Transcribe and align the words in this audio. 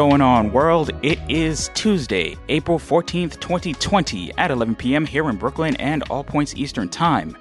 Going 0.00 0.22
on, 0.22 0.50
world? 0.50 0.92
It 1.02 1.18
is 1.28 1.70
Tuesday, 1.74 2.34
April 2.48 2.78
14th, 2.78 3.38
2020, 3.38 4.32
at 4.38 4.50
11 4.50 4.76
p.m. 4.76 5.04
here 5.04 5.28
in 5.28 5.36
Brooklyn 5.36 5.76
and 5.76 6.02
all 6.04 6.24
points 6.24 6.54
Eastern 6.56 6.88
Time. 6.88 7.36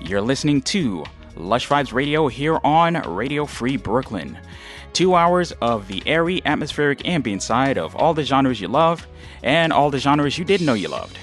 You're 0.00 0.20
listening 0.20 0.62
to 0.62 1.04
Lush 1.36 1.68
Vibes 1.68 1.92
Radio 1.92 2.26
here 2.26 2.58
on 2.64 2.94
Radio 3.08 3.46
Free 3.46 3.76
Brooklyn. 3.76 4.36
Two 4.92 5.14
hours 5.14 5.52
of 5.60 5.86
the 5.86 6.02
airy, 6.04 6.42
atmospheric, 6.44 7.06
ambient 7.06 7.40
side 7.40 7.78
of 7.78 7.94
all 7.94 8.14
the 8.14 8.24
genres 8.24 8.60
you 8.60 8.66
love 8.66 9.06
and 9.44 9.72
all 9.72 9.92
the 9.92 10.00
genres 10.00 10.36
you 10.36 10.44
didn't 10.44 10.66
know 10.66 10.74
you 10.74 10.88
loved. 10.88 11.16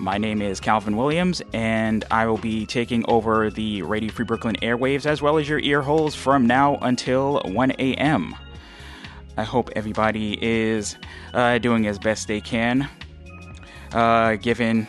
My 0.00 0.18
name 0.18 0.42
is 0.42 0.58
Calvin 0.58 0.96
Williams, 0.96 1.42
and 1.52 2.04
I 2.10 2.26
will 2.26 2.38
be 2.38 2.66
taking 2.66 3.04
over 3.08 3.50
the 3.50 3.82
Radio 3.82 4.10
Free 4.10 4.24
Brooklyn 4.24 4.56
airwaves 4.62 5.06
as 5.06 5.22
well 5.22 5.38
as 5.38 5.48
your 5.48 5.60
ear 5.60 5.80
holes 5.80 6.16
from 6.16 6.44
now 6.44 6.74
until 6.82 7.40
1 7.44 7.70
a.m. 7.78 8.34
I 9.38 9.44
hope 9.44 9.70
everybody 9.76 10.36
is 10.42 10.96
uh, 11.32 11.58
doing 11.58 11.86
as 11.86 11.96
best 11.96 12.26
they 12.26 12.40
can, 12.40 12.90
uh, 13.92 14.34
given 14.34 14.88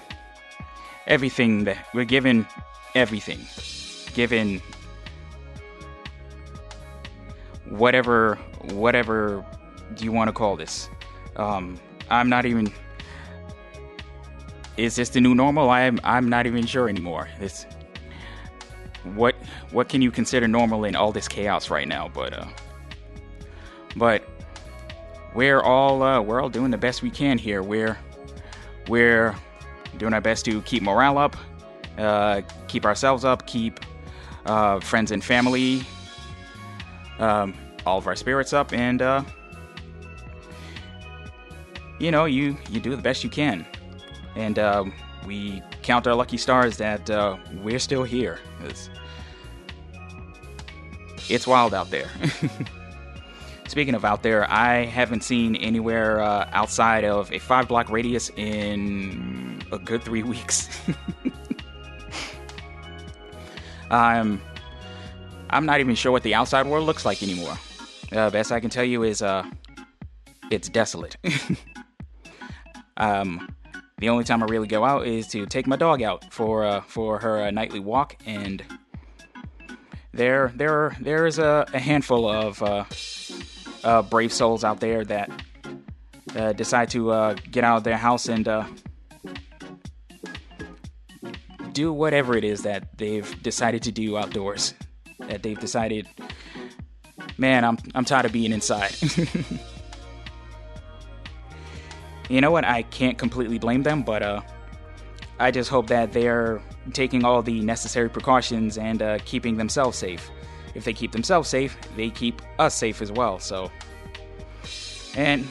everything 1.06 1.66
that 1.66 1.86
we're 1.94 2.04
given 2.04 2.48
everything, 2.96 3.46
given 4.16 4.60
whatever 7.70 8.40
whatever 8.72 9.46
do 9.94 10.04
you 10.04 10.12
want 10.12 10.30
to 10.30 10.34
call 10.34 10.56
this. 10.56 10.90
Um, 11.36 11.80
I'm 12.10 12.28
not 12.28 12.48
even. 12.48 12.74
Is 14.78 14.96
this 14.96 15.10
the 15.10 15.22
new 15.22 15.36
normal? 15.36 15.70
I'm 15.70 16.00
I'm 16.04 16.28
not 16.28 16.48
even 16.48 16.66
sure 16.66 16.90
anymore. 16.90 17.30
This 17.40 17.68
what 19.04 19.36
what 19.70 19.90
can 19.90 20.02
you 20.02 20.10
consider 20.10 20.48
normal 20.48 20.86
in 20.86 20.96
all 20.96 21.12
this 21.12 21.28
chaos 21.28 21.70
right 21.70 21.88
now? 21.88 22.10
But 22.12 22.34
uh, 22.34 22.48
but 23.96 24.24
we're 25.34 25.62
all 25.62 26.02
uh, 26.02 26.22
we're 26.22 26.42
all 26.42 26.50
doing 26.50 26.72
the 26.72 26.78
best 26.78 27.02
we 27.02 27.10
can 27.10 27.38
here. 27.38 27.62
We're 27.62 27.98
we're 28.88 29.36
doing 29.98 30.14
our 30.14 30.22
best 30.22 30.46
to 30.46 30.62
keep 30.62 30.84
morale 30.84 31.18
up, 31.18 31.36
uh, 31.98 32.42
keep 32.68 32.86
ourselves 32.86 33.26
up, 33.26 33.46
keep 33.46 33.80
uh, 34.46 34.80
friends 34.80 35.12
and 35.12 35.24
family, 35.24 35.84
um, 37.20 37.54
all 37.86 37.98
of 37.98 38.08
our 38.08 38.16
spirits 38.16 38.54
up, 38.54 38.74
and 38.74 39.02
uh, 39.02 39.24
you 42.00 42.12
know 42.12 42.26
you 42.26 42.58
you 42.70 42.80
do 42.80 42.96
the 42.96 43.02
best 43.02 43.24
you 43.24 43.30
can, 43.30 43.66
and 44.36 44.58
um, 44.58 44.94
we 45.26 45.62
count 45.84 46.08
our 46.08 46.16
lucky 46.16 46.38
stars 46.38 46.78
that 46.78 47.10
uh, 47.10 47.38
we're 47.62 47.80
still 47.80 48.04
here. 48.04 48.40
It's, 48.64 48.90
it's 51.30 51.46
wild 51.46 51.74
out 51.74 51.90
there. 51.92 52.10
Speaking 53.70 53.94
of 53.94 54.04
out 54.04 54.24
there, 54.24 54.52
I 54.52 54.86
haven't 54.86 55.24
seen 55.24 55.56
anywhere 55.56 56.24
uh, 56.24 56.50
outside 56.54 57.06
of 57.06 57.32
a 57.32 57.38
five 57.38 57.68
block 57.68 57.92
radius 57.92 58.32
in 58.36 59.62
a 59.72 59.78
good 59.78 60.02
three 60.02 60.24
weeks. 60.34 60.82
I'm, 63.92 64.42
I'm 65.52 65.68
not 65.68 65.82
even 65.82 65.94
sure 65.94 66.12
what 66.12 66.24
the 66.24 66.34
outside 66.34 66.66
world 66.66 66.88
looks 66.88 67.06
like 67.06 67.22
anymore. 67.22 67.60
Uh, 68.12 68.32
best 68.32 68.52
I 68.52 68.60
can 68.60 68.72
tell 68.72 68.84
you 68.84 69.04
is 69.04 69.22
uh, 69.22 69.46
it's 70.50 70.68
desolate. 70.68 71.18
um, 72.98 73.56
the 74.00 74.10
only 74.10 74.24
time 74.24 74.42
I 74.42 74.48
really 74.48 74.68
go 74.68 74.84
out 74.84 75.06
is 75.06 75.28
to 75.28 75.46
take 75.46 75.68
my 75.68 75.76
dog 75.76 76.02
out 76.02 76.34
for 76.34 76.66
uh, 76.66 76.82
for 76.82 77.20
her 77.20 77.44
uh, 77.44 77.52
nightly 77.52 77.80
walk, 77.80 78.16
and 78.26 78.64
there 80.12 80.52
there 80.56 80.98
there 81.00 81.28
is 81.28 81.38
a, 81.38 81.68
a 81.72 81.80
handful 81.80 82.28
of 82.28 82.64
uh, 83.84 84.02
brave 84.02 84.34
souls 84.34 84.64
out 84.64 84.80
there 84.80 85.06
that 85.06 85.30
uh, 86.36 86.54
decide 86.54 86.90
to 86.92 87.12
uh, 87.12 87.36
get 87.52 87.64
out 87.64 87.78
of 87.78 87.84
their 87.84 87.98
house 87.98 88.28
and 88.28 88.48
uh, 88.48 88.66
do 91.74 91.92
whatever 91.92 92.38
it 92.38 92.44
is 92.44 92.64
that 92.64 92.98
they've 92.98 93.42
decided 93.42 93.84
to 93.84 93.92
do 93.92 94.18
outdoors. 94.18 94.74
That 95.20 95.44
they've 95.44 95.60
decided, 95.60 96.08
man, 97.38 97.66
I'm 97.66 97.78
I'm 97.94 98.06
tired 98.06 98.26
of 98.26 98.32
being 98.32 98.52
inside. 98.52 98.96
you 102.30 102.42
know 102.42 102.52
what? 102.52 102.66
I 102.66 102.84
can't 102.84 103.18
completely 103.18 103.60
blame 103.60 103.84
them, 103.84 104.04
but 104.04 104.24
uh, 104.24 104.42
I 105.40 105.52
just 105.52 105.70
hope 105.70 105.88
that 105.88 106.14
they're 106.14 106.62
taking 106.94 107.26
all 107.26 107.42
the 107.42 107.62
necessary 107.62 108.10
precautions 108.10 108.78
and 108.78 109.02
uh, 109.02 109.20
keeping 109.26 109.58
themselves 109.58 109.98
safe 109.98 110.32
if 110.76 110.84
they 110.84 110.94
keep 110.94 111.12
themselves 111.12 111.50
safe, 111.50 111.78
they 111.96 112.10
keep 112.10 112.42
us 112.60 112.76
safe 112.76 113.02
as 113.02 113.12
well. 113.12 113.40
So, 113.40 113.72
and 115.16 115.48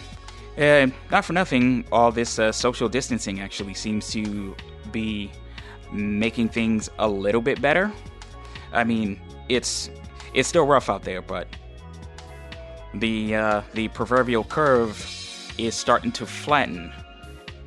uh, 0.57 0.89
not 1.11 1.25
for 1.25 1.33
nothing, 1.33 1.85
all 1.93 2.11
this 2.11 2.39
uh, 2.39 2.53
social 2.53 2.89
distancing 2.89 3.41
actually 3.41 3.75
seems 3.75 4.11
to 4.11 4.57
be 4.93 5.31
making 5.93 6.49
things 6.49 6.91
a 6.99 7.09
little 7.09 7.41
bit 7.41 7.61
better. 7.61 7.93
I 8.73 8.85
mean, 8.85 9.21
it's 9.49 9.91
it's 10.35 10.49
still 10.49 10.67
rough 10.67 10.89
out 10.89 11.05
there, 11.05 11.23
but 11.23 11.49
the 12.95 13.35
uh, 13.35 13.63
the 13.75 13.89
proverbial 13.89 14.45
curve 14.45 14.97
is 15.59 15.75
starting 15.75 16.13
to 16.13 16.27
flatten, 16.27 16.93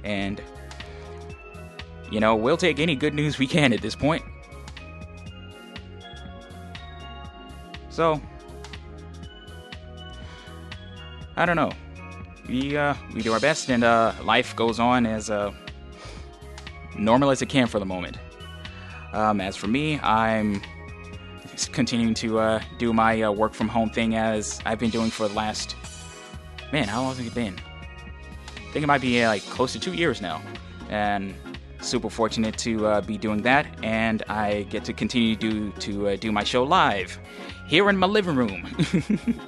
and 0.03 0.41
you 2.11 2.19
know 2.19 2.35
we'll 2.35 2.57
take 2.57 2.79
any 2.79 2.95
good 2.95 3.13
news 3.13 3.39
we 3.39 3.47
can 3.47 3.73
at 3.73 3.81
this 3.81 3.95
point. 3.95 4.23
So, 7.91 8.21
I 11.35 11.45
don't 11.45 11.57
know. 11.57 11.71
We 12.47 12.77
uh, 12.77 12.95
we 13.13 13.21
do 13.21 13.33
our 13.33 13.39
best, 13.39 13.69
and 13.69 13.83
uh, 13.83 14.13
life 14.23 14.55
goes 14.55 14.79
on 14.79 15.05
as 15.05 15.29
uh, 15.29 15.51
normal 16.97 17.31
as 17.31 17.41
it 17.41 17.49
can 17.49 17.67
for 17.67 17.79
the 17.79 17.85
moment. 17.85 18.17
Um, 19.11 19.41
as 19.41 19.57
for 19.57 19.67
me, 19.67 19.99
I'm 19.99 20.61
continuing 21.73 22.13
to 22.15 22.39
uh, 22.39 22.61
do 22.79 22.93
my 22.93 23.23
uh, 23.23 23.31
work 23.31 23.53
from 23.53 23.67
home 23.67 23.89
thing 23.89 24.15
as 24.15 24.61
I've 24.65 24.79
been 24.79 24.89
doing 24.89 25.09
for 25.09 25.27
the 25.27 25.33
last 25.33 25.75
man. 26.71 26.87
How 26.87 27.01
long 27.01 27.13
has 27.13 27.25
it 27.25 27.35
been? 27.35 27.55
I 28.55 28.71
think 28.71 28.83
it 28.83 28.87
might 28.87 29.01
be 29.01 29.21
uh, 29.21 29.27
like 29.27 29.43
close 29.43 29.73
to 29.73 29.79
two 29.79 29.93
years 29.93 30.21
now, 30.21 30.41
and 30.89 31.35
super 31.81 32.09
fortunate 32.09 32.57
to 32.59 32.85
uh, 32.87 33.01
be 33.01 33.17
doing 33.17 33.41
that. 33.41 33.67
And 33.83 34.23
I 34.29 34.63
get 34.63 34.85
to 34.85 34.93
continue 34.93 35.35
to 35.35 35.41
do 35.41 35.71
to 35.71 36.09
uh, 36.09 36.15
do 36.15 36.31
my 36.31 36.43
show 36.43 36.63
live 36.63 37.19
here 37.67 37.89
in 37.89 37.97
my 37.97 38.07
living 38.07 38.35
room. 38.35 38.67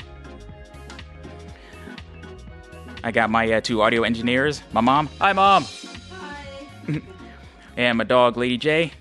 I 3.03 3.11
got 3.11 3.29
my 3.29 3.51
uh, 3.51 3.61
two 3.61 3.81
audio 3.81 4.03
engineers. 4.03 4.63
My 4.71 4.79
mom. 4.81 5.09
Hi, 5.19 5.33
mom. 5.33 5.65
Hi. 6.11 7.01
and 7.77 7.97
my 7.97 8.05
dog, 8.05 8.37
Lady 8.37 8.57
J. 8.57 8.93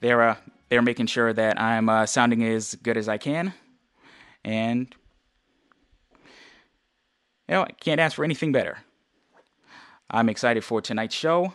they're 0.00 0.22
uh, 0.22 0.36
they're 0.68 0.82
making 0.82 1.06
sure 1.06 1.32
that 1.32 1.60
I'm 1.60 1.88
uh, 1.88 2.06
sounding 2.06 2.42
as 2.44 2.74
good 2.74 2.96
as 2.96 3.08
I 3.08 3.18
can, 3.18 3.54
and 4.44 4.92
you 7.48 7.54
know 7.54 7.62
I 7.62 7.72
can't 7.72 8.00
ask 8.00 8.16
for 8.16 8.24
anything 8.24 8.52
better. 8.52 8.78
I'm 10.10 10.28
excited 10.28 10.64
for 10.64 10.80
tonight's 10.80 11.14
show. 11.14 11.52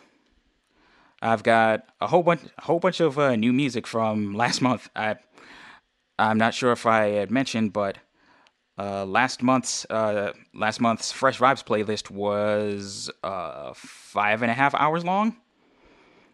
I've 1.21 1.43
got 1.43 1.87
a 2.01 2.07
whole 2.07 2.21
bunch, 2.21 2.41
a 2.57 2.61
whole 2.63 2.79
bunch 2.79 2.99
of 2.99 3.17
uh, 3.17 3.35
new 3.35 3.53
music 3.53 3.87
from 3.87 4.33
last 4.33 4.61
month. 4.61 4.89
I, 4.95 5.15
I'm 6.19 6.37
not 6.37 6.53
sure 6.53 6.71
if 6.71 6.85
I 6.85 7.07
had 7.11 7.31
mentioned, 7.31 7.73
but 7.73 7.97
uh, 8.77 9.05
last 9.05 9.41
month's 9.41 9.85
uh, 9.89 10.33
last 10.53 10.81
month's 10.81 11.11
Fresh 11.11 11.39
Vibes 11.39 11.63
playlist 11.63 12.09
was 12.11 13.09
uh, 13.23 13.71
five 13.75 14.41
and 14.41 14.51
a 14.51 14.53
half 14.53 14.75
hours 14.75 15.05
long, 15.05 15.37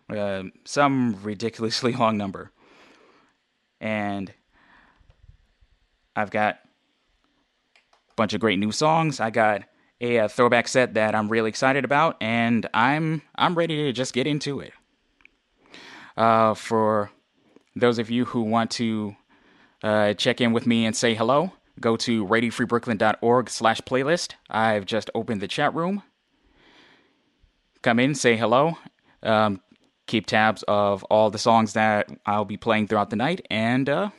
uh, 0.09 0.43
some 0.65 1.21
ridiculously 1.21 1.93
long 1.99 2.17
number, 2.17 2.51
and 3.79 4.33
I've 6.15 6.31
got 6.31 6.59
bunch 8.19 8.33
of 8.33 8.41
great 8.41 8.59
new 8.59 8.71
songs. 8.71 9.21
I 9.21 9.29
got 9.29 9.63
a, 10.01 10.17
a 10.17 10.29
throwback 10.29 10.67
set 10.67 10.95
that 10.95 11.15
I'm 11.15 11.29
really 11.29 11.47
excited 11.47 11.85
about, 11.85 12.17
and 12.19 12.67
I'm 12.73 13.21
I'm 13.35 13.55
ready 13.55 13.77
to 13.85 13.93
just 13.93 14.13
get 14.13 14.27
into 14.27 14.59
it. 14.59 14.73
Uh, 16.17 16.53
for 16.53 17.11
those 17.77 17.97
of 17.97 18.09
you 18.09 18.25
who 18.25 18.41
want 18.41 18.71
to 18.71 19.15
uh, 19.83 20.13
check 20.15 20.41
in 20.41 20.51
with 20.51 20.67
me 20.67 20.85
and 20.85 20.93
say 20.93 21.13
hello, 21.15 21.53
go 21.79 21.95
to 21.95 22.27
radiofreebrooklyn.org 22.27 23.49
slash 23.49 23.79
playlist. 23.81 24.33
I've 24.49 24.85
just 24.85 25.09
opened 25.15 25.39
the 25.39 25.47
chat 25.47 25.73
room. 25.73 26.03
Come 27.81 27.99
in, 27.99 28.15
say 28.15 28.35
hello. 28.35 28.77
Um, 29.23 29.61
keep 30.07 30.25
tabs 30.25 30.63
of 30.67 31.05
all 31.05 31.29
the 31.29 31.37
songs 31.37 31.71
that 31.71 32.09
I'll 32.25 32.43
be 32.43 32.57
playing 32.57 32.87
throughout 32.87 33.11
the 33.11 33.15
night. 33.15 33.47
And 33.49 33.87
uh, 33.87 34.09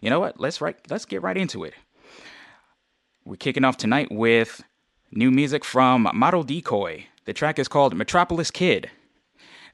you 0.00 0.10
know 0.10 0.18
what? 0.18 0.40
Let's 0.40 0.60
right, 0.60 0.76
let's 0.90 1.04
get 1.04 1.22
right 1.22 1.36
into 1.36 1.62
it. 1.62 1.74
We're 3.26 3.36
kicking 3.36 3.64
off 3.64 3.78
tonight 3.78 4.12
with 4.12 4.62
new 5.10 5.30
music 5.30 5.64
from 5.64 6.06
Model 6.12 6.42
Decoy. 6.42 7.06
The 7.24 7.32
track 7.32 7.58
is 7.58 7.68
called 7.68 7.96
Metropolis 7.96 8.50
Kid. 8.50 8.90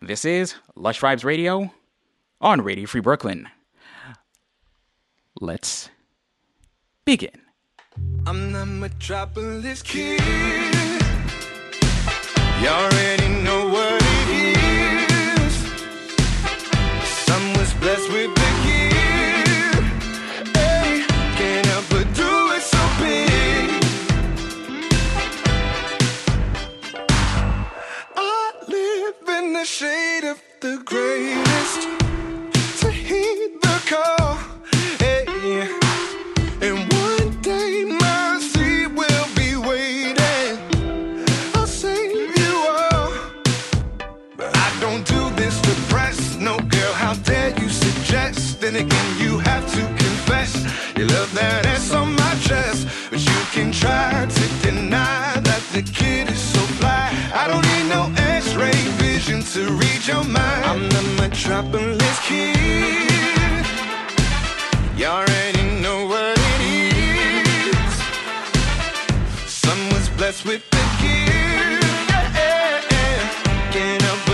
This 0.01 0.25
is 0.25 0.55
Lush 0.77 1.01
Vibes 1.01 1.25
Radio 1.25 1.73
on 2.41 2.61
Radio 2.61 2.87
Free 2.87 3.01
Brooklyn. 3.01 3.49
Let's 5.41 5.91
begin. 7.05 7.41
I'm 8.25 8.53
the 8.53 8.65
Metropolis 8.65 9.83
Kid. 9.83 10.21
You 12.63 12.69
already 12.69 13.29
know 13.43 13.69
what 13.69 14.01
it 14.01 14.57
is. 14.57 15.71
Blessed 17.81 18.13
with 18.13 18.35
the. 18.35 18.80
the 29.61 29.67
shade 29.67 30.25
of 30.25 30.43
the 30.61 30.81
greatest 30.87 31.83
to 32.81 32.91
heed 32.91 33.61
the 33.61 33.77
call. 33.91 34.39
Hey. 34.99 35.27
And 36.67 36.79
one 37.05 37.43
day 37.43 37.85
my 37.85 38.39
seat 38.41 38.87
will 38.87 39.29
be 39.37 39.57
waiting. 39.69 40.57
I'll 41.55 41.67
save 41.67 42.39
you 42.39 42.55
all. 42.81 43.13
But 44.39 44.57
I 44.57 44.69
don't 44.81 45.05
do 45.07 45.29
this 45.37 45.61
to 45.61 45.73
press. 45.93 46.37
No, 46.37 46.57
girl, 46.57 46.95
how 46.95 47.13
dare 47.31 47.53
you 47.61 47.69
suggest? 47.69 48.63
Then 48.63 48.77
again, 48.77 49.09
you 49.19 49.41
have 49.41 49.67
to 49.75 49.83
confess. 50.03 50.55
You 50.97 51.07
love 51.07 51.35
that 51.35 51.67
ass 51.67 51.93
on 51.93 52.15
my 52.15 52.35
chest. 52.49 52.89
But 53.11 53.21
you 53.21 53.41
can 53.53 53.73
try 53.73 54.25
to 54.25 54.45
deny 54.63 55.39
that 55.49 55.63
the 55.75 55.83
kid 55.83 56.31
is 56.31 56.41
so 56.41 56.61
fly. 56.79 57.13
I 57.35 57.47
don't 57.47 57.67
need 57.73 57.89
no 57.91 58.30
vision 59.21 59.43
to 59.43 59.73
read 59.73 60.07
your 60.07 60.25
mind. 60.25 60.65
I'm 60.65 60.89
the 60.89 61.03
metropolis 61.21 62.19
kid. 62.27 63.67
You 64.97 65.07
already 65.07 65.81
know 65.83 66.07
what 66.07 66.39
it 66.39 66.97
is. 67.67 67.95
Someone's 69.47 70.09
blessed 70.11 70.45
with 70.47 70.63
the 70.71 70.85
gift. 71.03 72.11
Yeah, 72.11 72.33
yeah, 72.35 72.83
yeah. 72.91 73.73
Get 73.73 74.05
up. 74.05 74.30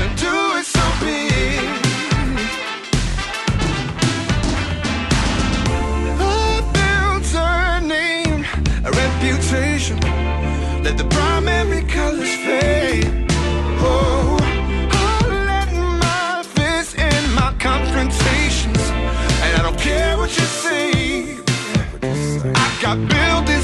building 23.05 23.56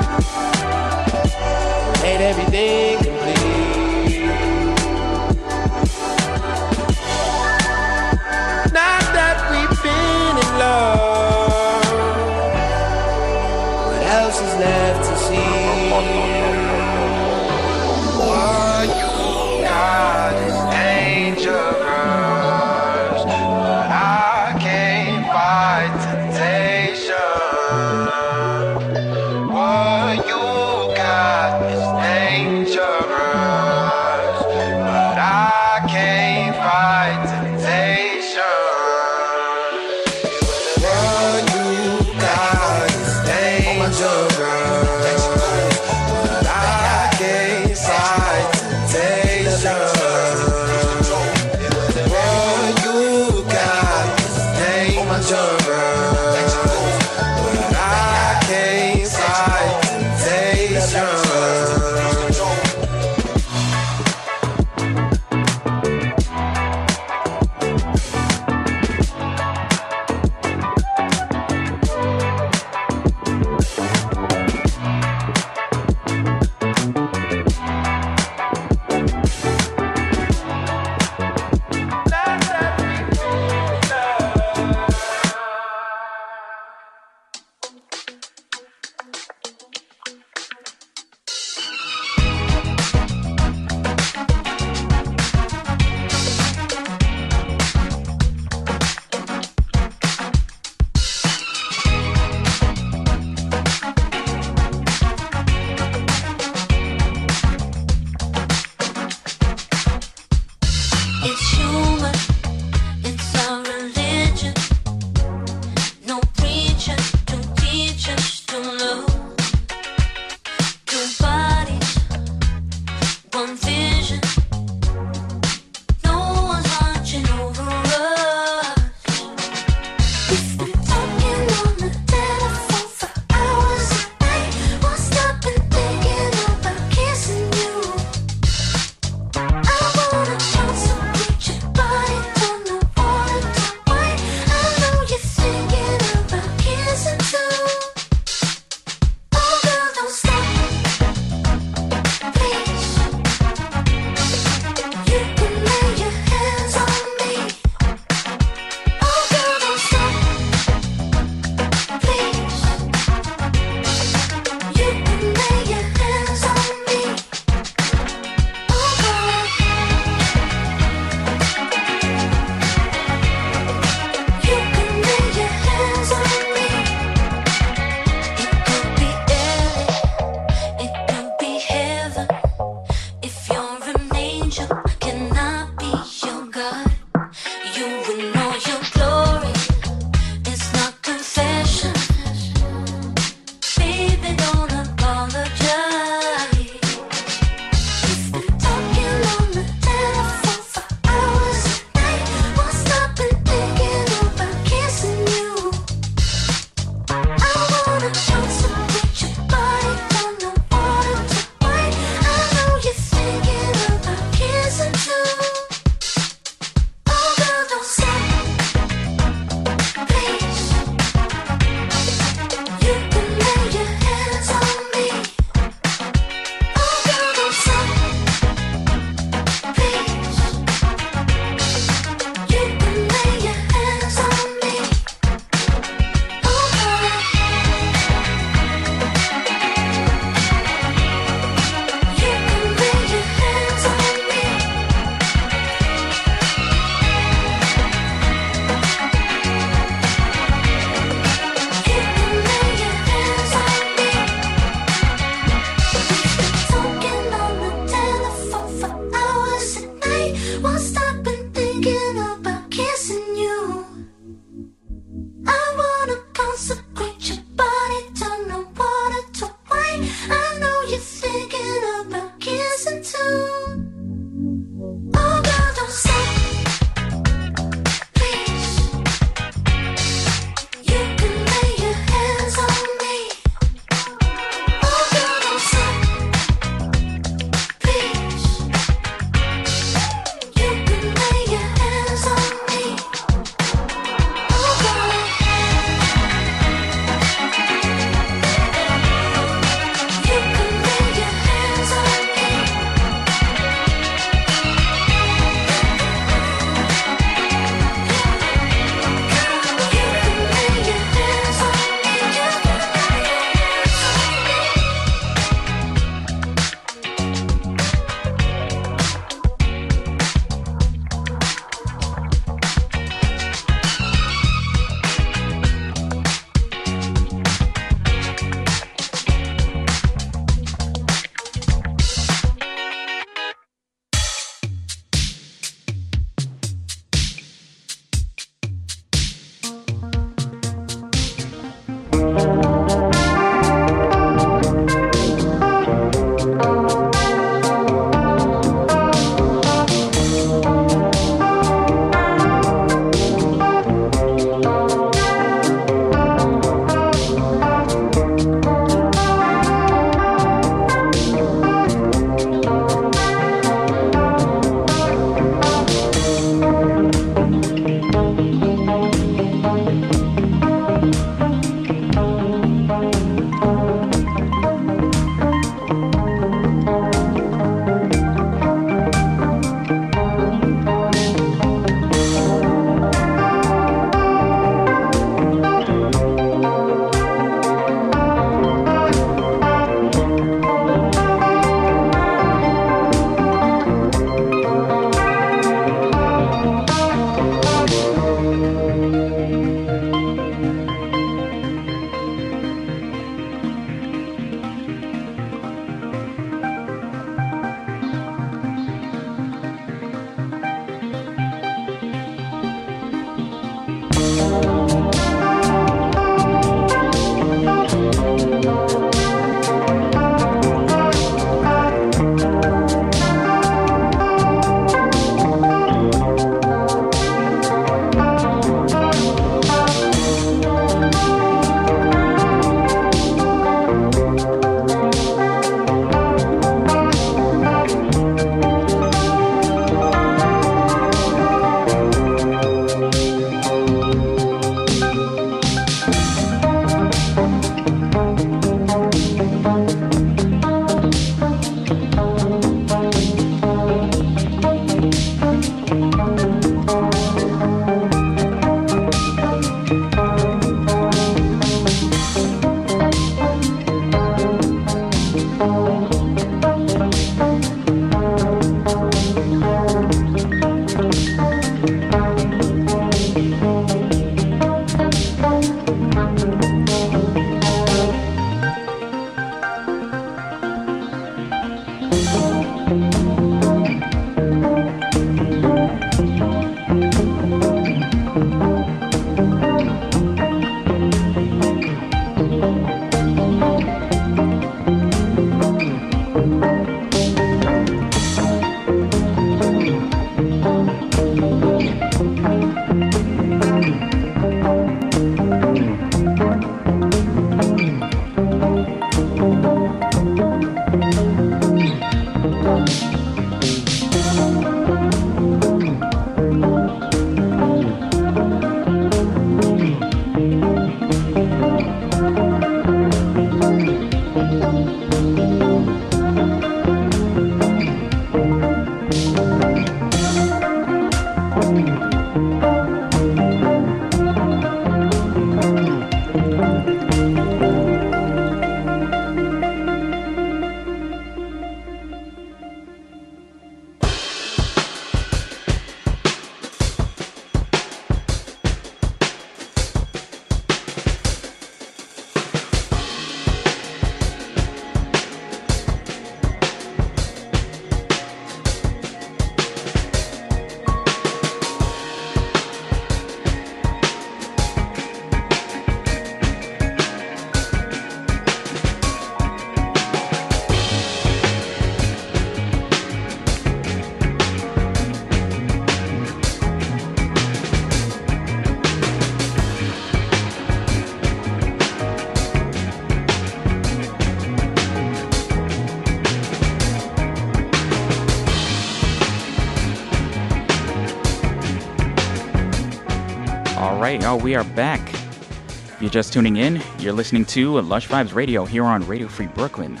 oh, 594.24 594.36
we 594.36 594.54
are 594.54 594.64
back. 594.64 595.12
If 595.12 595.98
you're 596.00 596.10
just 596.10 596.32
tuning 596.32 596.56
in, 596.56 596.80
you're 596.98 597.12
listening 597.12 597.44
to 597.46 597.78
Lush 597.82 598.08
Vibes 598.08 598.34
Radio 598.34 598.64
here 598.64 598.84
on 598.84 599.06
Radio 599.06 599.28
Free 599.28 599.48
Brooklyn. 599.48 600.00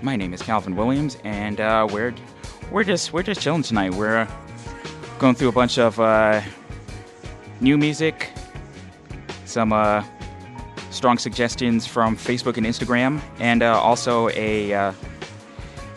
My 0.00 0.14
name 0.14 0.32
is 0.32 0.40
Calvin 0.40 0.76
Williams, 0.76 1.18
and 1.24 1.60
uh, 1.60 1.88
we're 1.90 2.14
we're 2.70 2.84
just 2.84 3.12
we're 3.12 3.24
just 3.24 3.40
chilling 3.40 3.62
tonight. 3.62 3.94
We're 3.94 4.28
going 5.18 5.34
through 5.34 5.48
a 5.48 5.52
bunch 5.52 5.76
of 5.76 5.98
uh, 5.98 6.40
new 7.60 7.76
music, 7.76 8.30
some 9.44 9.72
uh, 9.72 10.04
strong 10.90 11.18
suggestions 11.18 11.84
from 11.84 12.16
Facebook 12.16 12.58
and 12.58 12.66
Instagram, 12.66 13.20
and 13.40 13.64
uh, 13.64 13.76
also 13.80 14.28
a 14.30 14.72
uh, 14.72 14.92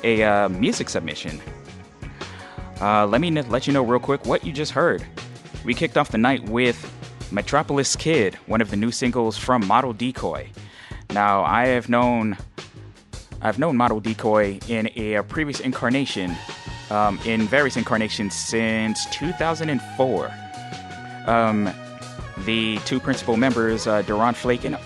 a 0.03 0.23
uh, 0.23 0.49
music 0.49 0.89
submission. 0.89 1.39
Let 2.79 3.21
me 3.21 3.29
let 3.29 3.67
you 3.67 3.73
know 3.73 3.83
real 3.83 3.99
quick 3.99 4.25
what 4.25 4.43
you 4.43 4.51
just 4.51 4.71
heard. 4.71 5.05
We 5.63 5.75
kicked 5.75 5.95
off 5.95 6.09
the 6.09 6.17
night 6.17 6.43
with 6.49 6.90
Metropolis 7.31 7.95
Kid, 7.95 8.35
one 8.45 8.61
of 8.61 8.69
the 8.69 8.75
new 8.75 8.91
singles 8.91 9.37
from 9.37 9.65
Model 9.65 9.93
Decoy. 9.93 10.49
Now, 11.11 11.43
I 11.43 11.67
have 11.67 11.89
known 11.89 12.37
I've 13.41 13.57
known 13.57 13.75
Model 13.75 13.99
Decoy 13.99 14.59
in 14.67 14.89
a, 14.95 15.23
previous 15.23 15.59
incarnation, 15.59 16.35
um, 16.91 17.19
in 17.25 17.47
various 17.47 17.75
incarnations 17.75 18.35
since 18.35 19.07
2004. 19.07 20.31
Um, 21.25 21.73
the 22.45 22.77
two 22.85 22.99
principal 22.99 23.37
members, 23.37 23.87
uh, 23.87 24.03
Duran 24.03 24.35
Flake 24.35 24.63
and 24.63 24.77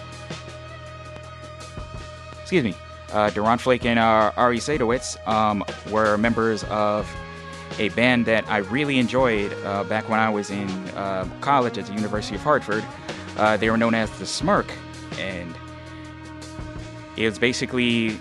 excuse 2.41 2.63
me, 2.63 2.73
uh, 3.11 3.29
Duran 3.31 3.57
Flake 3.57 3.85
and 3.85 3.99
uh, 3.99 4.31
Ari 4.37 4.59
Sadowitz 4.59 5.17
um, 5.27 5.63
were 5.89 6.17
members 6.17 6.63
of 6.65 7.13
a 7.79 7.89
band 7.89 8.25
that 8.25 8.49
I 8.49 8.57
really 8.57 8.99
enjoyed 8.99 9.53
uh, 9.63 9.83
back 9.83 10.09
when 10.09 10.19
I 10.19 10.29
was 10.29 10.49
in 10.49 10.69
uh, 10.89 11.27
college 11.41 11.77
at 11.77 11.85
the 11.85 11.93
University 11.93 12.35
of 12.35 12.41
Hartford. 12.41 12.85
Uh, 13.37 13.57
they 13.57 13.69
were 13.69 13.77
known 13.77 13.93
as 13.93 14.09
the 14.17 14.25
Smirk, 14.25 14.71
and 15.19 15.55
it 17.17 17.25
was 17.25 17.37
basically 17.37 18.19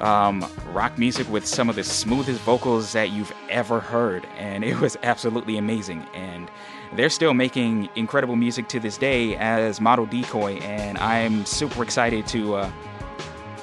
um, 0.00 0.48
rock 0.72 0.98
music 0.98 1.28
with 1.28 1.46
some 1.46 1.68
of 1.68 1.76
the 1.76 1.84
smoothest 1.84 2.40
vocals 2.42 2.92
that 2.92 3.10
you've 3.10 3.32
ever 3.48 3.80
heard, 3.80 4.26
and 4.36 4.64
it 4.64 4.78
was 4.80 4.96
absolutely 5.02 5.58
amazing. 5.58 6.06
And 6.14 6.50
they're 6.94 7.10
still 7.10 7.34
making 7.34 7.88
incredible 7.96 8.36
music 8.36 8.68
to 8.68 8.80
this 8.80 8.96
day 8.96 9.36
as 9.36 9.80
Model 9.80 10.06
Decoy, 10.06 10.56
and 10.58 10.98
I'm 10.98 11.44
super 11.44 11.82
excited 11.82 12.26
to 12.28 12.54
uh, 12.56 12.70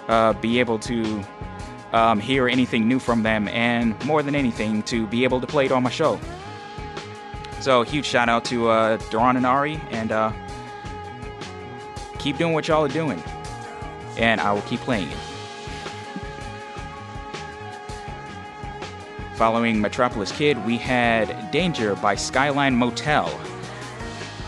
uh, 0.08 0.34
be 0.34 0.60
able 0.60 0.80
to 0.80 1.24
um, 1.96 2.20
hear 2.20 2.50
anything 2.50 2.90
new 2.90 3.00
from 3.00 3.24
them, 3.24 3.48
and 3.48 3.96
more 4.06 4.22
than 4.22 4.36
anything, 4.36 4.84
to 4.84 5.08
be 5.08 5.24
able 5.24 5.40
to 5.40 5.48
play 5.48 5.66
it 5.66 5.72
on 5.72 5.82
my 5.82 5.90
show. 5.90 6.20
So, 7.62 7.84
huge 7.84 8.06
shout 8.06 8.28
out 8.28 8.44
to 8.46 8.68
uh, 8.68 8.98
Duran 9.10 9.38
and 9.38 9.46
Ari, 9.46 9.80
and 9.92 10.12
uh, 10.12 10.34
keep 12.20 12.38
doing 12.38 12.54
what 12.54 12.68
y'all 12.68 12.84
are 12.84 12.90
doing, 12.90 13.24
and 14.18 14.42
I 14.42 14.52
will 14.52 14.62
keep 14.64 14.82
playing 14.82 15.10
it. 15.10 15.18
Following 19.36 19.80
Metropolis 19.80 20.34
Kid, 20.34 20.64
we 20.66 20.78
had 20.78 21.50
Danger 21.52 21.96
by 21.96 22.16
Skyline 22.16 22.76
Motel. 22.76 23.28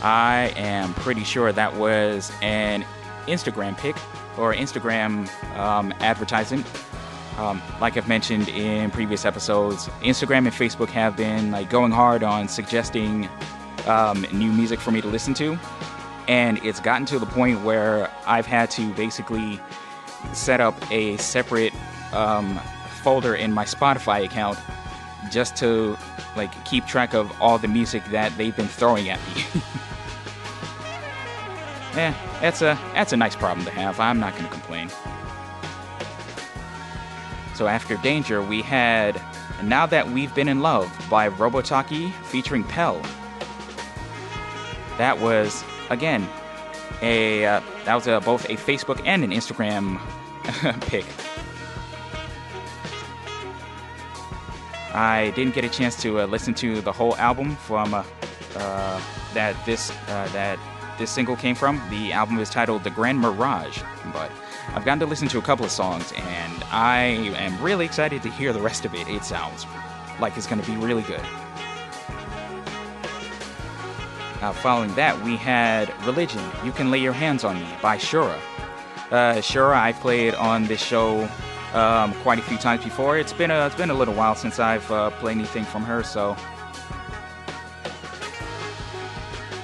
I 0.02 0.54
am 0.58 0.94
pretty 0.96 1.24
sure 1.24 1.54
that 1.54 1.76
was 1.78 2.30
an 2.42 2.86
Instagram 3.26 3.78
pic 3.78 3.96
or 4.38 4.54
Instagram 4.54 5.28
um, 5.58 5.94
advertisement. 6.02 6.66
Um, 7.38 7.62
like 7.80 7.98
I've 7.98 8.08
mentioned 8.08 8.50
in 8.50 8.90
previous 8.92 9.24
episodes, 9.26 9.88
Instagram 10.02 10.40
and 10.40 10.48
Facebook 10.48 10.90
have 10.90 11.16
been 11.16 11.52
like 11.52 11.70
going 11.70 11.92
hard 11.92 12.24
on 12.24 12.48
suggesting 12.48 13.30
um, 13.86 14.26
new 14.34 14.52
music 14.52 14.80
for 14.80 14.92
me 14.92 15.02
to 15.02 15.08
listen 15.08 15.34
to. 15.36 15.58
and 16.28 16.58
it's 16.66 16.80
gotten 16.82 17.06
to 17.06 17.20
the 17.20 17.26
point 17.26 17.62
where 17.64 18.12
I've 18.26 18.46
had 18.46 18.70
to 18.72 18.94
basically 18.96 19.60
set 20.34 20.60
up 20.60 20.76
a 20.92 21.16
separate 21.18 21.74
um, 22.14 22.60
folder 23.02 23.34
in 23.36 23.54
my 23.54 23.64
Spotify 23.66 24.26
account 24.26 24.58
just 25.32 25.56
to 25.58 25.96
like 26.36 26.52
keep 26.66 26.86
track 26.86 27.14
of 27.14 27.32
all 27.42 27.58
the 27.58 27.68
music 27.68 28.04
that 28.06 28.36
they've 28.38 28.56
been 28.56 28.68
throwing 28.68 29.10
at 29.10 29.20
me. 29.36 29.44
yeah, 31.96 32.14
that's 32.42 32.62
a 32.62 32.78
that's 32.94 33.14
a 33.14 33.18
nice 33.18 33.36
problem 33.36 33.66
to 33.66 33.72
have. 33.72 34.00
I'm 34.00 34.20
not 34.20 34.36
gonna 34.36 34.50
complain. 34.50 34.90
So 37.58 37.66
after 37.66 37.98
Danger, 37.98 38.44
we 38.44 38.62
had 38.62 39.20
Now 39.64 39.88
That 39.88 40.08
We've 40.12 40.34
Been 40.36 40.48
in 40.48 40.62
Love 40.62 40.96
by 41.10 41.28
Robotaki 41.28 42.14
featuring 42.26 42.64
Pell. 42.64 43.02
That 45.00 45.20
was 45.20 45.64
again 45.90 46.30
a 47.02 47.48
uh, 47.48 47.62
that 47.86 47.96
was 47.96 48.06
both 48.24 48.46
a 48.46 48.54
Facebook 48.54 49.02
and 49.08 49.24
an 49.24 49.32
Instagram 49.32 50.00
pick. 50.82 51.06
I 54.94 55.32
didn't 55.36 55.56
get 55.56 55.66
a 55.66 55.70
chance 55.70 56.00
to 56.04 56.20
uh, 56.20 56.26
listen 56.28 56.54
to 56.56 56.80
the 56.82 56.92
whole 56.92 57.16
album 57.18 57.56
from 57.56 57.96
uh, 57.96 58.04
uh, 58.56 59.02
that 59.34 59.56
this 59.66 59.90
uh, 59.90 60.30
that 60.32 60.60
this 61.00 61.10
single 61.10 61.36
came 61.36 61.56
from. 61.56 61.82
The 61.90 62.12
album 62.14 62.38
is 62.38 62.52
titled 62.52 62.84
The 62.84 62.92
Grand 62.92 63.20
Mirage, 63.20 63.82
but 64.14 64.32
I've 64.74 64.86
gotten 64.86 65.00
to 65.00 65.06
listen 65.06 65.28
to 65.30 65.38
a 65.38 65.42
couple 65.42 65.66
of 65.66 65.72
songs, 65.72 66.14
and 66.16 66.64
I 66.72 67.00
am 67.38 67.62
really 67.64 67.86
excited 67.86 68.22
to 68.24 68.30
hear 68.30 68.54
the 68.54 68.62
rest 68.62 68.86
of 68.86 68.94
it. 68.94 69.08
It 69.08 69.24
sounds 69.24 69.66
like 70.20 70.38
it's 70.38 70.48
going 70.48 70.62
to 70.62 70.70
be 70.70 70.78
really 70.78 71.04
good. 71.04 71.22
Uh, 74.42 74.52
following 74.52 74.94
that, 74.94 75.20
we 75.24 75.36
had 75.36 75.92
Religion, 76.06 76.44
You 76.64 76.72
Can 76.72 76.92
Lay 76.92 77.00
Your 77.00 77.14
Hands 77.14 77.44
on 77.44 77.60
Me 77.60 77.68
by 77.82 77.98
Shura. 77.98 78.38
Uh, 79.10 79.36
Shura, 79.38 79.74
I've 79.74 80.00
played 80.00 80.36
on 80.36 80.66
this 80.66 80.82
show 80.82 81.28
um, 81.74 82.14
quite 82.22 82.38
a 82.38 82.44
few 82.44 82.58
times 82.58 82.84
before. 82.84 83.18
It's 83.18 83.34
been 83.34 83.50
a, 83.50 83.66
it's 83.66 83.76
been 83.76 83.90
a 83.90 83.96
little 83.96 84.14
while 84.14 84.36
since 84.36 84.60
I've 84.60 84.90
uh, 84.92 85.10
played 85.12 85.38
anything 85.38 85.64
from 85.64 85.84
her, 85.84 86.04
so 86.04 86.36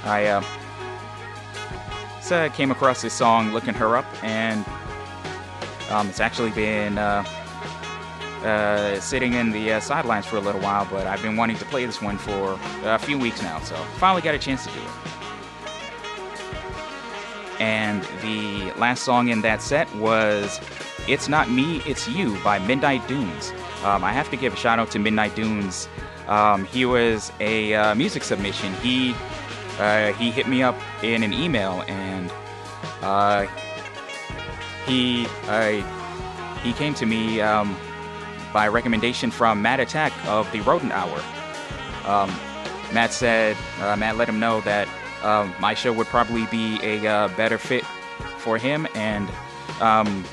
I 0.05 0.25
uh, 0.25 0.43
so 2.21 2.43
I 2.43 2.49
came 2.49 2.71
across 2.71 3.01
this 3.01 3.13
song 3.13 3.51
looking 3.51 3.73
her 3.73 3.95
up, 3.95 4.05
and 4.23 4.65
um, 5.89 6.09
it's 6.09 6.19
actually 6.19 6.51
been 6.51 6.97
uh, 6.97 7.23
uh, 8.43 8.99
sitting 8.99 9.33
in 9.33 9.51
the 9.51 9.73
uh, 9.73 9.79
sidelines 9.79 10.25
for 10.25 10.37
a 10.37 10.41
little 10.41 10.61
while, 10.61 10.87
but 10.89 11.07
I've 11.07 11.21
been 11.21 11.37
wanting 11.37 11.57
to 11.57 11.65
play 11.65 11.85
this 11.85 12.01
one 12.01 12.17
for 12.17 12.59
a 12.83 12.99
few 12.99 13.17
weeks 13.17 13.41
now, 13.41 13.59
so 13.59 13.75
finally 13.97 14.21
got 14.21 14.35
a 14.35 14.39
chance 14.39 14.65
to 14.65 14.73
do 14.73 14.79
it. 14.79 15.13
And 17.59 18.03
the 18.21 18.73
last 18.79 19.03
song 19.03 19.29
in 19.29 19.41
that 19.41 19.61
set 19.61 19.93
was 19.95 20.59
It's 21.07 21.29
Not 21.29 21.49
Me, 21.49 21.81
It's 21.85 22.09
You 22.09 22.37
by 22.43 22.59
Midnight 22.59 23.07
Dunes. 23.07 23.53
Um, 23.85 24.03
I 24.03 24.11
have 24.11 24.29
to 24.31 24.37
give 24.37 24.53
a 24.53 24.57
shout 24.57 24.79
out 24.79 24.91
to 24.91 24.99
Midnight 24.99 25.35
Dunes. 25.35 25.87
Um, 26.27 26.65
he 26.65 26.85
was 26.85 27.31
a 27.39 27.73
uh, 27.73 27.95
music 27.95 28.23
submission. 28.23 28.73
He 28.75 29.15
uh, 29.79 30.13
he 30.13 30.31
hit 30.31 30.47
me 30.47 30.61
up 30.63 30.79
in 31.03 31.23
an 31.23 31.33
email 31.33 31.83
and 31.87 32.31
uh, 33.01 33.45
he 34.85 35.27
uh, 35.47 35.81
he 36.61 36.73
came 36.73 36.93
to 36.95 37.05
me 37.05 37.41
um, 37.41 37.75
by 38.53 38.67
recommendation 38.67 39.31
from 39.31 39.61
Matt 39.61 39.79
Attack 39.79 40.13
of 40.27 40.51
the 40.51 40.61
Rodent 40.61 40.91
Hour. 40.91 41.21
Um, 42.05 42.29
Matt 42.93 43.11
said 43.11 43.57
uh, 43.81 43.95
Matt 43.95 44.17
let 44.17 44.29
him 44.29 44.39
know 44.39 44.61
that 44.61 44.87
um, 45.23 45.53
my 45.59 45.73
show 45.73 45.91
would 45.93 46.07
probably 46.07 46.45
be 46.47 46.79
a 46.83 47.07
uh, 47.07 47.27
better 47.29 47.57
fit 47.57 47.85
for 48.37 48.57
him, 48.57 48.87
and 48.93 49.29
um, 49.81 50.23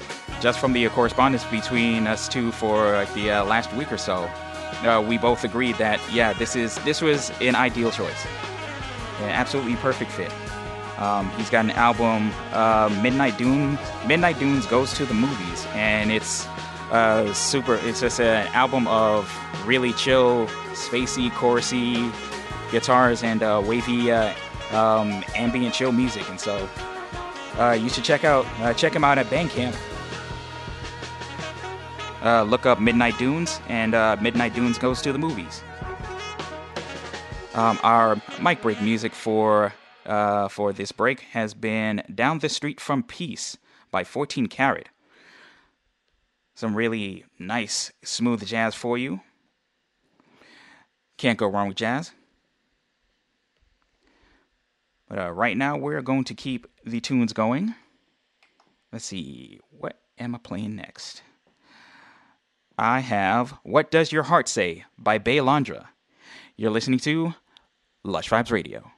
just 0.40 0.58
from 0.58 0.72
the 0.72 0.88
correspondence 0.88 1.44
between 1.44 2.06
us 2.06 2.28
two 2.28 2.52
for 2.52 2.92
like, 2.92 3.12
the 3.14 3.30
uh, 3.30 3.44
last 3.44 3.72
week 3.74 3.92
or 3.92 3.98
so, 3.98 4.28
uh, 4.82 5.04
we 5.06 5.18
both 5.18 5.44
agreed 5.44 5.76
that 5.76 6.00
yeah, 6.12 6.32
this 6.32 6.56
is 6.56 6.76
this 6.84 7.00
was 7.00 7.30
an 7.40 7.54
ideal 7.54 7.90
choice, 7.90 8.26
an 9.20 9.30
absolutely 9.30 9.76
perfect 9.76 10.10
fit. 10.12 10.32
Um, 11.00 11.30
he's 11.30 11.48
got 11.48 11.64
an 11.64 11.70
album, 11.70 12.30
uh, 12.52 12.94
Midnight 13.02 13.38
Dunes. 13.38 13.78
Midnight 14.06 14.38
Dunes 14.38 14.66
goes 14.66 14.92
to 14.94 15.06
the 15.06 15.14
movies, 15.14 15.66
and 15.72 16.12
it's 16.12 16.46
uh, 16.92 17.32
super. 17.32 17.76
It's 17.82 18.00
just 18.00 18.20
an 18.20 18.46
album 18.48 18.86
of 18.86 19.32
really 19.66 19.94
chill, 19.94 20.46
spacey, 20.72 21.30
chorusy 21.30 22.12
guitars 22.70 23.22
and 23.22 23.42
uh, 23.42 23.62
wavy 23.64 24.12
uh, 24.12 24.34
um, 24.72 25.24
ambient 25.34 25.74
chill 25.74 25.90
music. 25.90 26.28
And 26.28 26.38
so 26.38 26.68
uh, 27.58 27.72
you 27.72 27.88
should 27.88 28.04
check 28.04 28.24
out 28.24 28.44
uh, 28.60 28.74
check 28.74 28.92
him 28.92 29.02
out 29.02 29.16
at 29.16 29.26
Bandcamp. 29.26 29.76
Look 32.50 32.66
up 32.66 32.78
Midnight 32.78 33.16
Dunes, 33.16 33.58
and 33.68 33.92
Midnight 34.22 34.52
Dunes 34.54 34.76
goes 34.76 35.00
to 35.00 35.12
the 35.12 35.18
movies. 35.18 35.62
Um, 37.54 37.78
our 37.82 38.20
mic 38.40 38.60
break 38.60 38.80
music 38.82 39.14
for 39.14 39.72
uh, 40.06 40.48
for 40.48 40.72
this 40.72 40.92
break 40.92 41.20
has 41.32 41.54
been 41.54 42.02
"Down 42.12 42.38
the 42.38 42.48
Street 42.48 42.80
from 42.80 43.02
Peace" 43.02 43.56
by 43.90 44.04
14 44.04 44.46
Carat. 44.46 44.88
Some 46.54 46.74
really 46.74 47.24
nice, 47.38 47.90
smooth 48.02 48.44
jazz 48.46 48.74
for 48.74 48.98
you. 48.98 49.20
Can't 51.16 51.38
go 51.38 51.46
wrong 51.46 51.68
with 51.68 51.76
jazz. 51.76 52.12
But 55.08 55.18
uh, 55.18 55.30
right 55.32 55.56
now, 55.56 55.76
we're 55.76 56.02
going 56.02 56.24
to 56.24 56.34
keep 56.34 56.66
the 56.84 57.00
tunes 57.00 57.32
going. 57.32 57.74
Let's 58.92 59.06
see, 59.06 59.60
what 59.70 60.00
am 60.18 60.34
I 60.34 60.38
playing 60.38 60.76
next? 60.76 61.22
I 62.78 63.00
have 63.00 63.50
What 63.62 63.90
Does 63.90 64.12
Your 64.12 64.22
Heart 64.24 64.48
Say 64.48 64.84
by 64.96 65.18
Baelondra. 65.18 65.86
You're 66.56 66.70
listening 66.70 67.00
to 67.00 67.34
Lush 68.04 68.30
Vibes 68.30 68.50
Radio. 68.50 68.90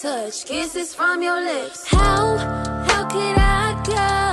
Touch, 0.00 0.46
kisses 0.46 0.94
from 0.94 1.22
your 1.22 1.40
lips. 1.40 1.86
How, 1.86 2.38
how 2.88 3.06
could 3.08 3.36
I 3.38 3.82
go? 3.84 4.29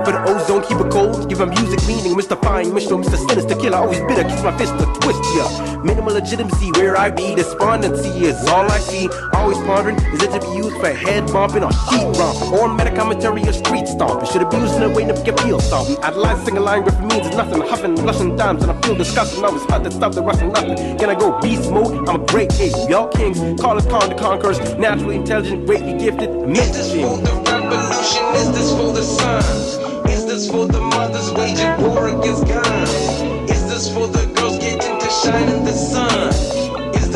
A 0.00 0.04
for 0.04 0.12
the 0.12 0.22
ozone, 0.28 0.62
keep 0.62 0.78
it 0.78 0.90
cold. 0.90 1.28
Give 1.28 1.38
my 1.38 1.46
music 1.46 1.80
meaning, 1.86 2.14
Mr. 2.14 2.40
Fine, 2.42 2.66
Mr. 2.72 3.02
Mr. 3.02 3.16
Sinister 3.28 3.54
Killer, 3.56 3.78
always 3.78 4.00
bitter, 4.00 4.24
keep 4.24 4.42
my 4.44 4.56
fist 4.58 4.72
to 4.78 4.86
twist 5.00 5.22
ya. 5.36 5.76
Minimal 5.82 6.14
legitimacy, 6.14 6.72
where 6.72 6.96
I 6.96 7.10
be, 7.10 7.34
despondency 7.34 8.24
is 8.24 8.36
all 8.48 8.70
I 8.70 8.78
see. 8.78 9.08
Always 9.34 9.58
pondering, 9.58 9.96
is 10.12 10.22
it 10.22 10.32
to 10.32 10.40
be 10.40 10.56
used 10.56 10.76
for 10.78 10.92
head 10.92 11.26
bumping 11.32 11.62
or 11.62 11.72
sheet 11.72 12.06
romp? 12.18 12.52
Or 12.52 12.72
meta 12.72 12.94
commentary 12.94 13.42
or 13.42 13.52
street 13.52 13.86
stomping? 13.86 14.28
Should 14.28 14.42
it 14.42 14.50
be 14.50 14.56
used 14.56 14.76
in 14.76 14.82
a 14.82 14.90
way 14.90 15.04
to 15.04 15.14
get 15.22 15.38
feel 15.40 15.60
stomping? 15.60 15.96
I'd 16.02 16.14
lie 16.14 16.36
single 16.44 16.64
line 16.64 16.82
where 16.82 16.92
for 16.92 17.04
it's 17.16 17.36
nothing, 17.36 17.60
huffing, 17.62 17.94
blushing 17.94 18.36
dimes, 18.36 18.62
and 18.62 18.72
I 18.72 18.80
feel 18.82 18.94
disgusting. 18.94 19.44
Always 19.44 19.64
hot 19.64 19.84
to 19.84 19.90
stop 19.90 20.12
the 20.12 20.22
rushing 20.22 20.52
nothing. 20.52 20.98
Can 20.98 21.10
I 21.10 21.14
go 21.14 21.38
beast 21.40 21.70
mode? 21.70 22.08
I'm 22.08 22.22
a 22.22 22.26
great 22.26 22.52
ape, 22.60 22.72
y'all 22.88 23.08
kings, 23.08 23.38
call 23.60 23.76
us 23.76 23.86
con 23.86 24.08
the 24.08 24.14
conquerors, 24.14 24.58
naturally 24.74 25.16
intelligent, 25.16 25.66
greatly 25.66 25.94
gifted, 25.98 26.30
Is 26.50 26.72
this 26.72 26.90
for 26.92 27.16
the 27.18 27.32
revolution? 27.50 28.24
Is 28.34 28.52
this 28.52 28.70
for 28.72 28.92
the 28.92 29.02
sons? 29.02 29.85
For 30.56 30.66
the 30.66 30.80
mothers 30.80 31.30
waging 31.32 31.76
war 31.82 32.08
against 32.08 32.48
guns? 32.48 32.90
Is 33.50 33.68
this 33.68 33.92
for 33.92 34.08
the 34.08 34.24
girls 34.36 34.56
getting 34.56 34.98
to 34.98 35.10
shine 35.10 35.50
in 35.50 35.64
the 35.64 35.72
sun? 35.72 36.55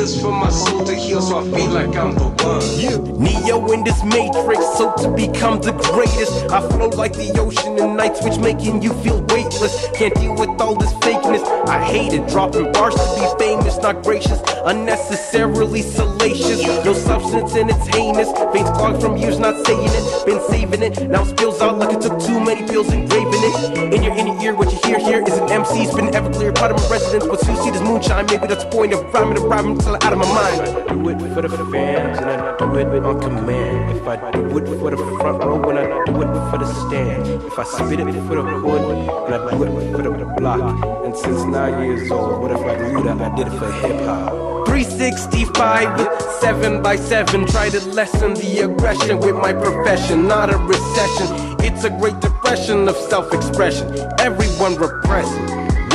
Is 0.01 0.15
this 0.15 0.23
for 0.23 0.33
my 0.33 0.49
soul 0.49 0.83
to 0.87 0.95
heal 0.95 1.21
so 1.21 1.41
I 1.41 1.43
feel 1.43 1.71
like 1.73 1.95
I'm 1.95 2.15
the 2.15 2.25
one? 2.25 3.21
Neo 3.21 3.71
in 3.73 3.85
this 3.85 4.03
matrix, 4.03 4.65
so 4.79 4.95
to 4.97 5.11
become 5.11 5.61
the 5.61 5.73
greatest. 5.93 6.33
I 6.51 6.67
flow 6.69 6.89
like 6.89 7.13
the 7.13 7.39
ocean 7.39 7.79
in 7.79 7.97
night 7.97 8.17
switch, 8.17 8.39
making 8.39 8.81
you 8.81 8.95
feel 9.03 9.21
weightless. 9.29 9.89
Can't 9.95 10.15
deal 10.15 10.35
with 10.35 10.49
all 10.59 10.75
this 10.75 10.93
fakeness. 11.05 11.45
I 11.69 11.85
hate 11.85 12.15
it, 12.15 12.27
dropping 12.29 12.73
bars 12.73 12.95
to 12.95 13.09
be 13.21 13.45
famous, 13.45 13.77
not 13.77 14.03
gracious. 14.03 14.41
Unnecessarily 14.65 15.83
salacious, 15.83 16.63
no 16.85 16.95
substance 16.95 17.55
and 17.55 17.69
it's 17.69 17.87
heinous. 17.89 18.29
Veins 18.55 18.71
clogged 18.71 19.03
from 19.03 19.19
years 19.19 19.39
not 19.39 19.67
saying 19.67 19.85
it, 19.85 20.27
been 20.27 20.41
saving 20.49 20.83
it. 20.83 21.09
Now 21.09 21.25
spills 21.25 21.61
out 21.61 21.79
like 21.79 21.93
it 21.93 22.01
took 22.01 22.19
too 22.21 22.41
many 22.41 22.67
pills 22.67 22.91
engraving 22.91 23.43
it. 23.49 23.95
In 23.95 24.03
your 24.03 24.17
inner 24.17 24.41
ear, 24.43 24.55
what 24.55 24.73
you 24.73 24.79
hear 24.83 24.99
here 24.99 25.23
is 25.27 25.37
an 25.37 25.51
MC 25.51 25.85
spin 25.87 26.07
Everclear, 26.07 26.55
part 26.55 26.73
of 26.73 26.79
my 26.81 26.89
residence. 26.89 27.27
But 27.27 27.47
you 27.47 27.57
see 27.63 27.71
this 27.71 27.83
moonshine, 27.83 28.27
maybe 28.27 28.47
that's 28.47 28.65
the 28.65 28.71
point 28.71 28.95
of 28.95 29.05
rhyming 29.13 29.37
and 29.37 29.47
rhyming 29.47 29.79
till 29.91 30.07
out 30.07 30.13
of 30.13 30.19
my 30.19 30.33
mind. 30.33 30.89
Do 30.89 31.09
it 31.09 31.35
for 31.35 31.43
the 31.43 31.49
fans 31.71 32.19
and 32.19 32.31
I 32.31 32.57
do 32.59 32.77
it 32.77 33.05
on 33.05 33.21
command. 33.21 33.97
If 33.97 34.07
I 34.07 34.31
do 34.31 34.59
it 34.59 34.79
for 34.79 34.91
the 34.91 34.97
front 34.97 35.43
row 35.43 35.69
and 35.71 35.79
I 35.79 36.05
do 36.05 36.23
it 36.23 36.51
for 36.51 36.59
the 36.59 36.67
stand. 36.67 37.27
If 37.45 37.59
I 37.59 37.65
spit 37.65 38.01
it 38.01 38.13
for 38.27 38.37
the 38.37 38.43
hood 38.43 38.83
and 39.27 39.35
I 39.35 39.51
do 39.51 39.65
it 39.65 39.93
for 39.93 40.03
the 40.03 40.35
block. 40.37 41.05
And 41.05 41.17
since 41.17 41.45
nine 41.45 41.85
years 41.85 42.11
old, 42.11 42.43
what 42.43 42.51
if 42.53 42.59
I 42.59 42.77
knew 42.89 43.03
that 43.05 43.21
I 43.21 43.35
did 43.37 43.47
it 43.49 43.59
for 43.59 43.73
hip 43.73 44.01
hop? 44.07 44.67
365 44.67 45.99
with 45.99 46.23
7 46.41 46.83
by 46.83 46.95
7 46.95 47.47
Try 47.47 47.71
to 47.71 47.81
lessen 47.89 48.35
the 48.35 48.61
aggression 48.61 49.19
with 49.19 49.35
my 49.35 49.53
profession 49.53 50.29
Not 50.29 50.55
a 50.55 50.59
recession, 50.59 51.57
it's 51.59 51.83
a 51.83 51.91
great 51.91 52.21
depression 52.21 52.87
of 52.89 52.97
self-expression 52.97 53.89
Everyone 54.21 54.77
repressing, 54.77 55.47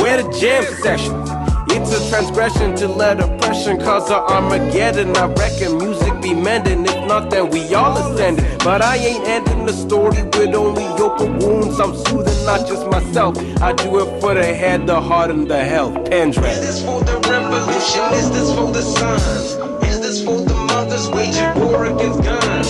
where 0.02 0.22
the 0.22 0.28
jam 0.38 0.64
sessions 0.82 1.35
it's 1.76 1.92
a 1.92 2.08
transgression 2.08 2.74
to 2.76 2.88
let 2.88 3.20
oppression 3.20 3.78
cause 3.78 4.10
a 4.10 4.16
Armageddon. 4.16 5.16
I 5.16 5.26
reckon 5.26 5.78
music 5.78 6.20
be 6.22 6.34
mending, 6.34 6.84
if 6.84 7.06
not, 7.06 7.30
then 7.30 7.50
we 7.50 7.74
all 7.74 7.96
ascending. 7.96 8.44
But 8.58 8.82
I 8.82 8.96
ain't 8.96 9.26
ending 9.28 9.66
the 9.66 9.72
story 9.72 10.22
with 10.22 10.54
only 10.54 10.86
open 11.02 11.38
wounds. 11.38 11.78
I'm 11.78 11.94
soothing 11.94 12.44
not 12.46 12.66
just 12.66 12.86
myself, 12.88 13.36
I 13.62 13.72
do 13.72 13.98
it 14.00 14.20
for 14.20 14.34
the 14.34 14.44
head, 14.44 14.86
the 14.86 15.00
heart, 15.00 15.30
and 15.30 15.46
the 15.48 15.62
health. 15.64 15.96
Is 16.08 16.36
Pendra. 16.36 16.42
this 16.42 16.82
for 16.84 17.00
the 17.02 17.16
revolution? 17.28 18.04
Is 18.14 18.30
this 18.30 18.54
for 18.54 18.72
the 18.72 18.82
sons? 18.82 19.84
Is 19.84 20.00
this 20.00 20.24
for 20.24 20.40
the 20.40 20.54
mothers 20.54 21.08
waging 21.10 21.54
war 21.60 21.86
against 21.86 22.22
guns? 22.22 22.68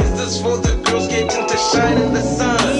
Is 0.00 0.10
this 0.18 0.40
for 0.40 0.56
the 0.56 0.74
girls 0.84 1.08
getting 1.08 1.46
to 1.46 1.56
shine 1.56 1.98
in 1.98 2.14
the 2.14 2.22
sun? 2.22 2.77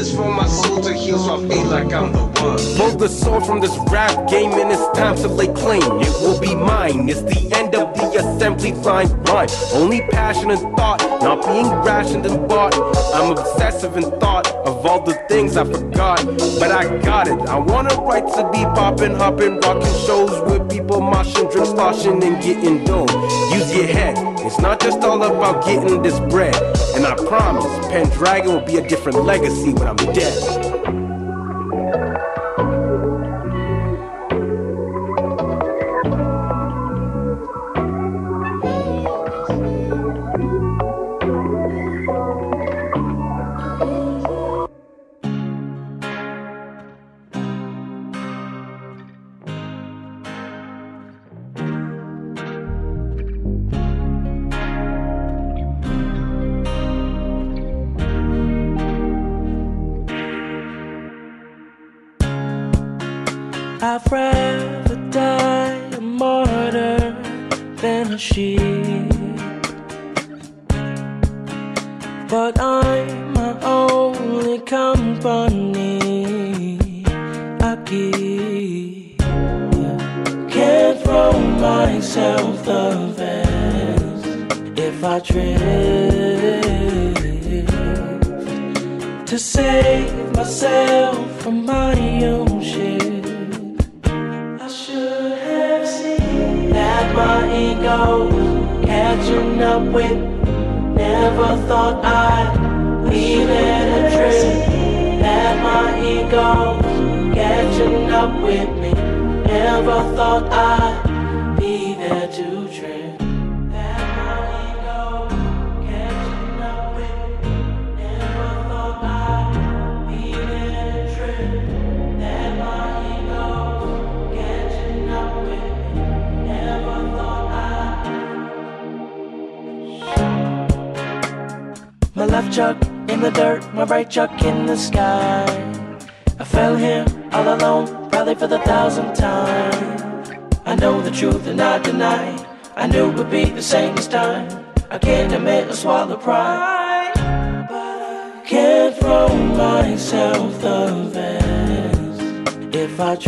Is 0.00 0.12
this 0.12 0.16
for 0.16 0.32
my 0.32 0.46
soul 0.46 0.80
to 0.80 0.94
heal 0.94 1.18
so 1.18 1.34
I 1.34 1.46
feel 1.46 1.66
like 1.66 1.92
I'm 1.92 2.10
the 2.10 2.24
one? 2.40 2.56
Pull 2.78 2.96
the 2.96 3.06
sword 3.06 3.44
from 3.44 3.60
this 3.60 3.76
rap 3.90 4.30
game 4.30 4.50
and 4.52 4.72
it's 4.72 4.98
time 4.98 5.14
to 5.16 5.28
lay 5.28 5.48
claim. 5.48 5.82
It 6.00 6.08
will 6.22 6.40
be 6.40 6.54
mine. 6.54 7.06
It's 7.06 7.20
the 7.20 7.54
end 7.54 7.74
of 7.74 7.92
the 7.92 8.06
assembly 8.16 8.72
line 8.72 9.10
rhyme. 9.24 9.50
Only 9.74 10.00
passion 10.10 10.50
and 10.52 10.60
thought, 10.74 11.00
not 11.20 11.44
being 11.44 11.68
rationed 11.84 12.24
and 12.24 12.48
bought. 12.48 12.74
I'm 13.14 13.32
obsessive 13.32 13.94
in 13.98 14.04
thought 14.20 14.46
of 14.64 14.86
all 14.86 15.02
the 15.02 15.12
things 15.28 15.58
I 15.58 15.64
forgot. 15.64 16.24
But 16.58 16.72
I 16.72 16.96
got 17.02 17.28
it. 17.28 17.38
I 17.42 17.58
want 17.58 17.92
a 17.92 17.96
right 17.96 18.26
to 18.36 18.50
be 18.50 18.64
popping, 18.80 19.16
hopping, 19.16 19.60
rocking 19.60 19.94
shows 20.06 20.32
with 20.50 20.70
people 20.70 21.02
moshing, 21.02 21.52
drink 21.52 21.66
sloshing, 21.66 22.24
and 22.24 22.42
getting 22.42 22.84
dough. 22.84 23.06
Use 23.52 23.76
your 23.76 23.86
head. 23.86 24.16
It's 24.46 24.58
not 24.60 24.80
just 24.80 25.02
all 25.02 25.22
about 25.22 25.62
getting 25.66 26.00
this 26.00 26.18
bread. 26.32 26.56
And 27.00 27.06
I 27.06 27.14
promise, 27.14 27.64
Pendragon 27.86 28.52
will 28.52 28.66
be 28.66 28.76
a 28.76 28.86
different 28.86 29.24
legacy 29.24 29.72
when 29.72 29.88
I'm 29.88 29.96
dead. 29.96 30.99
Than 68.20 68.69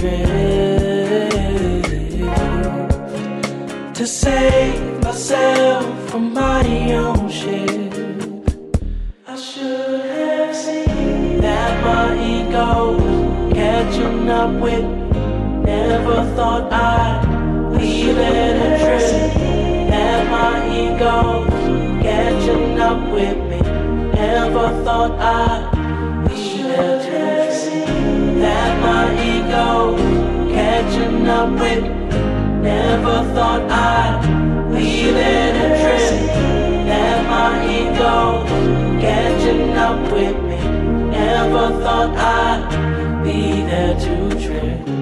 if 0.04 0.41
alone, 38.02 39.00
catching 39.00 39.70
up 39.76 40.00
with 40.12 40.36
me. 40.42 40.58
Never 41.10 41.68
thought 41.82 42.16
I'd 42.16 43.24
be 43.24 43.62
there 43.62 43.94
to 43.98 44.40
trip. 44.40 45.01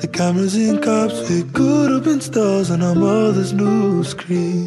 The 0.00 0.06
cameras 0.06 0.54
in 0.54 0.80
cops, 0.80 1.28
We 1.28 1.42
could 1.42 1.90
have 1.90 2.04
been 2.04 2.20
stars 2.20 2.70
on 2.70 2.82
our 2.82 2.94
mother's 2.94 3.52
news 3.52 4.10
screen. 4.10 4.57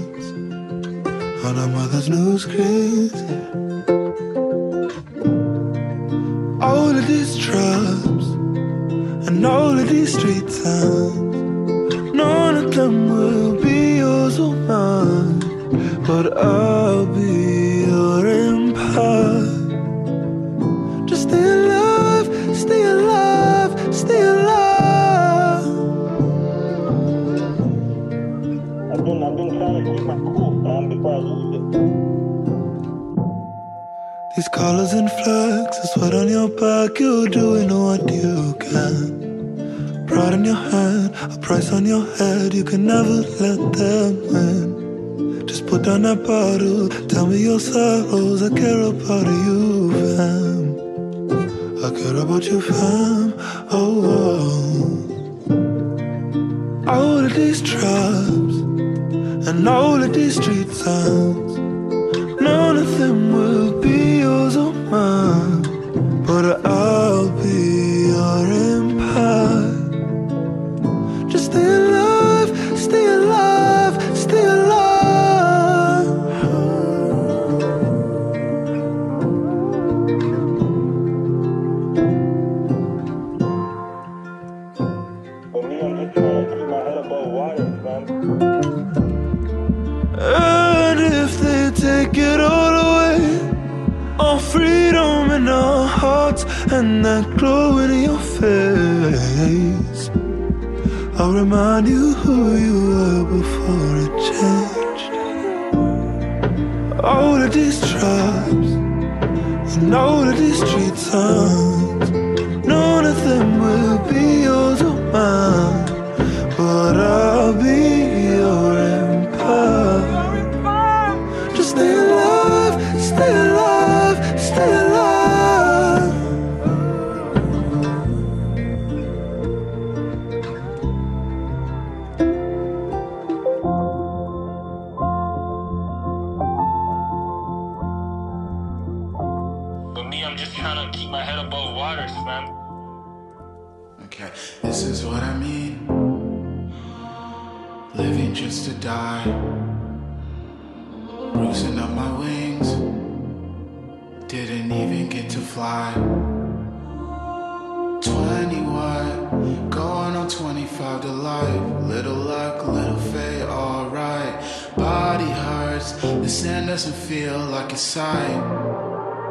The 166.22 166.30
sand 166.30 166.68
doesn't 166.68 166.94
feel 166.94 167.40
like 167.40 167.74
a 167.74 167.78
sign. 167.78 168.44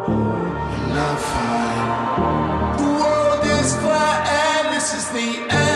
I'm 0.08 0.88
not 0.88 1.20
fine. 1.20 2.76
The 2.78 2.90
world 3.00 3.44
is 3.44 3.76
flat 3.76 4.26
and 4.26 4.74
this 4.74 4.92
is 4.94 5.08
the 5.10 5.54
end. 5.54 5.69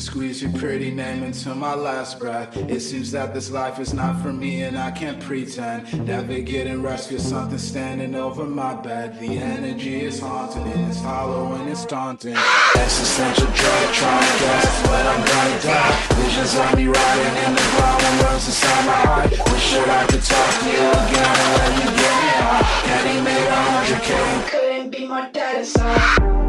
squeeze 0.00 0.42
your 0.42 0.52
pretty 0.52 0.90
name 0.90 1.22
until 1.22 1.54
my 1.54 1.74
last 1.74 2.18
breath. 2.18 2.56
It 2.56 2.80
seems 2.80 3.10
that 3.12 3.34
this 3.34 3.50
life 3.50 3.78
is 3.78 3.92
not 3.92 4.20
for 4.22 4.32
me 4.32 4.62
and 4.62 4.78
I 4.78 4.90
can't 4.90 5.20
pretend. 5.20 6.06
Never 6.06 6.40
getting 6.40 6.82
rest, 6.82 7.10
something 7.20 7.58
standing 7.58 8.14
over 8.14 8.44
my 8.44 8.74
bed. 8.74 9.20
The 9.20 9.38
energy 9.38 10.00
is 10.02 10.18
haunting 10.18 10.62
and 10.62 10.90
it's 10.90 11.00
hollow 11.00 11.54
and 11.54 11.68
it's 11.68 11.84
daunting. 11.84 12.36
Existential 12.76 13.46
dread, 13.46 13.94
trying 13.94 14.22
to 14.22 14.38
guess 14.40 14.88
when 14.88 15.06
I'm 15.06 15.24
gonna 15.26 15.62
die. 15.62 15.96
Visions 16.16 16.54
of 16.56 16.76
me 16.76 16.86
riding 16.86 17.36
in 17.44 17.54
the 17.54 17.66
ground 17.76 18.02
and 18.02 18.22
runs 18.22 18.46
inside 18.46 18.86
my 18.86 19.00
heart. 19.04 19.30
Wish 19.30 19.72
that 19.72 19.88
I 19.90 20.06
could 20.06 20.22
talk 20.22 20.52
to 20.60 20.68
you 20.70 20.88
again 21.04 21.36
and 21.44 21.52
let 21.60 21.72
you 21.76 21.88
get 22.00 22.14
me 22.22 22.30
out. 22.40 22.64
Daddy 22.88 23.20
made 23.20 23.48
a 23.48 23.60
hundred 23.68 24.02
K. 24.02 24.10
Couldn't 24.50 24.90
be 24.90 25.06
my 25.06 25.30
dad 25.30 25.58
inside. 25.58 26.39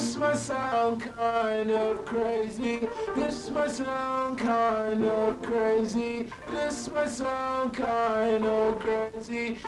This 0.00 0.16
might 0.16 0.38
sound 0.38 1.02
kind 1.02 1.70
of 1.70 2.06
crazy. 2.06 2.88
This 3.14 3.50
might 3.50 3.70
sound 3.70 4.38
kind 4.38 5.04
of 5.04 5.42
crazy. 5.42 6.26
This 6.50 6.90
might 6.90 7.10
sound 7.10 7.74
kind 7.74 8.46
of 8.46 8.78
crazy. 8.78 9.58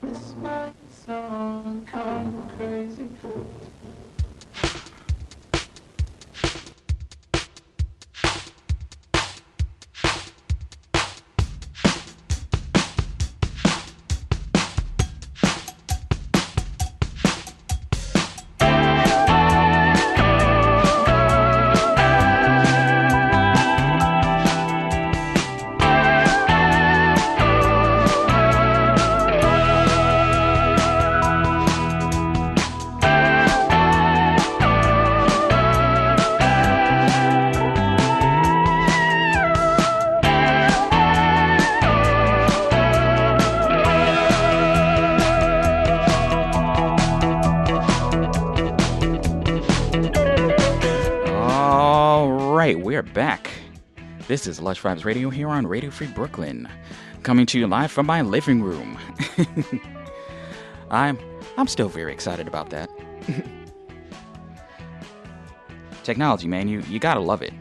This 0.00 0.34
might 0.40 0.72
sound 0.90 1.86
kind 1.86 2.38
of 2.38 2.56
crazy. 2.56 3.08
This 54.30 54.46
is 54.46 54.60
Lush 54.60 54.80
Vibes 54.80 55.04
Radio 55.04 55.28
here 55.28 55.48
on 55.48 55.66
Radio 55.66 55.90
Free 55.90 56.06
Brooklyn, 56.06 56.68
coming 57.24 57.46
to 57.46 57.58
you 57.58 57.66
live 57.66 57.90
from 57.90 58.06
my 58.06 58.22
living 58.22 58.62
room. 58.62 58.96
I'm 60.92 61.18
I'm 61.56 61.66
still 61.66 61.88
very 61.88 62.12
excited 62.12 62.46
about 62.46 62.70
that. 62.70 62.88
Technology, 66.04 66.46
man, 66.46 66.68
you 66.68 66.80
you 66.82 67.00
gotta 67.00 67.18
love 67.18 67.42
it. 67.42 67.52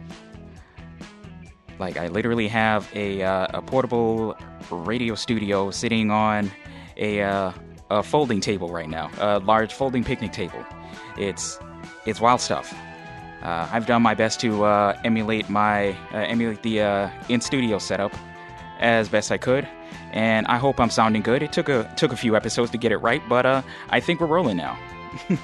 Like 1.79 1.97
I 1.97 2.07
literally 2.07 2.47
have 2.49 2.87
a 2.93 3.23
uh, 3.23 3.47
a 3.49 3.63
portable 3.63 4.37
radio 4.69 5.15
studio 5.15 5.71
sitting 5.71 6.11
on 6.11 6.51
a 6.97 7.23
uh, 7.23 7.51
a 7.89 8.03
folding 8.03 8.41
table 8.41 8.71
right 8.71 8.89
now, 8.89 9.09
a 9.17 9.39
large 9.39 9.73
folding 9.73 10.03
picnic 10.03 10.33
table. 10.33 10.63
It's 11.17 11.57
it's 12.05 12.21
wild 12.21 12.41
stuff. 12.41 12.71
Uh, 13.41 13.69
I've 13.71 13.85
done 13.85 14.01
my 14.01 14.13
best 14.15 14.39
to 14.41 14.65
uh, 14.65 14.99
emulate 15.05 15.49
my 15.49 15.91
uh, 16.13 16.17
emulate 16.17 16.61
the 16.61 16.81
uh, 16.81 17.09
in 17.29 17.39
studio 17.39 17.77
setup 17.79 18.13
as 18.79 19.07
best 19.07 19.31
I 19.31 19.37
could, 19.37 19.67
and 20.11 20.45
I 20.47 20.57
hope 20.57 20.79
I'm 20.79 20.89
sounding 20.89 21.21
good. 21.21 21.41
It 21.41 21.53
took 21.53 21.69
a 21.69 21.89
took 21.95 22.11
a 22.11 22.17
few 22.17 22.35
episodes 22.35 22.71
to 22.71 22.77
get 22.77 22.91
it 22.91 22.97
right, 22.97 23.21
but 23.29 23.45
uh, 23.45 23.61
I 23.89 24.01
think 24.01 24.19
we're 24.19 24.27
rolling 24.27 24.57
now. 24.57 24.77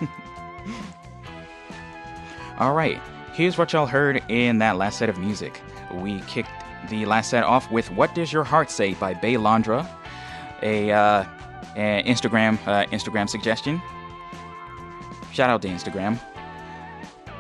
All 2.60 2.74
right, 2.74 3.02
here's 3.34 3.58
what 3.58 3.72
y'all 3.72 3.86
heard 3.86 4.22
in 4.30 4.58
that 4.60 4.76
last 4.78 4.98
set 4.98 5.08
of 5.10 5.18
music. 5.18 5.62
We 5.94 6.20
kicked 6.22 6.50
the 6.90 7.06
last 7.06 7.30
set 7.30 7.46
off 7.46 7.72
with 7.72 7.90
"What 7.92 8.14
Does 8.14 8.34
Your 8.34 8.44
Heart 8.44 8.70
Say" 8.72 8.94
by 8.96 9.14
Baelondra, 9.14 9.88
a, 10.62 10.92
uh, 10.92 11.24
an 11.78 12.04
Instagram 12.06 12.58
Instagram 12.90 13.30
suggestion. 13.30 13.82
Shout 15.32 15.50
out 15.50 15.62
to 15.62 15.70
Instagram 15.70 16.20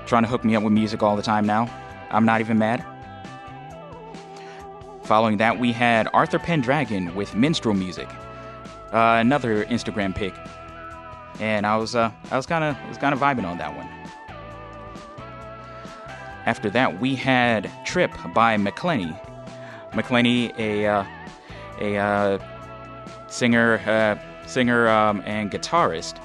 trying 0.05 0.23
to 0.23 0.29
hook 0.29 0.43
me 0.43 0.55
up 0.55 0.63
with 0.63 0.73
music 0.73 1.03
all 1.03 1.15
the 1.15 1.21
time 1.21 1.45
now. 1.45 1.69
I'm 2.11 2.25
not 2.25 2.39
even 2.41 2.57
mad. 2.57 2.85
Following 5.03 5.37
that, 5.37 5.59
we 5.59 5.71
had 5.71 6.07
Arthur 6.13 6.39
Pendragon 6.39 7.13
with 7.13 7.35
Minstrel 7.35 7.75
Music, 7.75 8.09
uh, 8.91 9.17
another 9.19 9.65
Instagram 9.65 10.15
pic, 10.15 10.33
and 11.39 11.67
I 11.67 11.77
was 11.77 11.95
uh, 11.95 12.11
I 12.31 12.37
was 12.37 12.47
kind 12.47 12.63
of 12.63 12.75
was 12.89 12.97
kind 12.97 13.13
of 13.13 13.19
vibing 13.19 13.45
on 13.45 13.57
that 13.59 13.75
one. 13.75 13.87
After 16.47 16.69
that, 16.71 16.99
we 16.99 17.15
had 17.15 17.69
Trip 17.85 18.11
by 18.33 18.57
McClenney. 18.57 19.15
McClenney, 19.91 20.57
a 20.57 20.87
uh, 20.87 21.05
a 21.79 21.97
uh, 21.97 22.39
singer 23.27 23.77
uh, 23.85 24.47
singer 24.47 24.87
um, 24.87 25.21
and 25.25 25.51
guitarist, 25.51 26.17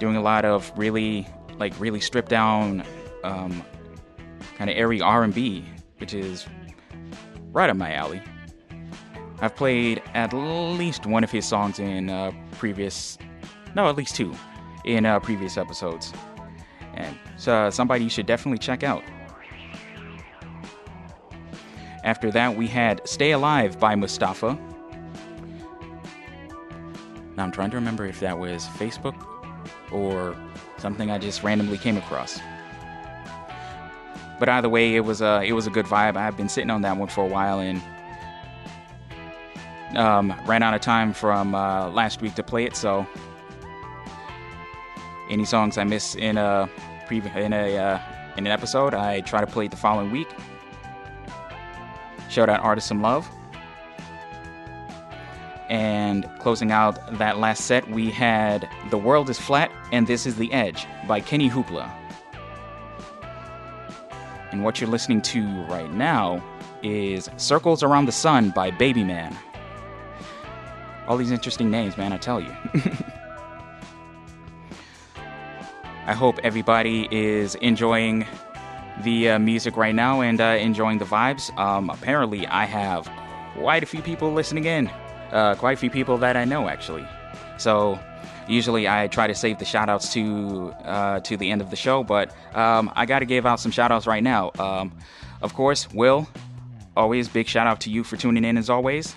doing 0.00 0.16
a 0.16 0.22
lot 0.22 0.44
of 0.44 0.72
really 0.76 1.26
like 1.58 1.78
really 1.80 2.00
stripped 2.00 2.28
down 2.28 2.84
um, 3.24 3.64
kind 4.56 4.70
of 4.70 4.76
airy 4.76 5.00
r&b 5.00 5.64
which 5.98 6.14
is 6.14 6.46
right 7.52 7.70
up 7.70 7.76
my 7.76 7.92
alley. 7.92 8.22
I've 9.40 9.54
played 9.54 10.02
at 10.14 10.32
least 10.32 11.06
one 11.06 11.22
of 11.22 11.30
his 11.30 11.46
songs 11.46 11.78
in 11.78 12.10
uh, 12.10 12.32
previous 12.52 13.18
no 13.74 13.88
at 13.88 13.96
least 13.96 14.16
two 14.16 14.34
in 14.84 15.06
uh, 15.06 15.20
previous 15.20 15.56
episodes. 15.56 16.12
And 16.94 17.16
so 17.36 17.70
somebody 17.70 18.04
you 18.04 18.10
should 18.10 18.26
definitely 18.26 18.58
check 18.58 18.82
out. 18.82 19.02
After 22.04 22.30
that 22.32 22.56
we 22.56 22.66
had 22.66 23.06
stay 23.06 23.32
alive 23.32 23.78
by 23.78 23.94
mustafa. 23.94 24.58
Now 27.36 27.44
i'm 27.44 27.52
trying 27.52 27.70
to 27.70 27.76
remember 27.76 28.06
if 28.06 28.18
that 28.20 28.38
was 28.38 28.64
facebook 28.64 29.26
or 29.92 30.36
something 30.78 31.10
I 31.10 31.18
just 31.18 31.42
randomly 31.42 31.78
came 31.78 31.96
across. 31.96 32.40
But 34.38 34.48
either 34.48 34.68
way, 34.68 34.94
it 34.94 35.00
was 35.00 35.20
a 35.20 35.42
it 35.44 35.52
was 35.52 35.66
a 35.66 35.70
good 35.70 35.86
vibe. 35.86 36.16
I've 36.16 36.36
been 36.36 36.48
sitting 36.48 36.70
on 36.70 36.82
that 36.82 36.96
one 36.96 37.08
for 37.08 37.24
a 37.24 37.26
while 37.26 37.58
and 37.58 37.82
um, 39.96 40.34
ran 40.46 40.62
out 40.62 40.74
of 40.74 40.80
time 40.80 41.12
from 41.12 41.54
uh, 41.54 41.88
last 41.90 42.22
week 42.22 42.34
to 42.36 42.42
play 42.42 42.64
it. 42.64 42.76
So 42.76 43.06
any 45.28 45.44
songs 45.44 45.76
I 45.76 45.84
miss 45.84 46.14
in 46.14 46.38
a 46.38 46.68
previ- 47.06 47.34
in 47.36 47.52
a 47.52 47.76
uh, 47.76 48.00
in 48.36 48.46
an 48.46 48.52
episode, 48.52 48.94
I 48.94 49.20
try 49.22 49.40
to 49.40 49.46
play 49.46 49.64
it 49.64 49.70
the 49.70 49.76
following 49.76 50.10
week. 50.12 50.28
Shout 52.28 52.48
out 52.48 52.60
artist 52.60 52.86
some 52.86 53.02
love. 53.02 53.28
And 55.68 56.28
closing 56.38 56.72
out 56.72 57.18
that 57.18 57.38
last 57.38 57.64
set, 57.66 57.90
we 57.90 58.10
had 58.10 58.68
The 58.90 58.96
World 58.98 59.28
is 59.28 59.38
Flat 59.38 59.70
and 59.92 60.06
This 60.06 60.24
is 60.26 60.36
the 60.36 60.50
Edge 60.52 60.86
by 61.06 61.20
Kenny 61.20 61.50
Hoopla. 61.50 61.90
And 64.50 64.64
what 64.64 64.80
you're 64.80 64.88
listening 64.88 65.20
to 65.22 65.46
right 65.64 65.92
now 65.92 66.42
is 66.82 67.28
Circles 67.36 67.82
Around 67.82 68.06
the 68.06 68.12
Sun 68.12 68.50
by 68.50 68.70
Baby 68.70 69.04
Man. 69.04 69.36
all 71.06 71.16
these 71.16 71.30
interesting 71.30 71.70
names, 71.70 71.96
man. 71.96 72.12
I 72.12 72.18
tell 72.18 72.40
you. 72.40 72.54
I 76.06 76.14
hope 76.14 76.38
everybody 76.42 77.06
is 77.10 77.54
enjoying 77.56 78.26
the 79.02 79.30
uh, 79.30 79.38
music 79.38 79.76
right 79.76 79.94
now 79.94 80.22
and 80.22 80.40
uh, 80.40 80.56
enjoying 80.58 80.98
the 80.98 81.04
vibes. 81.04 81.56
Um, 81.58 81.90
apparently, 81.90 82.46
I 82.46 82.64
have 82.64 83.10
quite 83.54 83.82
a 83.82 83.86
few 83.86 84.00
people 84.00 84.32
listening 84.32 84.64
in. 84.64 84.90
Uh, 85.30 85.54
quite 85.54 85.72
a 85.72 85.80
few 85.80 85.90
people 85.90 86.18
that 86.18 86.36
I 86.36 86.44
know, 86.44 86.68
actually. 86.68 87.06
So, 87.58 87.98
usually 88.48 88.88
I 88.88 89.08
try 89.08 89.26
to 89.26 89.34
save 89.34 89.58
the 89.58 89.64
shoutouts 89.64 90.12
to 90.12 90.72
uh, 90.88 91.20
to 91.20 91.36
the 91.36 91.50
end 91.50 91.60
of 91.60 91.70
the 91.70 91.76
show, 91.76 92.02
but 92.02 92.34
um, 92.56 92.90
I 92.96 93.06
got 93.06 93.20
to 93.20 93.26
give 93.26 93.46
out 93.46 93.60
some 93.60 93.70
shoutouts 93.70 94.06
right 94.06 94.22
now. 94.22 94.50
Um, 94.58 94.92
of 95.42 95.54
course, 95.54 95.88
Will, 95.92 96.26
always 96.96 97.28
big 97.28 97.46
shout 97.46 97.66
out 97.66 97.80
to 97.82 97.90
you 97.90 98.02
for 98.02 98.16
tuning 98.16 98.44
in 98.44 98.56
as 98.56 98.70
always. 98.70 99.14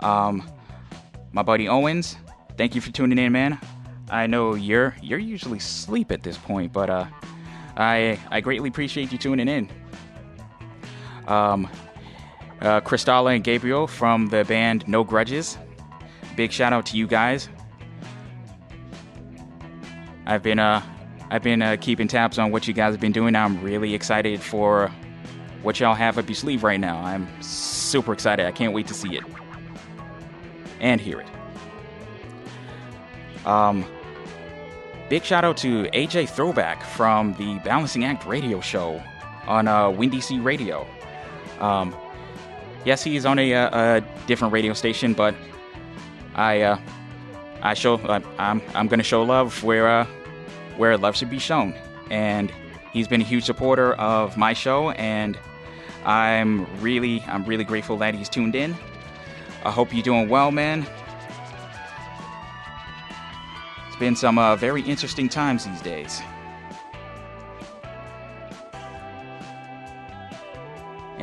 Um, 0.00 0.48
my 1.32 1.42
buddy 1.42 1.68
Owens, 1.68 2.16
thank 2.56 2.74
you 2.74 2.80
for 2.80 2.92
tuning 2.92 3.18
in, 3.18 3.32
man. 3.32 3.58
I 4.10 4.26
know 4.26 4.54
you're 4.54 4.94
you're 5.02 5.18
usually 5.18 5.58
asleep 5.58 6.12
at 6.12 6.22
this 6.22 6.38
point, 6.38 6.72
but 6.72 6.90
uh, 6.90 7.06
I 7.76 8.18
I 8.30 8.40
greatly 8.40 8.68
appreciate 8.68 9.12
you 9.12 9.18
tuning 9.18 9.48
in. 9.48 9.68
Um, 11.26 11.68
uh, 12.60 12.80
Kristalla 12.80 13.34
and 13.34 13.44
Gabriel 13.44 13.86
from 13.86 14.28
the 14.28 14.44
band 14.44 14.86
No 14.88 15.04
Grudges. 15.04 15.58
Big 16.36 16.52
shout 16.52 16.72
out 16.72 16.86
to 16.86 16.96
you 16.96 17.06
guys. 17.06 17.48
I've 20.26 20.42
been 20.42 20.58
uh 20.58 20.82
I've 21.30 21.42
been 21.42 21.62
uh, 21.62 21.76
keeping 21.80 22.06
tabs 22.06 22.38
on 22.38 22.50
what 22.50 22.68
you 22.68 22.74
guys 22.74 22.92
have 22.92 23.00
been 23.00 23.12
doing. 23.12 23.34
I'm 23.34 23.62
really 23.62 23.94
excited 23.94 24.40
for 24.40 24.92
what 25.62 25.80
y'all 25.80 25.94
have 25.94 26.18
up 26.18 26.28
your 26.28 26.36
sleeve 26.36 26.62
right 26.62 26.78
now. 26.78 26.98
I'm 26.98 27.26
super 27.42 28.12
excited. 28.12 28.46
I 28.46 28.52
can't 28.52 28.72
wait 28.72 28.86
to 28.88 28.94
see 28.94 29.16
it 29.16 29.24
and 30.80 31.00
hear 31.00 31.20
it. 31.20 33.46
Um, 33.46 33.84
big 35.08 35.24
shout 35.24 35.44
out 35.44 35.56
to 35.58 35.84
AJ 35.84 36.28
Throwback 36.28 36.84
from 36.84 37.34
the 37.34 37.58
Balancing 37.64 38.04
Act 38.04 38.26
radio 38.26 38.60
show 38.60 39.02
on 39.46 39.66
uh, 39.66 39.90
Windy 39.90 40.20
C 40.20 40.38
Radio. 40.38 40.86
Um, 41.58 41.96
yes, 42.84 43.02
he's 43.02 43.26
on 43.26 43.38
a, 43.38 43.52
a, 43.52 43.96
a 43.96 44.00
different 44.26 44.52
radio 44.52 44.72
station, 44.72 45.12
but 45.12 45.34
I 46.34 46.62
uh, 46.62 46.78
I 47.62 47.74
show 47.74 47.94
uh, 47.94 48.20
I'm 48.38 48.60
I'm 48.74 48.88
gonna 48.88 49.02
show 49.02 49.22
love 49.22 49.62
where 49.62 49.88
uh, 49.88 50.06
where 50.76 50.96
love 50.96 51.16
should 51.16 51.30
be 51.30 51.38
shown, 51.38 51.74
and 52.10 52.52
he's 52.92 53.08
been 53.08 53.20
a 53.20 53.24
huge 53.24 53.44
supporter 53.44 53.94
of 53.94 54.36
my 54.36 54.52
show, 54.52 54.90
and 54.90 55.38
I'm 56.04 56.66
really 56.80 57.22
I'm 57.26 57.44
really 57.44 57.64
grateful 57.64 57.96
that 57.98 58.14
he's 58.14 58.28
tuned 58.28 58.54
in. 58.54 58.76
I 59.64 59.70
hope 59.70 59.94
you're 59.94 60.02
doing 60.02 60.28
well, 60.28 60.50
man. 60.50 60.86
It's 63.88 63.96
been 63.96 64.16
some 64.16 64.38
uh, 64.38 64.56
very 64.56 64.82
interesting 64.82 65.28
times 65.28 65.64
these 65.64 65.80
days. 65.80 66.20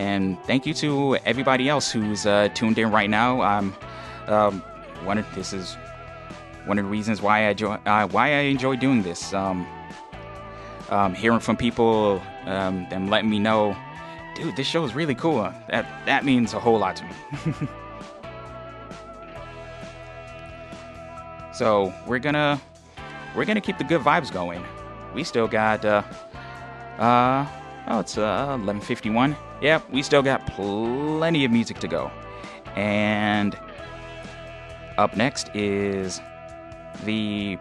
And 0.02 0.42
thank 0.46 0.66
you 0.66 0.74
to 0.86 1.18
everybody 1.28 1.70
else 1.70 1.92
who's 1.92 2.26
uh, 2.26 2.50
tuned 2.56 2.80
in 2.80 2.90
right 2.90 3.10
now. 3.10 3.40
Um, 3.44 3.76
um, 4.26 4.62
one 5.04 5.20
of 5.20 5.28
this 5.36 5.54
is 5.54 5.78
one 6.66 6.80
of 6.80 6.86
the 6.86 6.90
reasons 6.90 7.22
why 7.22 7.48
I 7.48 7.54
jo- 7.54 7.78
uh, 7.86 8.08
why 8.08 8.30
I 8.30 8.40
enjoy 8.50 8.78
doing 8.78 9.04
this. 9.04 9.32
Um, 9.32 9.68
um, 10.90 11.14
hearing 11.14 11.40
from 11.40 11.56
people, 11.56 12.20
um, 12.46 12.88
them 12.90 13.10
letting 13.12 13.30
me 13.30 13.38
know, 13.38 13.78
dude, 14.36 14.56
this 14.56 14.66
show 14.66 14.84
is 14.84 14.96
really 14.96 15.14
cool. 15.14 15.54
That 15.70 15.86
that 16.08 16.26
means 16.26 16.56
a 16.56 16.60
whole 16.60 16.80
lot 16.80 16.96
to 16.96 17.04
me. 17.04 17.12
so 21.54 21.94
we're 22.08 22.18
gonna 22.18 22.60
we're 23.36 23.46
gonna 23.46 23.62
keep 23.62 23.78
the 23.78 23.84
good 23.84 24.02
vibes 24.02 24.34
going. 24.34 24.66
We 25.14 25.24
still 25.24 25.48
got 25.48 25.86
uh 25.86 26.02
uh 26.98 27.46
oh 27.88 28.00
it's 28.00 28.18
uh 28.18 28.58
11:51. 28.58 29.38
Yep, 29.62 29.92
we 29.92 30.02
still 30.02 30.24
got 30.24 30.48
plenty 30.48 31.46
of 31.46 31.52
music 31.52 31.80
to 31.80 31.88
go. 31.88 32.12
And 32.76 33.58
up 34.98 35.16
next 35.16 35.56
is 35.56 36.20
the 37.06 37.58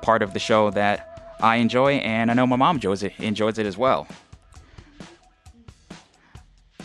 part 0.00 0.22
of 0.22 0.32
the 0.32 0.38
show 0.38 0.70
that 0.70 1.36
I 1.40 1.56
enjoy, 1.56 1.94
and 1.94 2.30
I 2.30 2.34
know 2.34 2.46
my 2.46 2.56
mom 2.56 2.76
enjoys 2.76 3.02
it, 3.02 3.12
enjoys 3.18 3.58
it 3.58 3.66
as 3.66 3.76
well. 3.76 4.06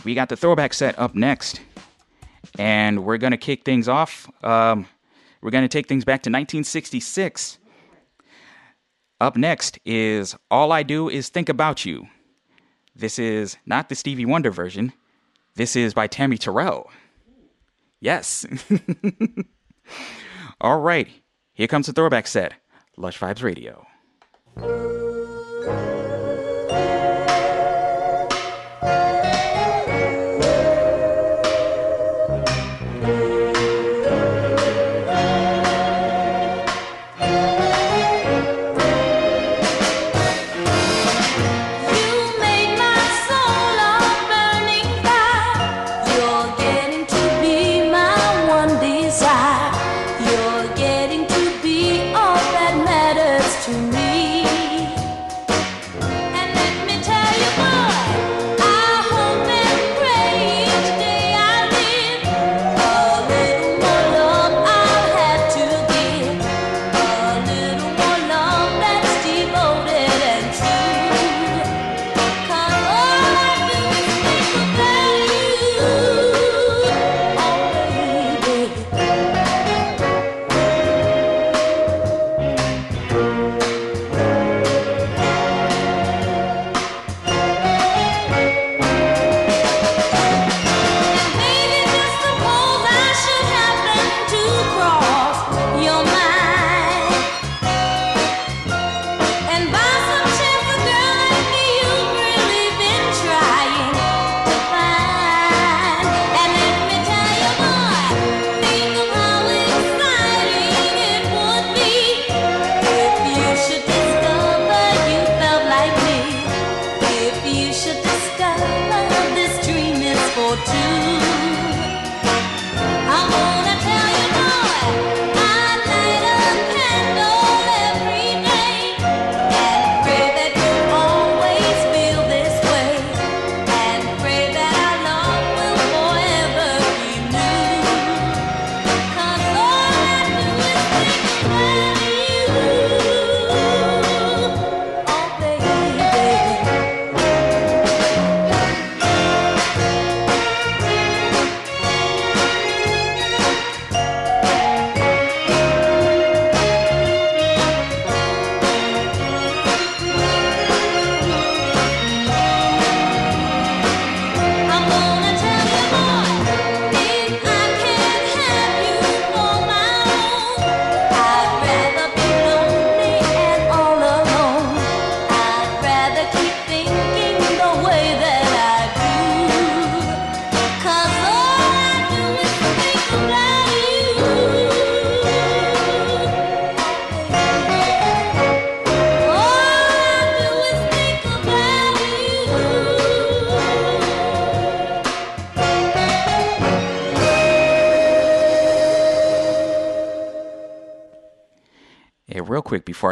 We 0.04 0.14
got 0.14 0.28
the 0.28 0.36
throwback 0.36 0.74
set 0.74 0.98
up 0.98 1.14
next, 1.14 1.60
and 2.58 3.04
we're 3.04 3.18
gonna 3.18 3.38
kick 3.38 3.64
things 3.64 3.88
off. 3.88 4.30
Um, 4.44 4.86
we're 5.40 5.50
gonna 5.50 5.68
take 5.68 5.88
things 5.88 6.04
back 6.04 6.22
to 6.24 6.30
1966. 6.30 7.58
Up 9.20 9.36
next 9.36 9.78
is 9.84 10.36
All 10.50 10.72
I 10.72 10.82
Do 10.82 11.08
Is 11.08 11.28
Think 11.30 11.48
About 11.48 11.86
You. 11.86 12.08
This 12.94 13.18
is 13.18 13.56
not 13.66 13.88
the 13.88 13.94
Stevie 13.94 14.26
Wonder 14.26 14.50
version. 14.50 14.92
This 15.54 15.76
is 15.76 15.94
by 15.94 16.06
Tammi 16.06 16.38
Terrell. 16.38 16.90
Yes. 18.00 18.46
All 20.60 20.80
right, 20.80 21.08
here 21.52 21.68
comes 21.68 21.86
the 21.86 21.92
throwback 21.92 22.26
set. 22.26 22.54
Lush 22.96 23.18
Vibes 23.18 23.42
Radio. 23.42 23.86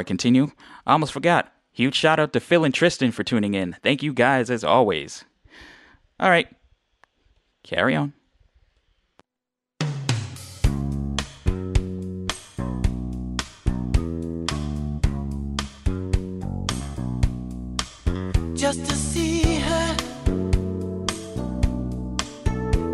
I 0.00 0.02
continue, 0.02 0.50
I 0.86 0.92
almost 0.92 1.12
forgot. 1.12 1.52
Huge 1.72 1.94
shout 1.94 2.18
out 2.18 2.32
to 2.32 2.40
Phil 2.40 2.64
and 2.64 2.74
Tristan 2.74 3.12
for 3.12 3.22
tuning 3.22 3.54
in. 3.54 3.76
Thank 3.82 4.02
you 4.02 4.12
guys 4.12 4.50
as 4.50 4.64
always. 4.64 5.24
All 6.18 6.30
right, 6.30 6.48
carry 7.62 7.94
on. 7.94 8.12
Just 18.54 18.84
to 18.86 18.94
see 18.94 19.56
her, 19.56 19.96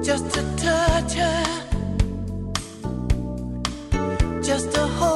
just 0.02 0.30
to 0.34 0.42
touch 0.56 1.14
her, 1.14 1.44
just 4.42 4.72
to 4.72 4.80
hold. 4.80 5.15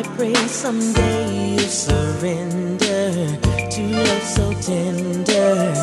I 0.00 0.02
pray 0.16 0.34
someday 0.46 1.52
you 1.52 1.58
surrender 1.58 3.36
to 3.70 3.82
love 3.82 4.22
so 4.22 4.50
tender. 4.54 5.74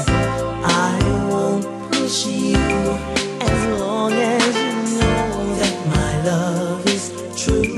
I 0.65 0.97
won't 1.29 1.91
push 1.91 2.25
you 2.25 2.57
as 2.57 3.79
long 3.79 4.13
as 4.13 4.55
you 4.55 4.97
know 4.97 5.55
that 5.61 5.77
my 5.93 6.23
love 6.23 6.87
is 6.87 7.11
true. 7.37 7.75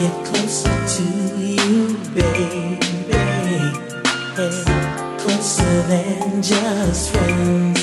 Get 0.00 0.14
closer 0.26 0.76
to 0.96 1.04
you, 1.38 1.96
baby. 2.14 2.80
Hey, 3.12 3.70
closer 5.18 5.82
than 5.82 6.42
just 6.42 7.10
friends. 7.12 7.73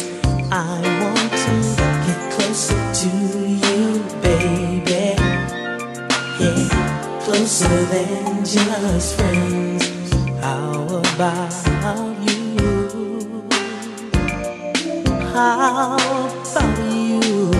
better 7.71 7.85
than 7.85 8.43
just 8.43 9.15
friends. 9.15 9.85
How 10.41 11.01
about 11.13 12.15
you? 12.27 13.47
How 15.33 15.95
about 15.95 16.77
you? 16.91 17.51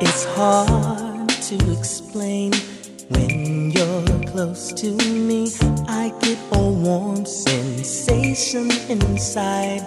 It's 0.00 0.24
hard 0.36 1.28
to 1.48 1.56
explain 1.78 2.52
when 3.08 3.70
you're 3.70 4.30
close 4.30 4.72
to 4.74 4.90
me. 5.28 5.52
I 5.88 6.12
get 6.20 6.38
a 6.52 6.68
warm 6.68 7.24
sensation 7.24 8.70
inside. 8.90 9.82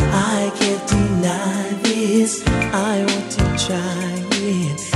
I 0.00 0.52
can't 0.58 0.86
deny 0.88 1.72
this. 1.82 2.46
I 2.46 3.06
want 3.08 3.30
to 3.32 3.44
try 3.66 4.08
it 4.32 4.87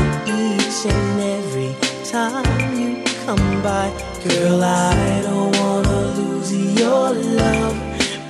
and 0.85 1.21
every 1.21 1.75
time 2.05 2.77
you 2.77 3.05
come 3.25 3.63
by. 3.63 3.91
Girl, 4.25 4.63
I 4.65 5.23
don't 5.23 5.57
wanna 5.57 6.01
lose 6.19 6.53
your 6.81 7.11
love 7.13 7.77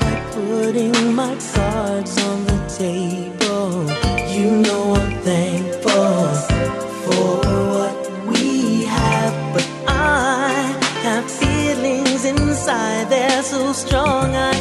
by 0.01 0.15
putting 0.33 1.15
my 1.15 1.35
cards 1.55 2.15
on 2.23 2.45
the 2.45 2.59
table. 2.79 3.87
You 4.37 4.51
know 4.67 4.95
I'm 4.95 5.13
thankful 5.23 6.25
for 7.05 7.41
what 7.75 7.97
we 8.29 8.85
have, 8.85 9.35
but 9.55 9.67
I 9.89 10.77
have 11.03 11.31
feelings 11.31 12.25
inside, 12.25 13.09
they're 13.09 13.43
so 13.43 13.73
strong. 13.73 14.35
I 14.37 14.52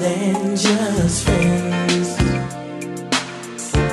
than 0.00 0.56
just 0.56 1.24
friends. 1.24 2.16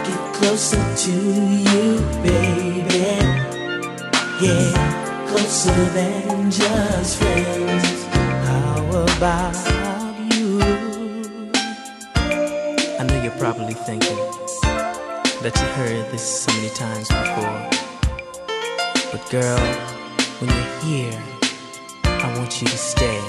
Get 0.07 0.33
closer 0.35 0.81
to 1.03 1.11
you, 1.11 1.99
baby. 2.23 2.87
Yeah, 4.39 5.27
closer 5.27 5.83
than 5.91 6.49
just 6.49 7.17
friends. 7.17 8.03
How 8.47 8.87
about 9.17 9.55
you? 10.31 10.61
I 12.99 13.03
know 13.03 13.21
you're 13.21 13.37
probably 13.37 13.73
thinking 13.73 14.17
that 15.43 15.53
you 15.59 15.67
heard 15.75 16.09
this 16.13 16.23
so 16.43 16.53
many 16.53 16.69
times 16.69 17.09
before. 17.09 17.69
But 19.11 19.29
girl, 19.29 19.59
when 20.39 20.49
you're 20.55 20.71
here, 20.87 21.21
I 22.05 22.33
want 22.37 22.61
you 22.61 22.67
to 22.67 22.77
stay. 22.77 23.21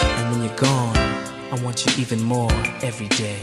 And 0.00 0.30
when 0.30 0.44
you're 0.44 0.56
gone, 0.56 1.17
I 1.50 1.54
want 1.64 1.86
you 1.86 1.92
even 2.02 2.22
more 2.22 2.52
every 2.82 3.08
day. 3.08 3.40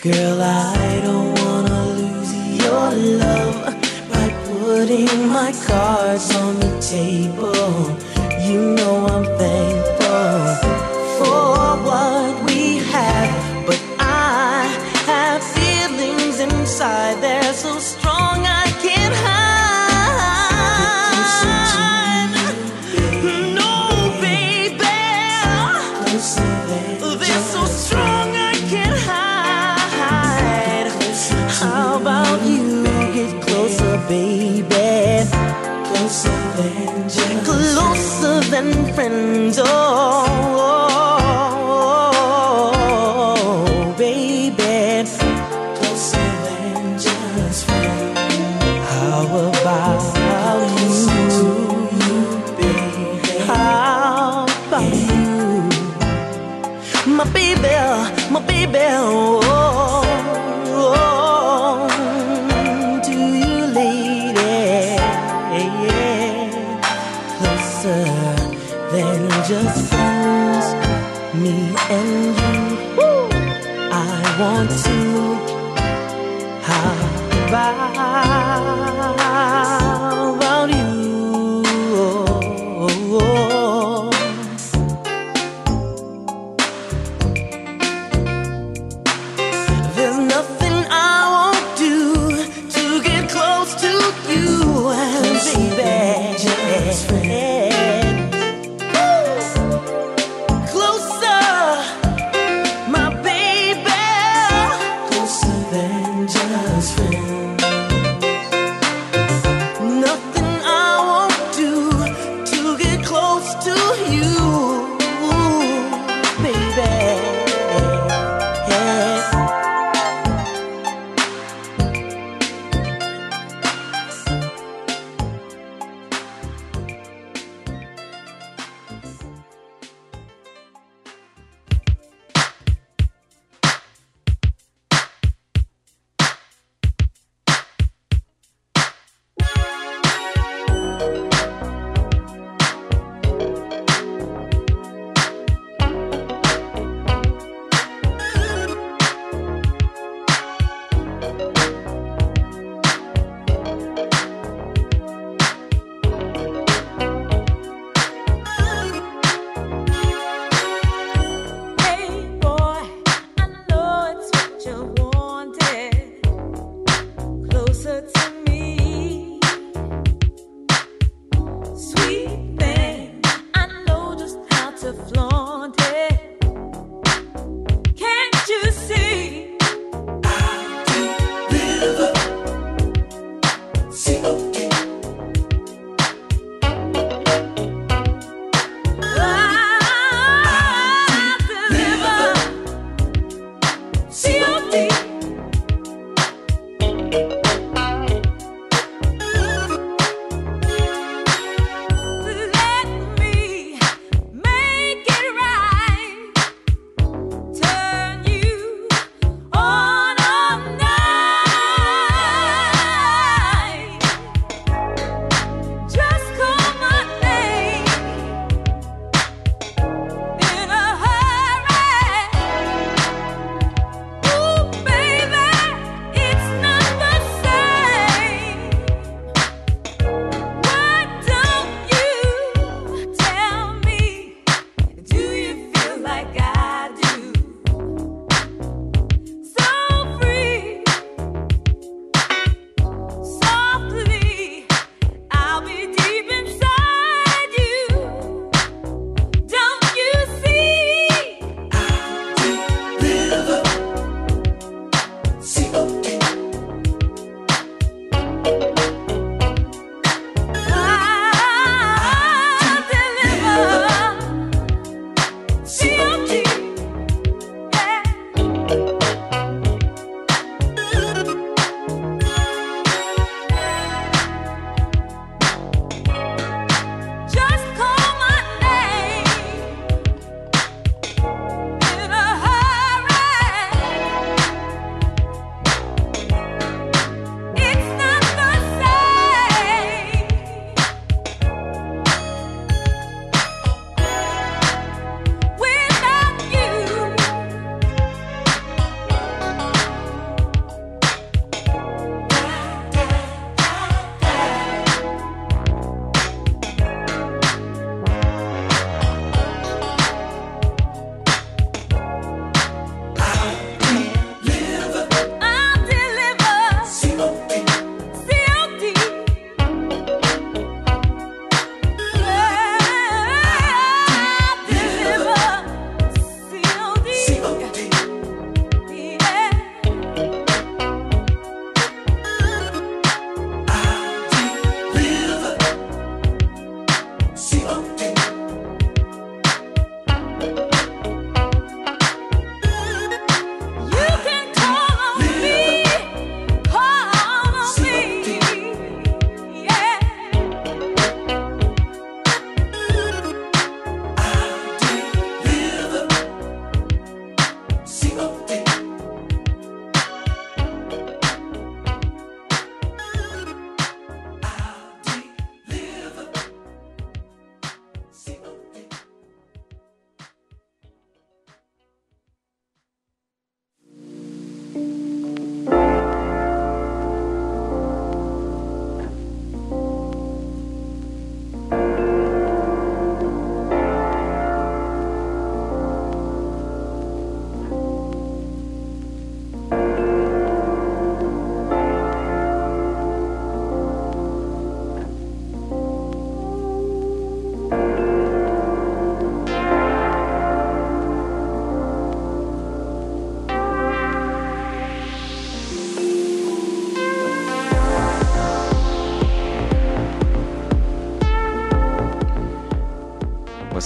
Girl, 0.00 0.40
I 0.40 1.00
don't 1.02 1.34
wanna 1.40 1.86
lose 1.86 2.32
your 2.62 2.92
love 3.18 3.64
by 4.12 4.28
putting 4.46 5.28
my 5.28 5.50
cards 5.66 6.32
on 6.36 6.60
the 6.60 6.72
table. 6.80 7.98
You 8.46 8.60
know 8.76 9.06
I'm 9.06 9.24
thankful 9.38 9.75
than 38.56 38.94
friends. 38.94 39.58
Oh, 39.60 40.25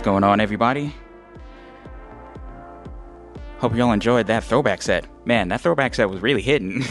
What's 0.00 0.06
going 0.06 0.24
on, 0.24 0.40
everybody? 0.40 0.94
Hope 3.58 3.76
y'all 3.76 3.92
enjoyed 3.92 4.28
that 4.28 4.42
throwback 4.42 4.80
set. 4.80 5.06
Man, 5.26 5.48
that 5.48 5.60
throwback 5.60 5.94
set 5.94 6.08
was 6.08 6.22
really 6.22 6.40
hitting. 6.40 6.80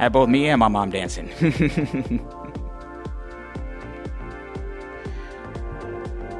Had 0.00 0.12
both 0.12 0.28
me 0.28 0.48
and 0.48 0.58
my 0.58 0.66
mom 0.66 0.90
dancing. 0.90 1.30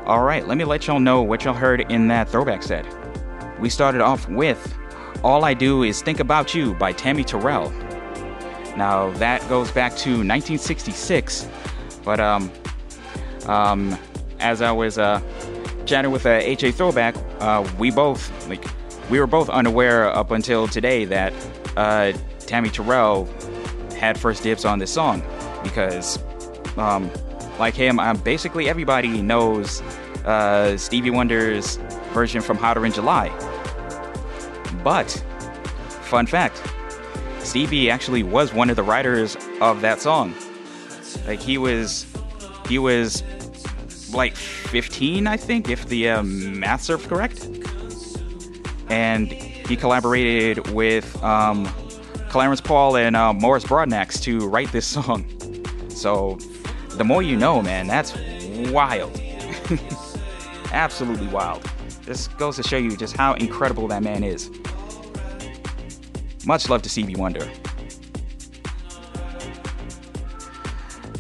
All 0.07 0.25
right, 0.25 0.49
let 0.49 0.59
me 0.59 0.65
let 0.65 0.89
y'all 0.89 0.99
know 0.99 1.23
what 1.23 1.45
y'all 1.45 1.55
heard 1.55 1.83
in 1.83 2.09
that 2.09 2.29
throwback 2.29 2.65
set. 2.65 2.85
We 3.61 3.71
started 3.71 4.01
off 4.01 4.29
with 4.29 4.77
All 5.23 5.45
I 5.45 5.55
Do 5.55 5.85
Is 5.85 6.03
Think 6.03 6.19
About 6.19 6.53
You 6.53 6.75
by 6.75 6.91
Tammi 6.93 7.23
Terrell. 7.23 7.71
Now, 8.77 9.13
that 9.19 9.49
goes 9.49 9.71
back 9.71 9.93
to 9.99 10.11
1966, 10.15 11.49
but 12.03 12.19
um, 12.19 12.51
um, 13.51 13.99
as 14.39 14.63
I 14.63 14.71
was 14.71 14.97
uh, 14.97 15.21
chatting 15.85 16.13
with 16.13 16.25
uh, 16.25 16.39
HA 16.41 16.71
Throwback, 16.71 17.17
uh, 17.41 17.69
we 17.79 17.91
both, 17.91 18.49
like, 18.49 18.65
we 19.11 19.19
were 19.19 19.27
both 19.27 19.51
unaware 19.51 20.07
up 20.07 20.31
until 20.31 20.69
today 20.69 21.05
that 21.07 21.33
uh, 21.77 22.13
Tammi 22.39 22.71
Terrell 22.71 23.29
had 23.99 24.19
first 24.19 24.45
dibs 24.45 24.65
on 24.65 24.79
this 24.79 24.93
song 24.93 25.23
because, 25.65 26.19
um, 26.77 27.11
like 27.59 27.75
him, 27.75 27.99
um, 27.99 28.17
basically 28.19 28.69
everybody 28.69 29.21
knows 29.21 29.83
uh, 30.25 30.77
Stevie 30.77 31.11
Wonder's 31.11 31.77
version 32.13 32.41
from 32.41 32.57
Hotter 32.57 32.81
than 32.81 32.93
July. 32.93 33.29
But, 34.85 35.11
fun 36.03 36.27
fact, 36.27 36.63
Stevie 37.41 37.91
actually 37.91 38.23
was 38.23 38.55
one 38.55 38.71
of 38.71 38.77
the 38.77 38.83
writers 38.85 39.37
of 39.61 39.81
that 39.81 40.01
song. 40.01 40.35
Like 41.27 41.41
he 41.41 41.59
was, 41.59 42.07
he 42.69 42.79
was 42.79 43.25
like 44.13 44.37
15, 44.37 45.27
I 45.27 45.37
think, 45.37 45.69
if 45.69 45.87
the 45.87 46.11
um, 46.11 46.59
maths 46.61 46.91
are 46.91 46.99
correct. 46.99 47.49
And 48.89 49.31
he 49.31 49.77
collaborated 49.77 50.69
with 50.71 51.23
um, 51.23 51.67
Clarence 52.29 52.61
Paul 52.61 52.97
and 52.97 53.17
uh, 53.17 53.33
Morris 53.33 53.65
Broadnax 53.65 54.21
to 54.23 54.49
write 54.49 54.73
this 54.73 54.87
song. 54.97 55.25
So, 55.89 56.39
the 56.91 57.05
more 57.05 57.23
you 57.23 57.37
know, 57.37 57.63
man, 57.63 57.87
that's 57.87 58.17
wild. 58.71 59.21
Absolutely 60.73 61.29
wild. 61.29 61.63
This 62.05 62.29
goes 62.29 62.57
to 62.57 62.63
show 62.63 62.77
you 62.77 62.97
just 62.97 63.17
how 63.17 63.35
incredible 63.35 63.87
that 63.89 64.03
man 64.03 64.25
is. 64.25 64.51
Much 66.47 66.69
love 66.69 66.83
to 66.83 66.89
Stevie 66.89 67.17
Wonder. 67.17 67.51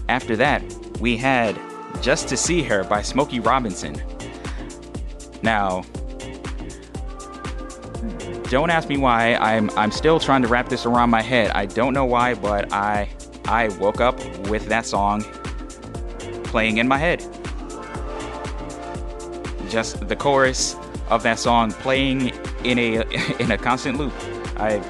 After 0.08 0.34
that, 0.36 0.62
we 1.00 1.16
had 1.16 1.56
Just 2.00 2.28
to 2.28 2.36
See 2.36 2.62
Her 2.62 2.84
by 2.84 3.02
Smokey 3.02 3.40
Robinson. 3.40 4.00
Now, 5.42 5.84
don't 8.50 8.70
ask 8.70 8.88
me 8.88 8.96
why. 8.96 9.34
I'm 9.36 9.70
I'm 9.78 9.92
still 9.92 10.18
trying 10.18 10.42
to 10.42 10.48
wrap 10.48 10.68
this 10.68 10.84
around 10.84 11.10
my 11.10 11.22
head. 11.22 11.50
I 11.50 11.66
don't 11.66 11.94
know 11.94 12.04
why, 12.04 12.34
but 12.34 12.72
I 12.72 13.08
I 13.44 13.68
woke 13.78 14.00
up 14.00 14.18
with 14.48 14.66
that 14.66 14.86
song 14.86 15.22
playing 16.44 16.78
in 16.78 16.88
my 16.88 16.98
head. 16.98 17.20
Just 19.68 20.08
the 20.08 20.16
chorus 20.16 20.74
of 21.10 21.22
that 21.22 21.38
song 21.38 21.70
playing 21.70 22.32
in 22.64 22.78
a 22.78 23.02
in 23.38 23.52
a 23.52 23.58
constant 23.58 23.98
loop. 23.98 24.12
I 24.56 24.82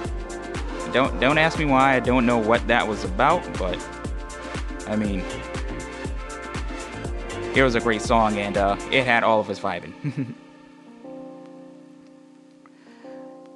don't 0.92 1.20
don't 1.20 1.38
ask 1.38 1.58
me 1.58 1.66
why. 1.66 1.96
I 1.96 2.00
don't 2.00 2.24
know 2.24 2.38
what 2.38 2.66
that 2.66 2.88
was 2.88 3.04
about, 3.04 3.42
but 3.58 3.78
I 4.86 4.96
mean, 4.96 5.22
it 7.54 7.62
was 7.62 7.74
a 7.74 7.80
great 7.80 8.02
song 8.02 8.36
and 8.38 8.56
uh, 8.56 8.76
it 8.92 9.04
had 9.04 9.24
all 9.24 9.40
of 9.40 9.50
us 9.50 9.58
vibing. 9.58 10.34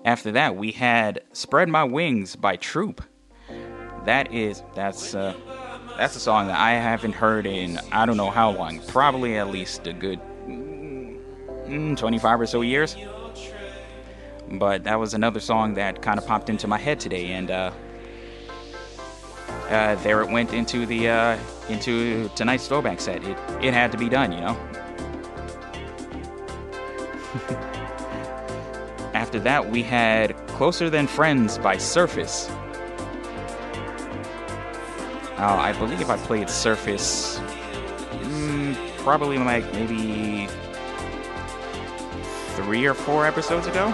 After 0.05 0.33
that, 0.33 0.57
we 0.57 0.73
had 0.73 1.23
"Spread 1.33 1.69
My 1.69 1.85
Wings" 1.85 2.37
by 2.37 2.57
Troop. 2.57 3.03
That 4.05 4.33
is 4.35 4.63
that's 4.75 5.15
uh, 5.15 5.35
that's 5.97 6.15
a 6.15 6.21
song 6.21 6.49
that 6.49 6.61
I 6.61 6.73
haven't 6.73 7.15
heard 7.15 7.47
in 7.47 7.79
I 7.91 8.05
don't 8.05 8.19
know 8.19 8.31
how 8.31 8.51
long. 8.51 8.81
Probably 8.81 9.39
at 9.39 9.49
least 9.49 9.87
a 9.87 9.95
good 9.95 10.21
mm, 10.47 11.97
25 11.97 12.41
or 12.41 12.47
so 12.47 12.61
years. 12.61 12.97
But 14.51 14.85
that 14.85 15.01
was 15.01 15.15
another 15.15 15.41
song 15.41 15.73
that 15.75 16.03
kind 16.03 16.19
of 16.19 16.27
popped 16.27 16.51
into 16.51 16.69
my 16.69 16.77
head 16.77 17.01
today, 17.01 17.29
and 17.29 17.51
uh, 17.51 17.71
uh, 19.75 19.97
there 19.97 20.23
it 20.23 20.31
went 20.31 20.55
into 20.55 20.87
the 20.87 21.09
uh, 21.09 21.37
into 21.69 22.29
tonight's 22.37 22.69
throwback 22.69 23.01
set. 23.01 23.25
It 23.25 23.37
it 23.61 23.75
had 23.75 23.93
to 23.93 23.99
be 23.99 24.09
done, 24.09 24.33
you 24.33 24.41
know. 24.41 24.57
After 29.15 29.41
that, 29.41 29.69
we 29.71 29.83
had 29.83 30.35
"Closer 30.49 30.89
Than 30.89 31.07
Friends" 31.07 31.59
by 31.59 31.77
Surface. 31.77 32.49
Uh, 35.37 35.57
I 35.59 35.73
believe 35.73 36.09
I 36.09 36.17
played 36.17 36.49
Surface 36.49 37.41
mm, 38.25 38.97
probably 38.99 39.39
like 39.39 39.65
maybe 39.73 40.49
three 42.57 42.87
or 42.87 42.95
four 42.95 43.27
episodes 43.27 43.67
ago. 43.67 43.87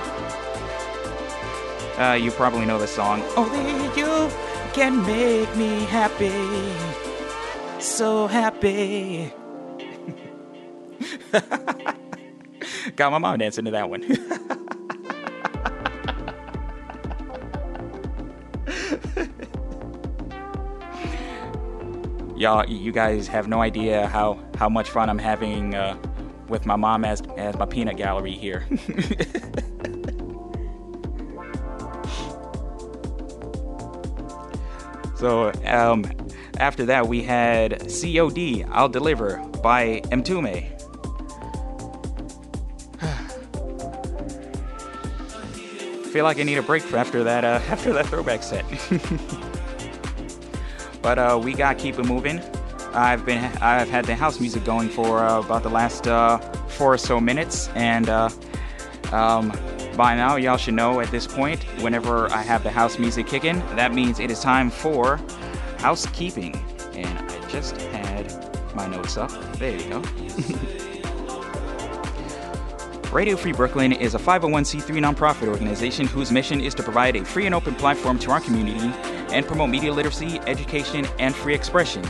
Uh, 1.98 2.14
you 2.14 2.30
probably 2.30 2.64
know 2.64 2.78
the 2.78 2.86
song. 2.86 3.22
Only 3.36 3.84
you 3.98 4.30
can 4.72 5.04
make 5.04 5.54
me 5.56 5.84
happy. 5.84 6.30
So 7.80 8.26
happy. 8.26 9.32
Got 12.96 13.12
my 13.12 13.18
mom 13.18 13.38
dancing 13.38 13.64
to 13.64 13.70
that 13.72 13.90
one. 13.90 14.02
Y'all, 22.36 22.64
you 22.66 22.92
guys 22.92 23.28
have 23.28 23.48
no 23.48 23.60
idea 23.60 24.06
how, 24.06 24.38
how 24.56 24.68
much 24.68 24.88
fun 24.88 25.10
I'm 25.10 25.18
having 25.18 25.74
uh, 25.74 25.96
with 26.48 26.64
my 26.64 26.76
mom 26.76 27.04
as, 27.04 27.20
as 27.36 27.58
my 27.58 27.66
peanut 27.66 27.98
gallery 27.98 28.32
here. 28.32 28.66
So 35.20 35.52
um, 35.66 36.10
after 36.56 36.86
that, 36.86 37.06
we 37.06 37.22
had 37.22 37.78
COD, 37.90 38.64
I'll 38.70 38.88
Deliver 38.88 39.36
by 39.62 40.00
Mtume. 40.04 40.64
Feel 46.10 46.24
like 46.24 46.38
I 46.38 46.42
need 46.42 46.56
a 46.56 46.62
break 46.62 46.90
after 46.94 47.22
that 47.22 47.44
uh, 47.44 47.60
after 47.68 47.92
that 47.92 48.06
throwback 48.06 48.42
set. 48.42 48.64
but 51.02 51.18
uh, 51.18 51.38
we 51.44 51.52
got 51.52 51.76
keep 51.76 51.98
it 51.98 52.06
moving. 52.06 52.40
I've 52.94 53.26
been 53.26 53.44
I've 53.60 53.90
had 53.90 54.06
the 54.06 54.14
house 54.14 54.40
music 54.40 54.64
going 54.64 54.88
for 54.88 55.18
uh, 55.18 55.40
about 55.40 55.64
the 55.64 55.68
last 55.68 56.06
uh, 56.06 56.38
four 56.68 56.94
or 56.94 56.98
so 56.98 57.20
minutes, 57.20 57.68
and 57.74 58.08
uh, 58.08 58.30
um, 59.12 59.52
by 59.96 60.14
now 60.14 60.36
y'all 60.36 60.56
should 60.56 60.74
know 60.74 61.00
at 61.00 61.10
this 61.10 61.26
point, 61.26 61.62
whenever 61.82 62.30
I 62.32 62.42
have 62.42 62.62
the 62.62 62.70
house 62.70 62.98
music 62.98 63.26
kicking, 63.26 63.58
that 63.76 63.92
means 63.92 64.20
it 64.20 64.30
is 64.30 64.40
time 64.40 64.70
for 64.70 65.20
housekeeping. 65.78 66.54
And 66.94 67.18
I 67.30 67.48
just 67.48 67.76
had 67.76 68.32
my 68.74 68.86
notes 68.86 69.16
up. 69.16 69.30
There 69.54 69.76
you 69.76 69.88
go. 69.88 70.02
Radio 73.12 73.36
Free 73.36 73.52
Brooklyn 73.52 73.92
is 73.92 74.14
a 74.14 74.18
501c3 74.18 74.82
nonprofit 75.00 75.48
organization 75.48 76.06
whose 76.06 76.30
mission 76.30 76.60
is 76.60 76.74
to 76.76 76.82
provide 76.84 77.16
a 77.16 77.24
free 77.24 77.44
and 77.44 77.54
open 77.54 77.74
platform 77.74 78.20
to 78.20 78.30
our 78.30 78.40
community 78.40 78.86
and 79.34 79.44
promote 79.44 79.68
media 79.68 79.92
literacy, 79.92 80.38
education, 80.46 81.04
and 81.18 81.34
free 81.34 81.54
expression. 81.54 82.04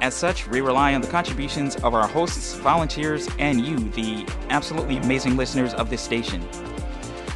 As 0.00 0.12
such, 0.12 0.48
we 0.48 0.60
rely 0.60 0.92
on 0.94 1.02
the 1.02 1.06
contributions 1.06 1.76
of 1.76 1.94
our 1.94 2.08
hosts, 2.08 2.54
volunteers, 2.56 3.28
and 3.38 3.64
you, 3.64 3.78
the 3.90 4.26
absolutely 4.50 4.96
amazing 4.96 5.36
listeners 5.36 5.72
of 5.74 5.88
this 5.88 6.02
station. 6.02 6.42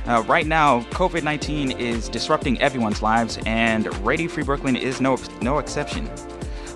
Uh, 0.09 0.23
right 0.23 0.47
now, 0.47 0.81
COVID 0.85 1.23
19 1.23 1.73
is 1.73 2.09
disrupting 2.09 2.59
everyone's 2.63 3.03
lives, 3.03 3.39
and 3.45 3.95
Radio 4.07 4.27
Free 4.27 4.43
Brooklyn 4.43 4.75
is 4.75 5.03
no, 5.03 5.19
no 5.43 5.59
exception. 5.59 6.11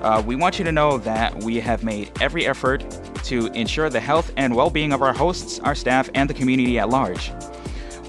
Uh, 0.02 0.22
we 0.26 0.36
want 0.36 0.58
you 0.58 0.66
to 0.66 0.72
know 0.72 0.98
that 0.98 1.42
we 1.42 1.58
have 1.58 1.82
made 1.82 2.10
every 2.20 2.44
effort 2.44 2.84
to 3.24 3.46
ensure 3.54 3.88
the 3.88 4.00
health 4.00 4.30
and 4.36 4.54
well 4.54 4.68
being 4.68 4.92
of 4.92 5.00
our 5.00 5.14
hosts, 5.14 5.60
our 5.60 5.74
staff, 5.74 6.10
and 6.14 6.28
the 6.28 6.34
community 6.34 6.78
at 6.78 6.90
large. 6.90 7.32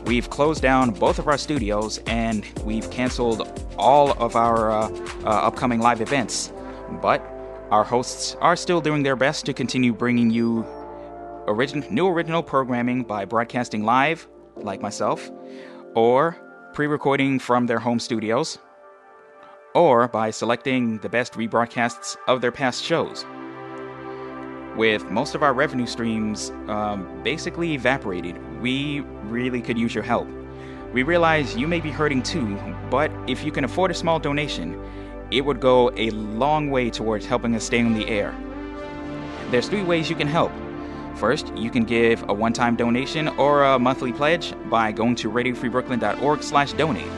We've 0.05 0.29
closed 0.29 0.61
down 0.61 0.91
both 0.91 1.19
of 1.19 1.29
our 1.29 1.37
studios 1.37 1.99
and 2.07 2.45
we've 2.65 2.91
canceled 2.91 3.47
all 3.77 4.11
of 4.21 4.35
our 4.35 4.71
uh, 4.71 4.89
uh, 5.23 5.27
upcoming 5.27 5.79
live 5.79 6.01
events. 6.01 6.51
But 7.01 7.21
our 7.71 7.85
hosts 7.85 8.35
are 8.41 8.57
still 8.57 8.81
doing 8.81 9.03
their 9.03 9.15
best 9.15 9.45
to 9.45 9.53
continue 9.53 9.93
bringing 9.93 10.29
you 10.29 10.63
origin- 11.47 11.85
new 11.89 12.07
original 12.07 12.43
programming 12.43 13.03
by 13.03 13.23
broadcasting 13.23 13.85
live, 13.85 14.27
like 14.55 14.81
myself, 14.81 15.31
or 15.95 16.37
pre 16.73 16.87
recording 16.87 17.39
from 17.39 17.67
their 17.67 17.79
home 17.79 17.99
studios, 17.99 18.57
or 19.75 20.07
by 20.07 20.31
selecting 20.31 20.99
the 20.99 21.09
best 21.09 21.33
rebroadcasts 21.33 22.17
of 22.27 22.41
their 22.41 22.51
past 22.51 22.83
shows. 22.83 23.25
with 24.75 25.05
most 25.11 25.35
of 25.35 25.43
our 25.43 25.53
revenue 25.53 25.85
streams 25.85 26.49
um, 26.67 27.21
basically 27.23 27.73
evaporated, 27.73 28.35
we 28.61 29.01
really 29.25 29.61
could 29.61 29.77
use 29.77 29.93
your 29.93 30.03
help. 30.03 30.27
We 30.93 31.03
realize 31.03 31.55
you 31.55 31.67
may 31.67 31.79
be 31.79 31.91
hurting 31.91 32.23
too, 32.23 32.57
but 32.89 33.11
if 33.27 33.43
you 33.43 33.51
can 33.51 33.63
afford 33.63 33.91
a 33.91 33.93
small 33.93 34.19
donation, 34.19 34.79
it 35.31 35.41
would 35.41 35.59
go 35.59 35.91
a 35.95 36.09
long 36.11 36.69
way 36.69 36.89
towards 36.89 37.25
helping 37.25 37.55
us 37.55 37.63
stay 37.63 37.81
on 37.81 37.93
the 37.93 38.07
air. 38.07 38.35
There's 39.49 39.67
three 39.67 39.83
ways 39.83 40.09
you 40.09 40.15
can 40.15 40.27
help. 40.27 40.51
First, 41.23 41.55
you 41.55 41.69
can 41.69 41.85
give 41.85 42.27
a 42.27 42.33
one-time 42.33 42.75
donation 42.75 43.29
or 43.39 43.63
a 43.63 43.79
monthly 43.79 44.11
pledge 44.11 44.53
by 44.69 44.91
going 44.91 45.15
to 45.15 45.31
radiofreebrooklyn.org/donate. 45.31 47.11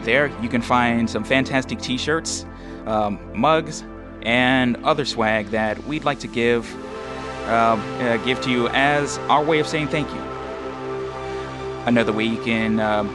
There, 0.00 0.28
you 0.40 0.48
can 0.48 0.62
find 0.62 1.10
some 1.10 1.24
fantastic 1.24 1.78
T-shirts, 1.78 2.46
um, 2.86 3.18
mugs, 3.38 3.84
and 4.22 4.82
other 4.82 5.04
swag 5.04 5.48
that 5.48 5.76
we'd 5.84 6.04
like 6.04 6.20
to 6.20 6.26
give 6.26 6.74
um, 7.50 7.82
uh, 8.00 8.16
give 8.24 8.40
to 8.44 8.50
you 8.50 8.68
as 8.68 9.18
our 9.28 9.44
way 9.44 9.58
of 9.58 9.66
saying 9.68 9.88
thank 9.88 10.08
you. 10.10 10.22
Another 11.84 12.14
way 12.14 12.24
you 12.24 12.42
can 12.42 12.80
um, 12.80 13.10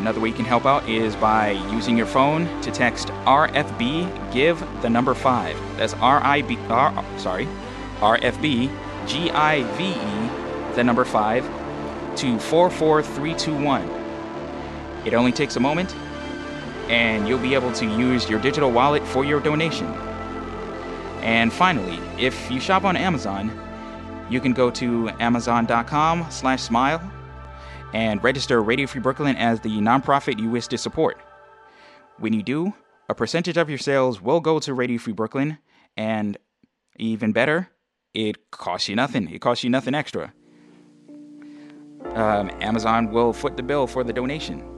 another 0.00 0.20
way 0.20 0.28
you 0.28 0.34
can 0.34 0.44
help 0.44 0.66
out 0.66 0.86
is 0.86 1.16
by 1.16 1.52
using 1.72 1.96
your 1.96 2.04
phone 2.06 2.44
to 2.60 2.70
text 2.70 3.08
RFB 3.24 4.30
give 4.30 4.60
the 4.82 4.90
number 4.90 5.14
five. 5.14 5.58
That's 5.78 5.94
R 5.94 6.22
I 6.22 6.42
B 6.42 6.58
R 6.68 6.92
sorry 7.16 7.48
RFB 8.00 8.70
G 9.06 9.30
I 9.30 9.62
V 9.76 9.90
E 9.90 10.74
the 10.74 10.84
number 10.84 11.04
five 11.04 11.44
to 12.16 12.38
four 12.38 12.70
four 12.70 13.02
three 13.02 13.34
two 13.34 13.54
one. 13.54 13.88
It 15.04 15.14
only 15.14 15.32
takes 15.32 15.56
a 15.56 15.60
moment, 15.60 15.94
and 16.88 17.26
you'll 17.26 17.38
be 17.38 17.54
able 17.54 17.72
to 17.72 17.86
use 17.86 18.28
your 18.28 18.40
digital 18.40 18.70
wallet 18.70 19.06
for 19.06 19.24
your 19.24 19.40
donation. 19.40 19.86
And 21.22 21.52
finally, 21.52 21.98
if 22.18 22.50
you 22.50 22.60
shop 22.60 22.84
on 22.84 22.96
Amazon, 22.96 23.50
you 24.30 24.40
can 24.40 24.52
go 24.52 24.70
to 24.70 25.10
amazon.com 25.20 26.26
slash 26.30 26.62
smile 26.62 27.02
and 27.92 28.22
register 28.24 28.62
Radio 28.62 28.86
Free 28.86 29.00
Brooklyn 29.00 29.36
as 29.36 29.60
the 29.60 29.68
nonprofit 29.68 30.40
you 30.40 30.48
wish 30.48 30.66
to 30.68 30.78
support. 30.78 31.18
When 32.18 32.32
you 32.32 32.42
do, 32.42 32.72
a 33.08 33.14
percentage 33.14 33.56
of 33.56 33.68
your 33.68 33.78
sales 33.78 34.20
will 34.20 34.40
go 34.40 34.58
to 34.60 34.72
Radio 34.72 34.98
Free 34.98 35.12
Brooklyn, 35.12 35.58
and 35.96 36.38
even 36.96 37.32
better, 37.32 37.68
it 38.14 38.50
costs 38.50 38.88
you 38.88 38.96
nothing. 38.96 39.28
It 39.30 39.40
costs 39.40 39.64
you 39.64 39.70
nothing 39.70 39.94
extra. 39.94 40.32
Um, 42.14 42.50
Amazon 42.60 43.10
will 43.10 43.32
foot 43.32 43.56
the 43.56 43.62
bill 43.62 43.86
for 43.86 44.04
the 44.04 44.12
donation. 44.12 44.68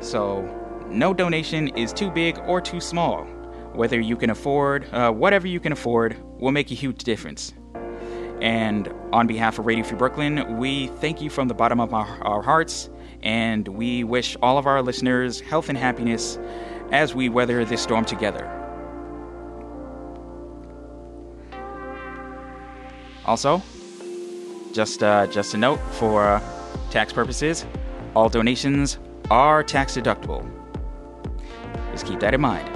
So, 0.00 0.42
no 0.88 1.14
donation 1.14 1.68
is 1.68 1.92
too 1.92 2.10
big 2.10 2.38
or 2.46 2.60
too 2.60 2.80
small. 2.80 3.24
Whether 3.72 3.98
you 4.00 4.16
can 4.16 4.30
afford, 4.30 4.92
uh, 4.92 5.10
whatever 5.10 5.46
you 5.46 5.58
can 5.58 5.72
afford, 5.72 6.16
will 6.38 6.52
make 6.52 6.70
a 6.70 6.74
huge 6.74 7.04
difference. 7.04 7.54
And 8.40 8.92
on 9.12 9.26
behalf 9.26 9.58
of 9.58 9.66
Radio 9.66 9.84
Free 9.84 9.96
Brooklyn, 9.96 10.58
we 10.58 10.88
thank 10.88 11.22
you 11.22 11.30
from 11.30 11.48
the 11.48 11.54
bottom 11.54 11.80
of 11.80 11.94
our, 11.94 12.22
our 12.22 12.42
hearts, 12.42 12.90
and 13.22 13.66
we 13.68 14.04
wish 14.04 14.36
all 14.42 14.58
of 14.58 14.66
our 14.66 14.82
listeners 14.82 15.40
health 15.40 15.68
and 15.68 15.78
happiness 15.78 16.38
as 16.90 17.14
we 17.14 17.28
weather 17.28 17.64
this 17.64 17.80
storm 17.80 18.04
together. 18.04 18.61
Also, 23.24 23.62
just 24.72 25.02
uh, 25.02 25.26
just 25.26 25.54
a 25.54 25.58
note 25.58 25.80
for 25.92 26.24
uh, 26.24 26.42
tax 26.90 27.12
purposes, 27.12 27.64
all 28.14 28.28
donations 28.28 28.98
are 29.30 29.62
tax 29.62 29.96
deductible. 29.96 30.48
Just 31.92 32.06
keep 32.06 32.20
that 32.20 32.34
in 32.34 32.40
mind. 32.40 32.68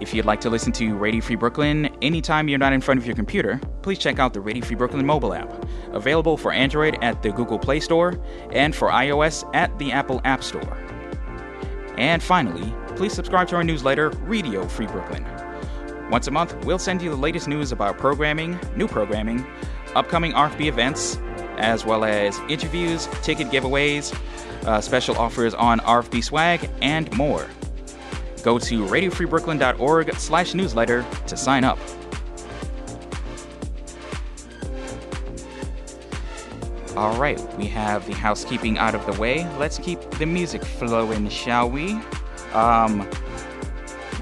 If 0.00 0.14
you'd 0.14 0.24
like 0.24 0.40
to 0.40 0.50
listen 0.50 0.72
to 0.72 0.96
Radio 0.96 1.20
Free 1.20 1.36
Brooklyn 1.36 1.94
anytime 2.00 2.48
you're 2.48 2.58
not 2.58 2.72
in 2.72 2.80
front 2.80 2.98
of 2.98 3.06
your 3.06 3.14
computer, 3.14 3.60
please 3.82 3.98
check 3.98 4.18
out 4.18 4.32
the 4.32 4.40
Radio 4.40 4.64
Free 4.64 4.76
Brooklyn 4.76 5.04
mobile 5.04 5.34
app, 5.34 5.52
available 5.92 6.38
for 6.38 6.52
Android 6.52 6.96
at 7.02 7.22
the 7.22 7.30
Google 7.30 7.58
Play 7.58 7.80
Store 7.80 8.18
and 8.50 8.74
for 8.74 8.88
iOS 8.88 9.48
at 9.54 9.78
the 9.78 9.92
Apple 9.92 10.22
App 10.24 10.42
Store. 10.42 10.78
And 11.98 12.22
finally, 12.22 12.72
please 12.96 13.12
subscribe 13.12 13.48
to 13.48 13.56
our 13.56 13.64
newsletter, 13.64 14.08
Radio 14.24 14.66
Free 14.66 14.86
Brooklyn. 14.86 15.22
Once 16.10 16.26
a 16.26 16.30
month, 16.30 16.56
we'll 16.64 16.78
send 16.78 17.00
you 17.00 17.08
the 17.08 17.16
latest 17.16 17.46
news 17.46 17.70
about 17.70 17.96
programming, 17.96 18.58
new 18.74 18.88
programming, 18.88 19.46
upcoming 19.94 20.32
RFB 20.32 20.66
events, 20.66 21.18
as 21.56 21.84
well 21.84 22.04
as 22.04 22.36
interviews, 22.48 23.06
ticket 23.22 23.46
giveaways, 23.48 24.12
uh, 24.66 24.80
special 24.80 25.16
offers 25.16 25.54
on 25.54 25.78
RFB 25.80 26.24
swag, 26.24 26.68
and 26.82 27.16
more. 27.16 27.46
Go 28.42 28.58
to 28.58 28.82
radiofreebrooklyn.org 28.86 30.14
slash 30.16 30.52
newsletter 30.52 31.06
to 31.28 31.36
sign 31.36 31.62
up. 31.62 31.78
All 36.96 37.16
right, 37.20 37.40
we 37.56 37.66
have 37.66 38.04
the 38.08 38.14
housekeeping 38.14 38.78
out 38.78 38.96
of 38.96 39.06
the 39.06 39.18
way. 39.20 39.48
Let's 39.58 39.78
keep 39.78 40.00
the 40.12 40.26
music 40.26 40.64
flowing, 40.64 41.28
shall 41.28 41.70
we? 41.70 41.92
Um, 42.52 43.08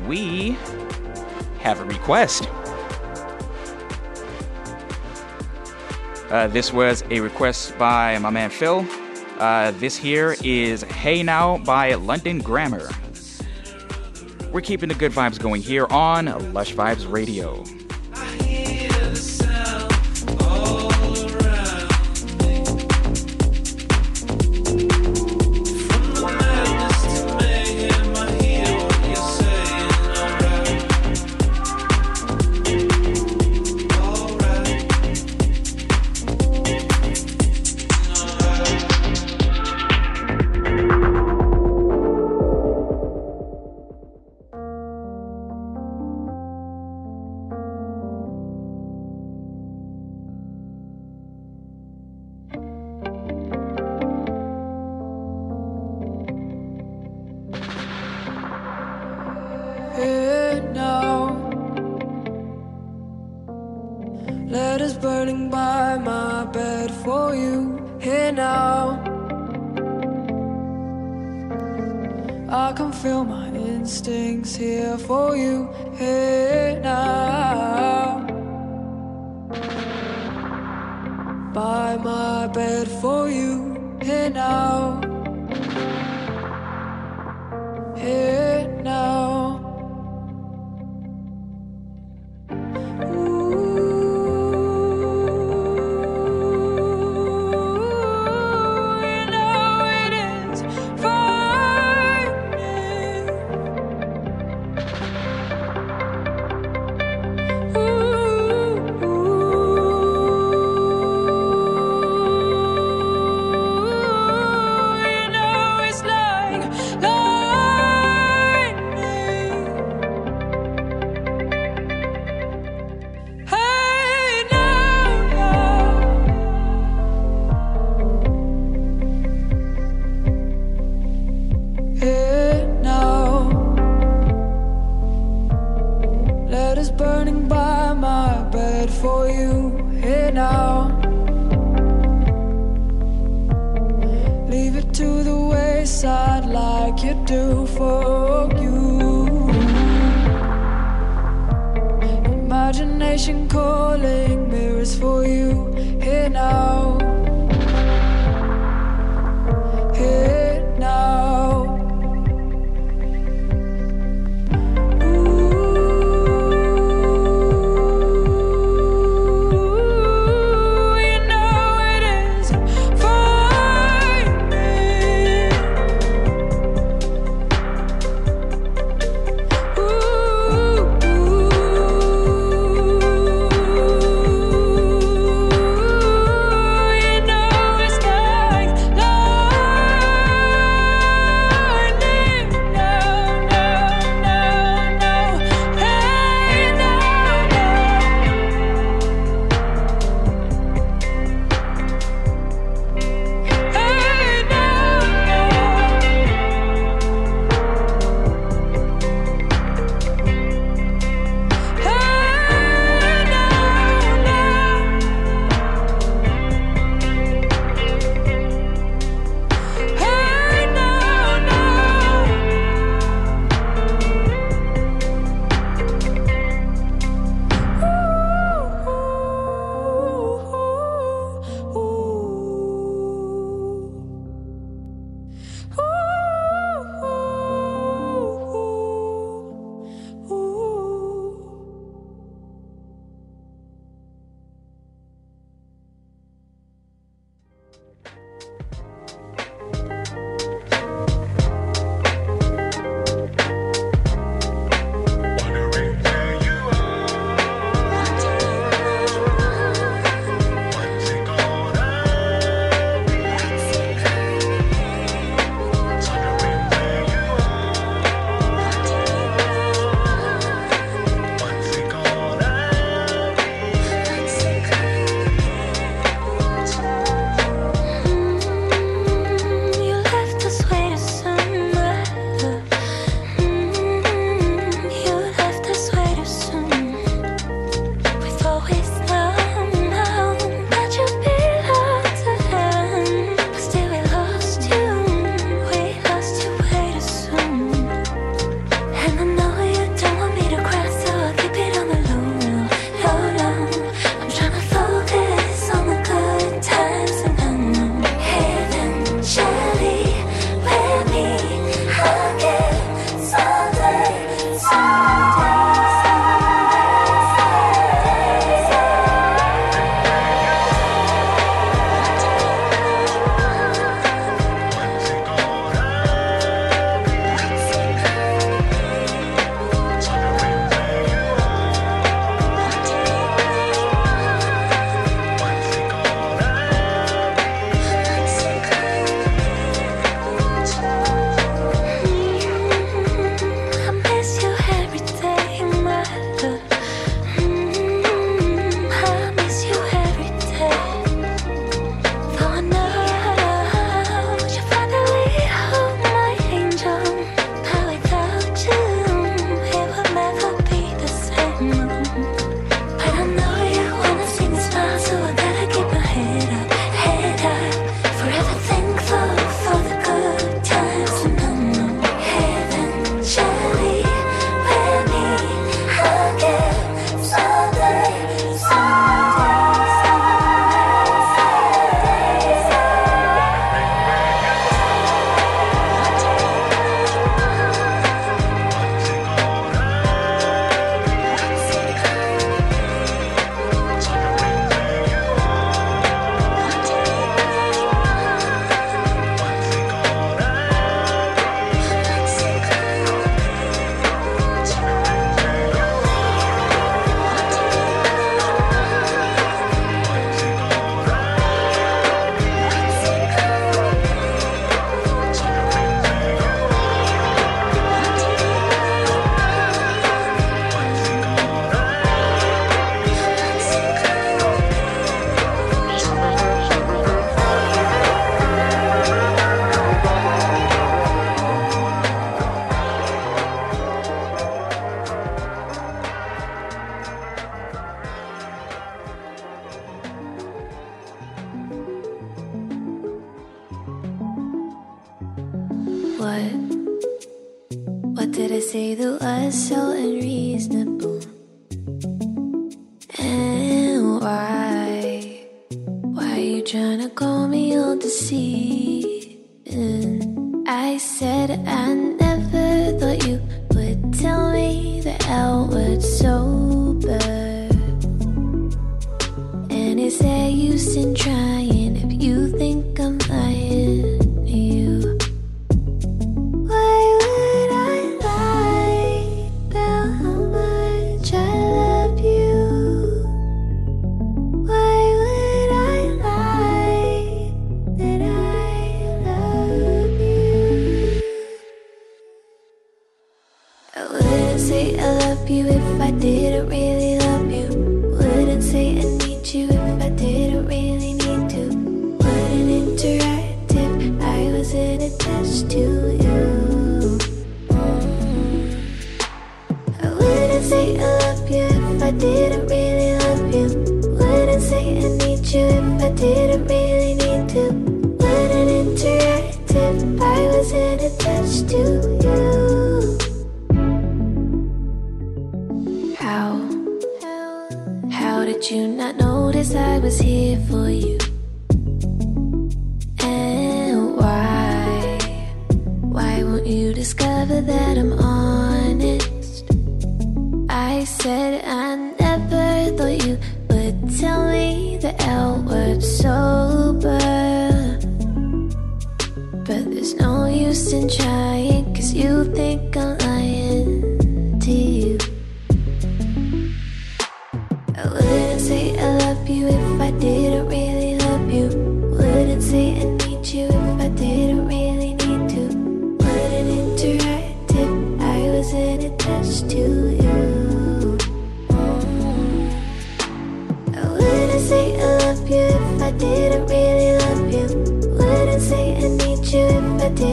we 0.07 0.57
have 1.59 1.81
a 1.81 1.85
request. 1.85 2.49
Uh, 6.31 6.47
this 6.49 6.73
was 6.73 7.03
a 7.11 7.21
request 7.21 7.77
by 7.79 8.19
my 8.19 8.31
man 8.31 8.51
Phil. 8.51 8.87
Uh, 9.39 9.71
this 9.73 9.97
here 9.97 10.37
is 10.43 10.83
Hey 10.83 11.23
Now 11.23 11.59
by 11.59 11.95
London 11.95 12.41
Grammar. 12.41 12.89
We're 14.53 14.61
keeping 14.61 14.89
the 14.89 14.95
good 14.95 15.13
vibes 15.13 15.39
going 15.39 15.63
here 15.63 15.87
on 15.91 16.53
Lush 16.53 16.75
Vibes 16.75 17.11
Radio. 17.11 17.65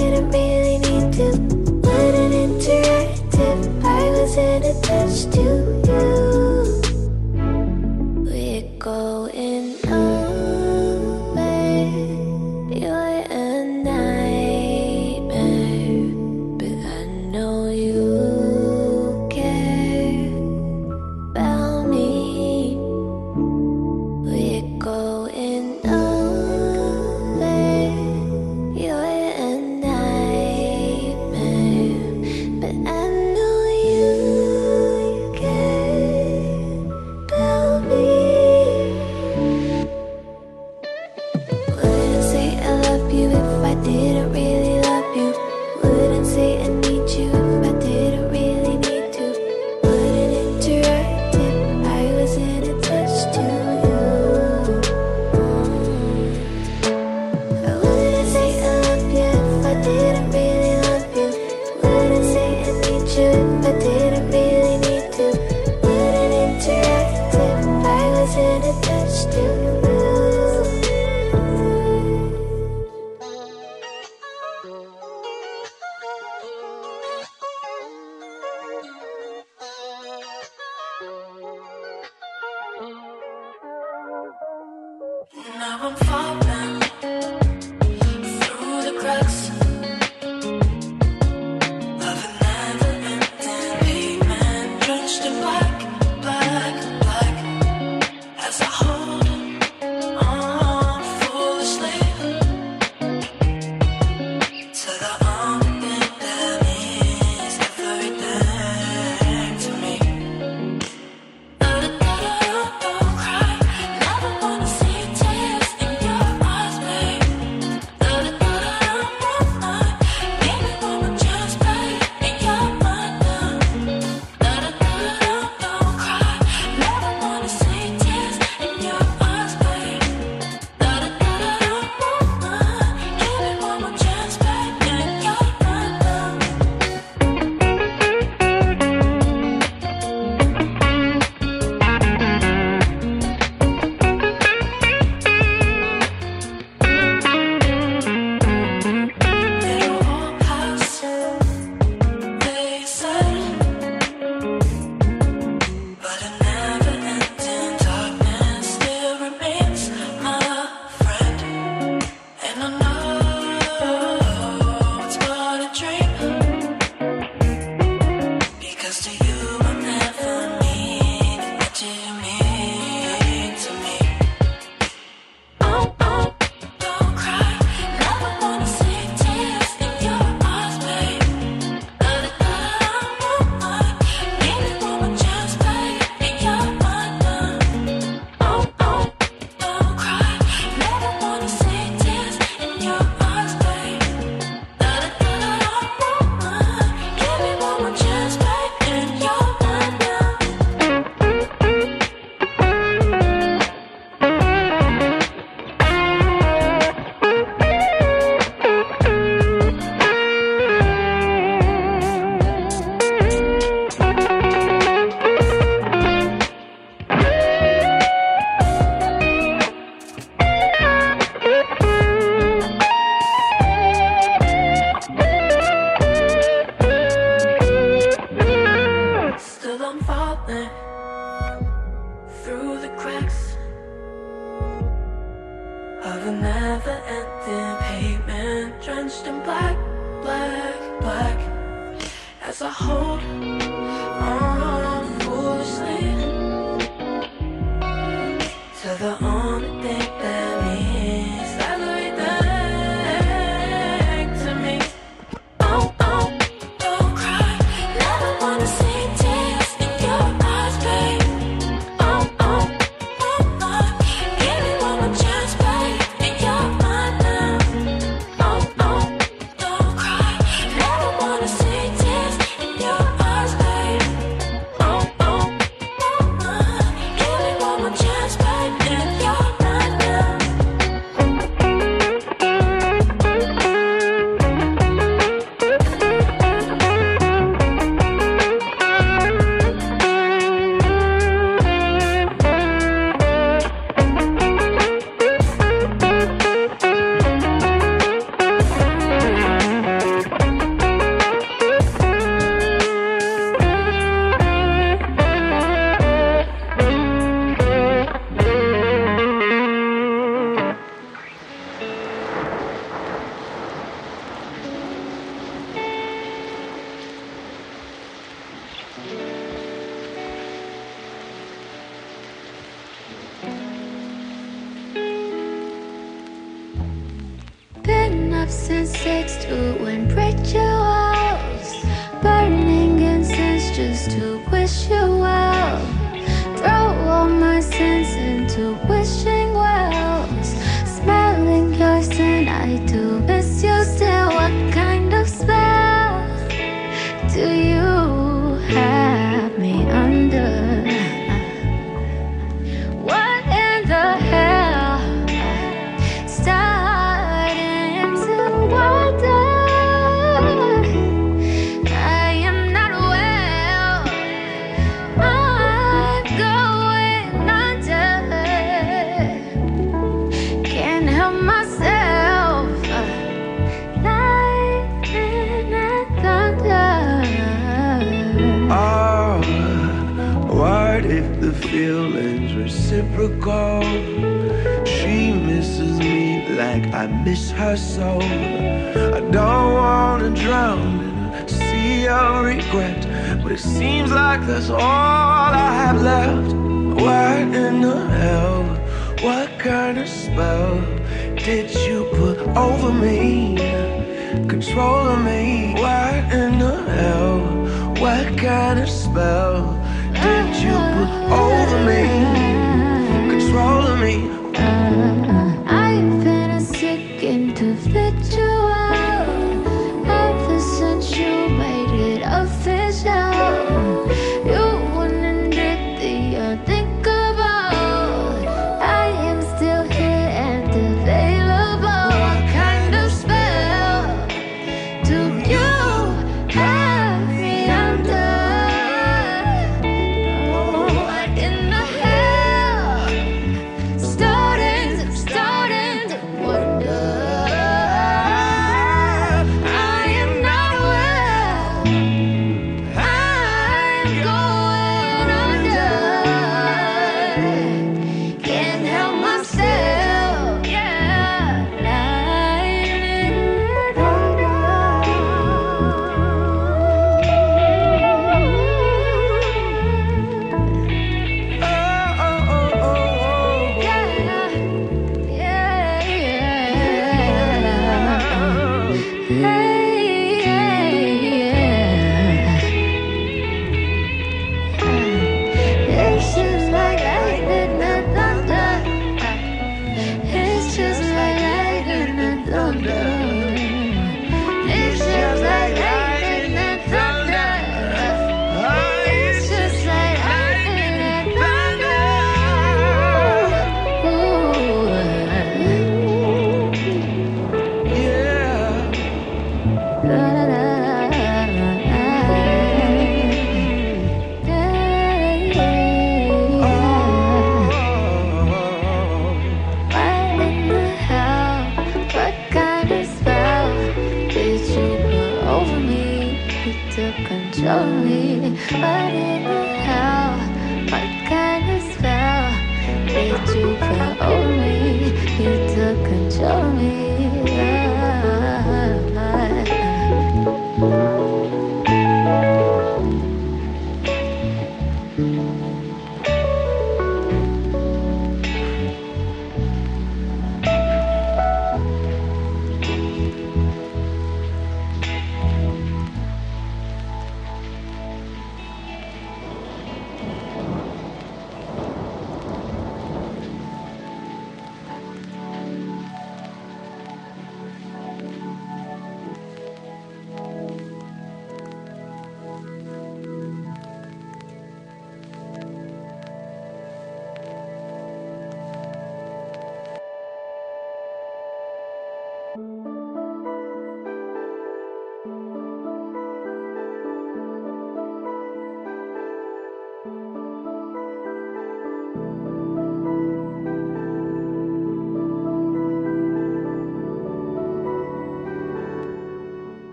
didn't 0.00 0.30
really 0.30 0.78
need 0.78 1.12
to. 1.18 1.28
What 1.84 2.14
an 2.22 2.32
interactive, 2.32 3.84
I 3.84 4.10
wasn't 4.10 4.64
attached 4.64 5.32
to. 5.34 5.71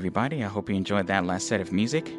Everybody, 0.00 0.42
I 0.42 0.48
hope 0.48 0.70
you 0.70 0.76
enjoyed 0.76 1.08
that 1.08 1.26
last 1.26 1.46
set 1.46 1.60
of 1.60 1.72
music. 1.72 2.10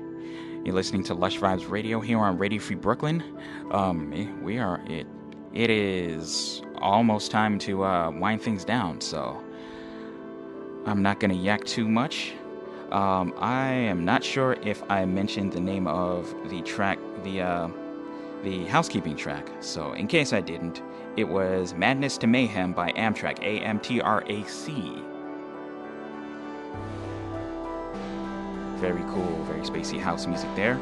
You're 0.64 0.76
listening 0.76 1.04
to 1.06 1.16
Lush 1.16 1.40
Vibes 1.40 1.68
Radio 1.68 2.00
here 2.00 2.20
on 2.20 2.38
Radio 2.38 2.60
Free 2.60 2.76
Brooklyn. 2.76 3.24
Um, 3.72 4.14
eh, 4.14 4.28
we 4.40 4.60
are 4.60 4.80
it. 4.86 5.08
It 5.52 5.72
is 5.72 6.62
almost 6.78 7.32
time 7.32 7.58
to 7.58 7.84
uh, 7.84 8.12
wind 8.12 8.44
things 8.44 8.64
down, 8.64 9.02
so 9.02 9.44
I'm 10.86 11.02
not 11.02 11.20
gonna 11.20 11.34
yak 11.34 11.66
too 11.66 11.90
much. 11.90 12.34
Um, 12.92 13.34
I 13.40 13.72
am 13.72 14.06
not 14.06 14.24
sure 14.24 14.58
if 14.62 14.84
I 14.88 15.04
mentioned 15.06 15.52
the 15.52 15.60
name 15.60 15.88
of 15.88 16.32
the 16.52 16.62
track, 16.62 17.00
the 17.24 17.42
uh, 17.42 17.68
the 18.44 18.64
housekeeping 18.66 19.16
track. 19.16 19.50
So 19.60 19.94
in 19.94 20.06
case 20.06 20.34
I 20.34 20.42
didn't, 20.42 20.84
it 21.18 21.28
was 21.28 21.74
"Madness 21.74 22.20
to 22.20 22.28
Mayhem" 22.28 22.74
by 22.74 22.92
Amtrac, 22.92 23.40
A 23.40 23.60
M 23.62 23.80
T 23.80 24.00
R 24.00 24.24
A 24.28 24.44
C. 24.44 25.02
Very 28.82 29.04
cool, 29.04 29.44
very 29.44 29.62
spacey 29.62 30.00
house 30.00 30.26
music 30.26 30.50
there. 30.56 30.80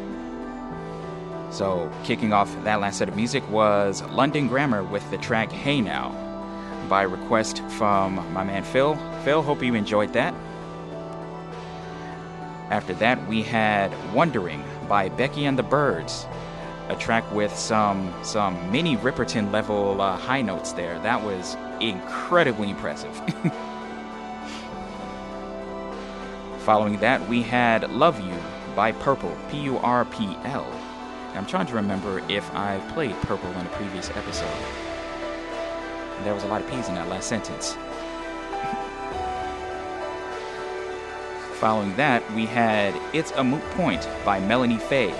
So, 1.51 1.91
kicking 2.05 2.31
off 2.31 2.49
that 2.63 2.79
last 2.79 2.99
set 2.99 3.09
of 3.09 3.17
music 3.17 3.47
was 3.49 4.01
London 4.03 4.47
Grammar 4.47 4.85
with 4.85 5.03
the 5.11 5.17
track 5.17 5.51
Hey 5.51 5.81
Now 5.81 6.15
by 6.87 7.01
request 7.01 7.61
from 7.71 8.15
my 8.31 8.45
man 8.45 8.63
Phil. 8.63 8.95
Phil, 9.25 9.41
hope 9.41 9.61
you 9.61 9.73
enjoyed 9.73 10.13
that. 10.13 10.33
After 12.69 12.93
that, 12.93 13.27
we 13.27 13.43
had 13.43 13.91
Wondering 14.13 14.63
by 14.87 15.09
Becky 15.09 15.43
and 15.43 15.59
the 15.59 15.63
Birds, 15.63 16.25
a 16.87 16.95
track 16.95 17.29
with 17.33 17.53
some 17.53 18.13
some 18.23 18.71
Minnie 18.71 18.95
Riperton 18.95 19.51
level 19.51 19.99
uh, 19.99 20.15
high 20.15 20.41
notes 20.41 20.71
there. 20.71 20.97
That 20.99 21.21
was 21.21 21.57
incredibly 21.81 22.69
impressive. 22.69 23.21
Following 26.69 26.97
that, 26.97 27.17
we 27.27 27.41
had 27.41 27.89
Love 27.89 28.19
You 28.19 28.35
by 28.75 28.91
purpl, 28.91 29.35
P 29.49 29.57
U 29.61 29.79
R 29.79 30.05
P 30.05 30.37
L. 30.43 30.71
I'm 31.33 31.47
trying 31.47 31.65
to 31.65 31.73
remember 31.73 32.21
if 32.29 32.47
I 32.53 32.77
played 32.93 33.15
purpl 33.23 33.59
in 33.59 33.65
a 33.65 33.69
previous 33.69 34.11
episode. 34.11 34.55
There 36.23 36.35
was 36.35 36.43
a 36.43 36.47
lot 36.47 36.61
of 36.61 36.69
P's 36.69 36.87
in 36.87 36.93
that 36.93 37.09
last 37.09 37.27
sentence. 37.27 37.73
Following 41.59 41.95
that, 41.95 42.21
we 42.33 42.45
had 42.45 42.93
It's 43.13 43.31
a 43.31 43.43
Moot 43.43 43.63
Point 43.71 44.07
by 44.23 44.39
Melanie 44.39 44.77
Faye. 44.77 45.19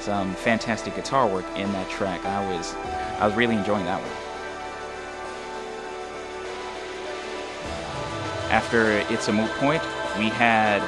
Some 0.00 0.34
fantastic 0.34 0.96
guitar 0.96 1.28
work 1.28 1.46
in 1.54 1.70
that 1.70 1.88
track. 1.90 2.26
I 2.26 2.44
was 2.52 2.74
I 3.20 3.28
was 3.28 3.36
really 3.36 3.54
enjoying 3.54 3.84
that 3.84 4.00
one. 4.02 4.10
After 8.50 8.98
It's 9.14 9.28
a 9.28 9.32
Moot 9.32 9.52
Point, 9.52 9.84
we 10.18 10.28
had 10.28 10.82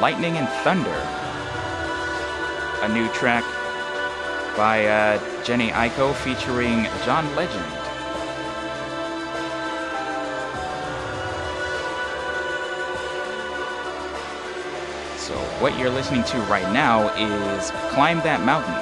Lightning 0.00 0.36
and 0.36 0.48
Thunder, 0.62 0.90
a 2.82 2.88
new 2.88 3.08
track 3.12 3.44
by 4.56 4.86
uh, 4.86 5.18
Jhené 5.44 5.70
Aiko 5.70 6.14
featuring 6.14 6.84
John 7.04 7.26
Legend. 7.34 7.64
So, 15.18 15.34
what 15.60 15.78
you're 15.78 15.90
listening 15.90 16.24
to 16.24 16.38
right 16.42 16.70
now 16.72 17.08
is 17.16 17.70
Climb 17.90 18.18
That 18.18 18.42
Mountain 18.42 18.74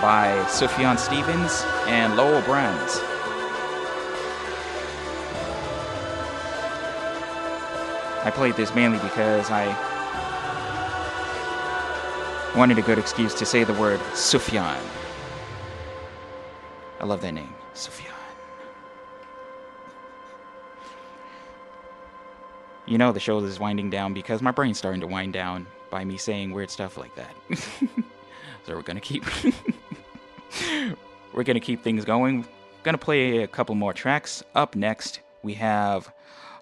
by 0.00 0.44
Sufjan 0.48 0.98
Stevens 0.98 1.62
and 1.86 2.16
Lowell 2.16 2.42
Brams. 2.42 3.11
I 8.24 8.30
played 8.30 8.54
this 8.54 8.72
mainly 8.74 8.98
because 8.98 9.50
I 9.50 9.66
wanted 12.56 12.78
a 12.78 12.82
good 12.82 12.98
excuse 12.98 13.34
to 13.34 13.44
say 13.44 13.64
the 13.64 13.72
word 13.74 13.98
Sufjan. 14.12 14.80
I 17.00 17.04
love 17.04 17.20
that 17.22 17.32
name, 17.32 17.52
Sufjan. 17.74 18.12
You 22.86 22.98
know 22.98 23.10
the 23.10 23.18
show 23.18 23.38
is 23.38 23.58
winding 23.58 23.90
down 23.90 24.14
because 24.14 24.40
my 24.40 24.52
brain's 24.52 24.78
starting 24.78 25.00
to 25.00 25.06
wind 25.08 25.32
down 25.32 25.66
by 25.90 26.04
me 26.04 26.16
saying 26.16 26.52
weird 26.52 26.70
stuff 26.70 26.96
like 26.96 27.14
that. 27.16 27.34
so 28.64 28.76
we're 28.76 28.82
gonna 28.82 29.00
keep 29.00 29.24
we're 31.32 31.42
gonna 31.42 31.58
keep 31.58 31.82
things 31.82 32.04
going. 32.04 32.46
Gonna 32.84 32.98
play 32.98 33.38
a 33.42 33.48
couple 33.48 33.74
more 33.74 33.92
tracks. 33.92 34.44
Up 34.54 34.76
next, 34.76 35.20
we 35.42 35.54
have 35.54 36.12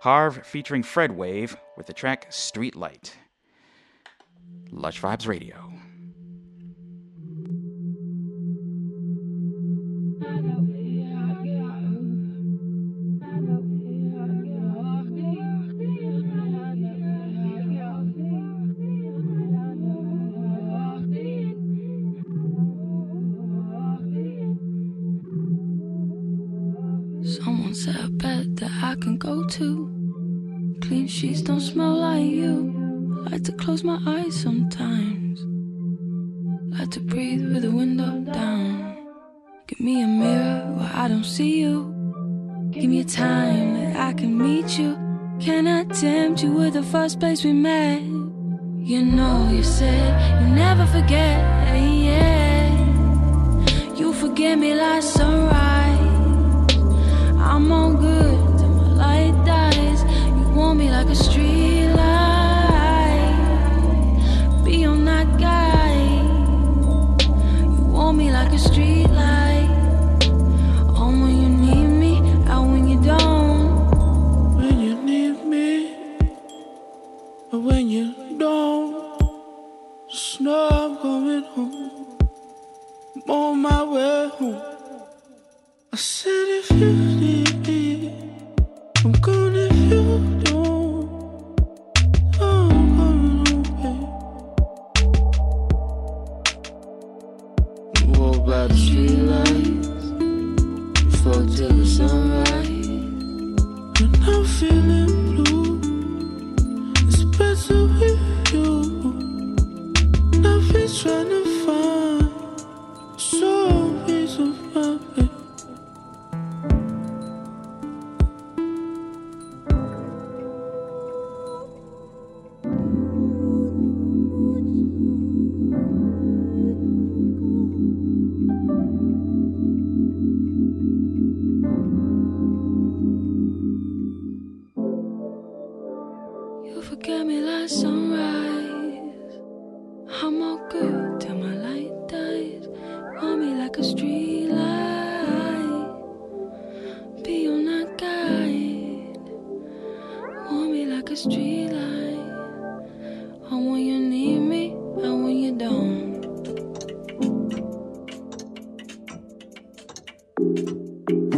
Harve 0.01 0.47
featuring 0.47 0.83
Fredwave 0.83 1.57
with 1.77 1.87
the 1.87 1.93
track 1.93 2.27
Street 2.31 2.75
Light. 2.75 3.19
Lush 4.71 4.99
Vibes 5.03 5.27
Radio. 5.29 5.70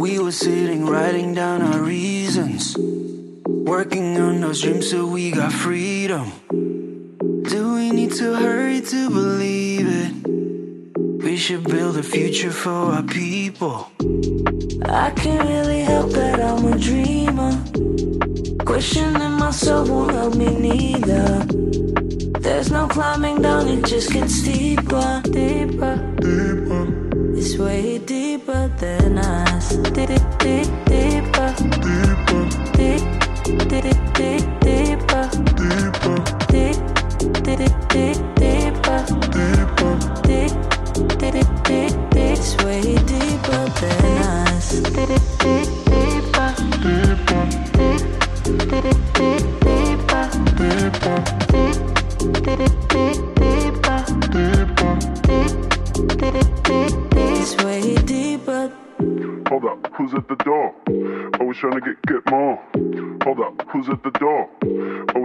We 0.03 0.19
were 0.19 0.33
sitting, 0.33 0.85
writing 0.85 1.33
down 1.33 1.61
our 1.61 1.79
reasons. 1.79 2.75
Working 3.47 4.19
on 4.19 4.41
those 4.41 4.61
dreams 4.61 4.89
so 4.89 5.07
we 5.07 5.31
got 5.31 5.53
freedom. 5.53 6.29
Do 7.43 7.75
we 7.75 7.89
need 7.89 8.11
to 8.15 8.35
hurry 8.35 8.81
to 8.81 9.09
believe 9.09 9.87
it? 10.03 11.23
We 11.23 11.37
should 11.37 11.63
build 11.63 11.95
a 11.95 12.03
future 12.03 12.51
for 12.51 12.81
our 12.95 13.03
people. 13.03 13.87
I 14.83 15.11
can't 15.11 15.47
really 15.47 15.83
help 15.83 16.11
that 16.11 16.37
I'm 16.49 16.73
a 16.73 16.77
dreamer. 16.77 17.53
Questioning 18.65 19.37
myself 19.39 19.87
won't 19.87 20.11
help 20.11 20.35
me 20.35 20.49
neither. 20.69 21.45
There's 22.41 22.69
no 22.69 22.87
climbing 22.89 23.41
down, 23.41 23.69
it 23.69 23.85
just 23.85 24.11
gets 24.11 24.43
deeper, 24.43 25.21
deeper, 25.23 25.95
deeper. 26.19 26.83
It's 27.37 27.57
way 27.57 27.99
deeper 27.99 28.67
than 28.81 29.17
us. 29.19 29.52
Deep, 29.73 29.83
deep, 29.93 30.67
deeper, 30.85 31.55
deeper, 31.81 32.45
deep, 32.77 33.13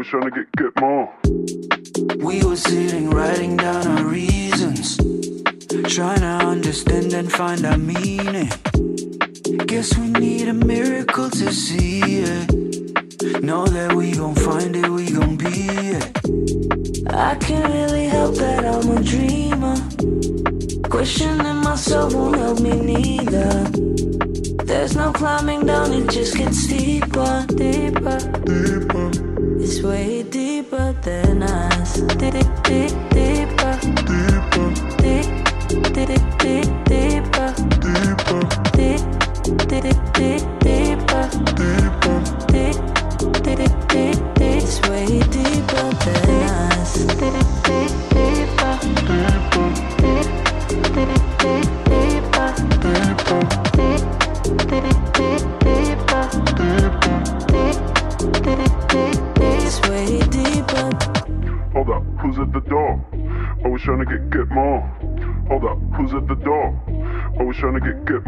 trying 0.08 0.22
to 0.22 0.30
get 0.30 0.52
get 0.56 0.80
more. 0.80 1.12
We 2.24 2.42
were 2.42 2.56
sitting, 2.56 3.10
writing 3.10 3.58
down 3.58 3.86
our 3.86 4.04
reasons. 4.04 4.96
Trying 5.94 6.20
to 6.20 6.46
understand 6.54 7.12
and 7.12 7.30
find 7.30 7.66
our 7.66 7.76
meaning. 7.76 8.48
Guess 9.66 9.98
we 9.98 10.08
need 10.08 10.48
a 10.48 10.54
miracle 10.54 11.28
to 11.28 11.52
see 11.52 12.00
it. 12.00 13.42
Know 13.42 13.66
that 13.66 13.92
we 13.94 14.12
gon' 14.12 14.34
find 14.34 14.74
it, 14.76 14.88
we 14.88 15.10
gon' 15.10 15.36
be 15.36 15.68
it. 15.96 16.04
I 17.12 17.34
can't 17.34 17.70
really 17.74 18.06
help 18.06 18.36
that 18.36 18.64
I'm 18.64 18.96
a 18.96 19.02
dreamer. 19.02 19.76
Questioning 20.88 21.56
myself 21.56 22.14
won't 22.14 22.36
help 22.36 22.60
me 22.60 22.80
neither. 22.80 23.64
There's 24.64 24.96
no 24.96 25.12
climbing 25.12 25.66
down, 25.66 25.92
it 25.92 26.08
just 26.08 26.34
gets 26.34 26.66
deeper, 26.66 27.46
deeper, 27.54 28.18
deeper. 28.46 29.37
It's 29.60 29.82
way 29.82 30.22
deeper 30.22 30.92
than 31.02 31.42
us. 31.42 32.00
Deep, 32.16 32.32
deep, 32.62 32.94
deeper, 33.10 33.74
deeper, 34.06 34.70
deep, 35.02 35.28
deep, 35.92 36.06
deep, 36.06 36.57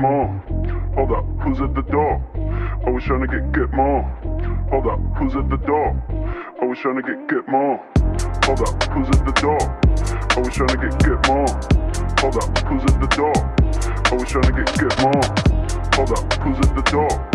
more. 0.01 0.28
Hold 0.94 1.12
up, 1.12 1.24
who's 1.40 1.60
at 1.60 1.74
the 1.74 1.82
door? 1.82 2.22
Always 2.86 3.05
trying 3.05 3.20
to 3.20 3.27
get 3.27 3.52
get 3.52 3.72
more. 3.72 4.02
Hold 4.70 4.86
up, 4.86 4.98
who's 5.16 5.36
at 5.36 5.48
the 5.51 5.56
door? 5.59 5.90
Always 6.60 6.78
trying 6.78 6.97
to 6.97 7.02
get 7.02 7.28
get 7.28 7.47
more. 7.48 7.77
Hold 8.44 8.60
up, 8.60 8.82
who's 8.90 9.09
at 9.09 9.24
the 9.24 9.32
door? 9.40 9.60
Always 10.36 10.55
trying 10.55 10.68
to 10.68 10.77
get 10.77 10.98
get 11.05 11.20
more. 11.28 11.51
Hold 12.20 12.36
up, 12.36 12.59
who's 12.66 12.82
at 12.85 13.01
the 13.01 13.09
door? 13.14 13.36
Always 14.10 14.28
trying 14.28 14.44
to 14.44 14.52
get 14.52 14.68
get 14.78 14.94
more. 15.01 15.51
Hold 15.94 16.12
up, 16.12 16.32
who's 16.43 16.59
at 16.59 16.74
the 16.74 16.82
door? 16.90 17.31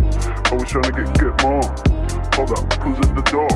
Always 0.51 0.69
trying 0.69 0.83
to 0.83 0.91
get 0.91 1.13
get 1.19 1.35
more. 1.43 1.65
Hold 2.35 2.51
up, 2.51 2.73
who's 2.81 2.99
at 2.99 3.15
the 3.15 3.21
door? 3.29 3.53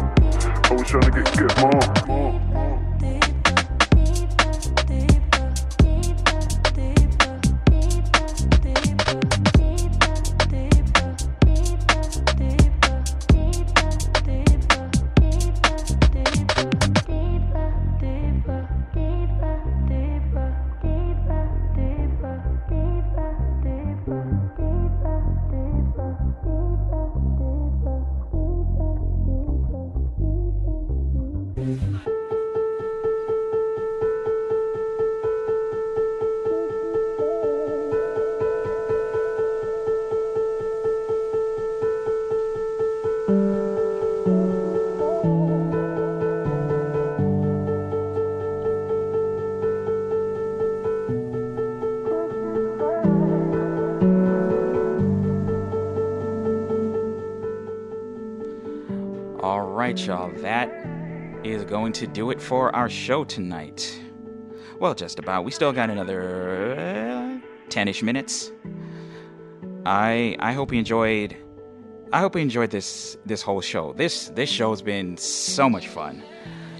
Always 0.69 0.87
trying 0.87 1.03
to 1.03 1.11
get 1.11 1.33
get 1.37 1.53
more. 1.61 2.48
Right, 59.99 60.07
y'all. 60.07 60.31
That 60.41 60.69
is 61.43 61.63
going 61.65 61.93
to 61.93 62.07
do 62.07 62.31
it 62.31 62.41
for 62.41 62.75
our 62.75 62.89
show 62.89 63.23
tonight. 63.23 63.99
Well, 64.79 64.93
just 64.93 65.19
about. 65.19 65.43
We 65.43 65.51
still 65.51 65.73
got 65.73 65.89
another 65.89 66.73
uh, 66.77 67.69
10ish 67.69 68.03
minutes. 68.03 68.51
I 69.85 70.35
I 70.39 70.53
hope 70.53 70.71
you 70.71 70.79
enjoyed 70.79 71.35
I 72.11 72.19
hope 72.19 72.35
you 72.35 72.41
enjoyed 72.41 72.71
this 72.71 73.17
this 73.25 73.41
whole 73.41 73.61
show. 73.61 73.93
This 73.93 74.29
this 74.29 74.49
show's 74.49 74.81
been 74.81 75.17
so 75.17 75.69
much 75.69 75.87
fun. 75.87 76.23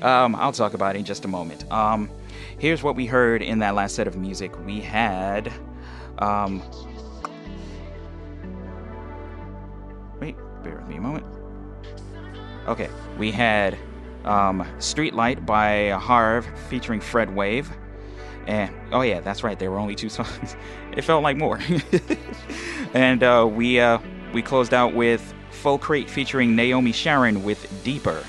Um, 0.02 0.36
I'll 0.36 0.54
talk 0.54 0.74
about 0.74 0.96
it 0.96 1.00
in 1.00 1.06
just 1.06 1.26
a 1.26 1.28
moment. 1.28 1.70
Um, 1.72 2.10
here's 2.58 2.84
what 2.84 2.96
we 2.96 3.06
heard 3.06 3.42
in 3.42 3.60
that 3.60 3.76
last 3.76 3.96
set 3.96 4.08
of 4.08 4.18
music. 4.18 4.58
We 4.66 4.80
had 4.80 5.52
um, 6.20 6.62
wait, 10.20 10.36
bear 10.64 10.78
with 10.78 10.88
me 10.88 10.98
a 10.98 11.02
moment. 11.02 11.39
Okay, 12.70 12.88
we 13.18 13.32
had 13.32 13.76
um, 14.26 14.64
Streetlight 14.78 15.44
by 15.44 15.90
Harve 15.90 16.46
featuring 16.70 17.00
Fredwave. 17.00 17.68
And 18.46 18.72
oh 18.92 19.02
yeah, 19.02 19.22
that's 19.22 19.44
right. 19.44 19.58
There 19.58 19.72
were 19.72 19.80
only 19.80 19.96
two 19.96 20.10
songs. 20.18 20.56
it 20.96 21.04
felt 21.04 21.24
like 21.24 21.36
more. 21.36 21.60
and 22.94 23.24
uh, 23.24 23.50
we 23.52 23.80
uh, 23.80 23.98
we 24.34 24.44
closed 24.44 24.74
out 24.74 24.94
with 24.94 25.34
Full 25.50 25.80
Crate 25.80 26.10
featuring 26.10 26.56
Naomi 26.56 26.92
Sharon 26.92 27.44
with 27.44 27.84
Deeper. 27.84 28.24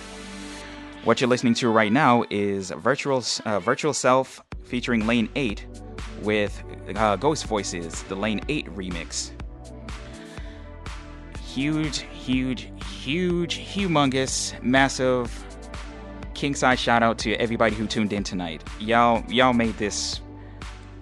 What 1.04 1.20
you're 1.20 1.28
listening 1.28 1.54
to 1.54 1.68
right 1.68 1.92
now 1.92 2.24
is 2.30 2.70
Virtual 2.70 3.22
uh, 3.44 3.60
Virtual 3.60 3.92
Self 3.92 4.42
featuring 4.64 5.06
Lane 5.06 5.28
8 5.36 5.66
with 6.22 6.62
uh, 6.96 7.16
Ghost 7.16 7.46
Voices, 7.46 8.04
the 8.04 8.14
Lane 8.14 8.40
8 8.48 8.74
remix. 8.74 9.32
Huge, 11.54 12.02
huge, 12.12 12.70
huge, 13.02 13.58
humongous, 13.58 14.60
massive 14.62 15.44
king 16.34 16.54
size 16.54 16.78
shout 16.78 17.02
out 17.02 17.18
to 17.18 17.34
everybody 17.34 17.74
who 17.74 17.88
tuned 17.88 18.12
in 18.12 18.22
tonight. 18.22 18.62
Y'all, 18.78 19.24
y'all 19.28 19.52
made 19.52 19.76
this 19.76 20.20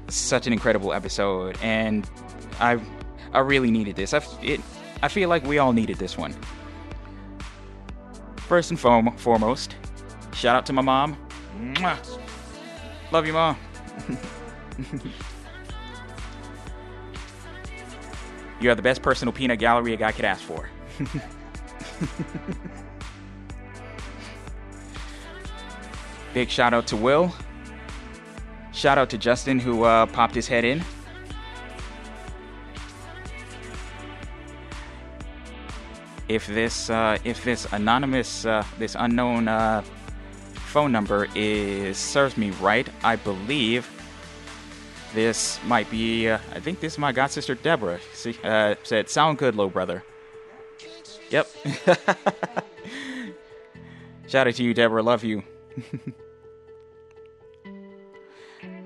such 0.08 0.46
an 0.46 0.54
incredible 0.54 0.94
episode, 0.94 1.58
and 1.62 2.08
I, 2.60 2.80
I 3.34 3.40
really 3.40 3.70
needed 3.70 3.96
this. 3.96 4.14
I, 4.14 4.22
it, 4.42 4.62
I 5.02 5.08
feel 5.08 5.28
like 5.28 5.44
we 5.44 5.58
all 5.58 5.74
needed 5.74 5.98
this 5.98 6.16
one. 6.16 6.34
First 8.36 8.70
and 8.70 8.80
foremost, 8.80 9.76
shout 10.32 10.56
out 10.56 10.64
to 10.64 10.72
my 10.72 10.80
mom. 10.80 11.14
Mwah. 11.60 12.18
Love 13.12 13.26
you, 13.26 13.34
mom. 13.34 13.58
you 18.60 18.70
are 18.70 18.74
the 18.74 18.82
best 18.82 19.02
personal 19.02 19.32
peanut 19.32 19.58
gallery 19.58 19.94
a 19.94 19.96
guy 19.96 20.12
could 20.12 20.24
ask 20.24 20.42
for. 20.42 20.68
Big 26.34 26.50
shout 26.50 26.74
out 26.74 26.86
to 26.88 26.96
Will. 26.96 27.32
Shout 28.72 28.98
out 28.98 29.10
to 29.10 29.18
Justin 29.18 29.58
who 29.58 29.84
uh, 29.84 30.06
popped 30.06 30.34
his 30.34 30.46
head 30.46 30.64
in. 30.64 30.82
If 36.28 36.46
this 36.46 36.90
uh, 36.90 37.18
if 37.24 37.42
this 37.42 37.66
anonymous 37.72 38.44
uh, 38.44 38.62
this 38.78 38.94
unknown 38.98 39.48
uh, 39.48 39.82
phone 40.52 40.92
number 40.92 41.26
is 41.34 41.96
serves 41.96 42.36
me 42.36 42.50
right, 42.50 42.88
I 43.02 43.16
believe 43.16 43.88
this 45.14 45.58
might 45.64 45.90
be. 45.90 46.28
Uh, 46.28 46.38
I 46.52 46.60
think 46.60 46.80
this 46.80 46.94
is 46.94 46.98
my 46.98 47.12
god 47.12 47.28
sister 47.28 47.54
Deborah. 47.54 48.00
See, 48.12 48.36
uh, 48.44 48.74
said 48.82 49.08
sound 49.08 49.38
good, 49.38 49.54
little 49.56 49.70
brother. 49.70 50.04
Yep. 51.30 51.48
Shout 54.26 54.46
out 54.46 54.54
to 54.54 54.62
you, 54.62 54.74
Deborah. 54.74 55.02
Love 55.02 55.24
you. 55.24 55.42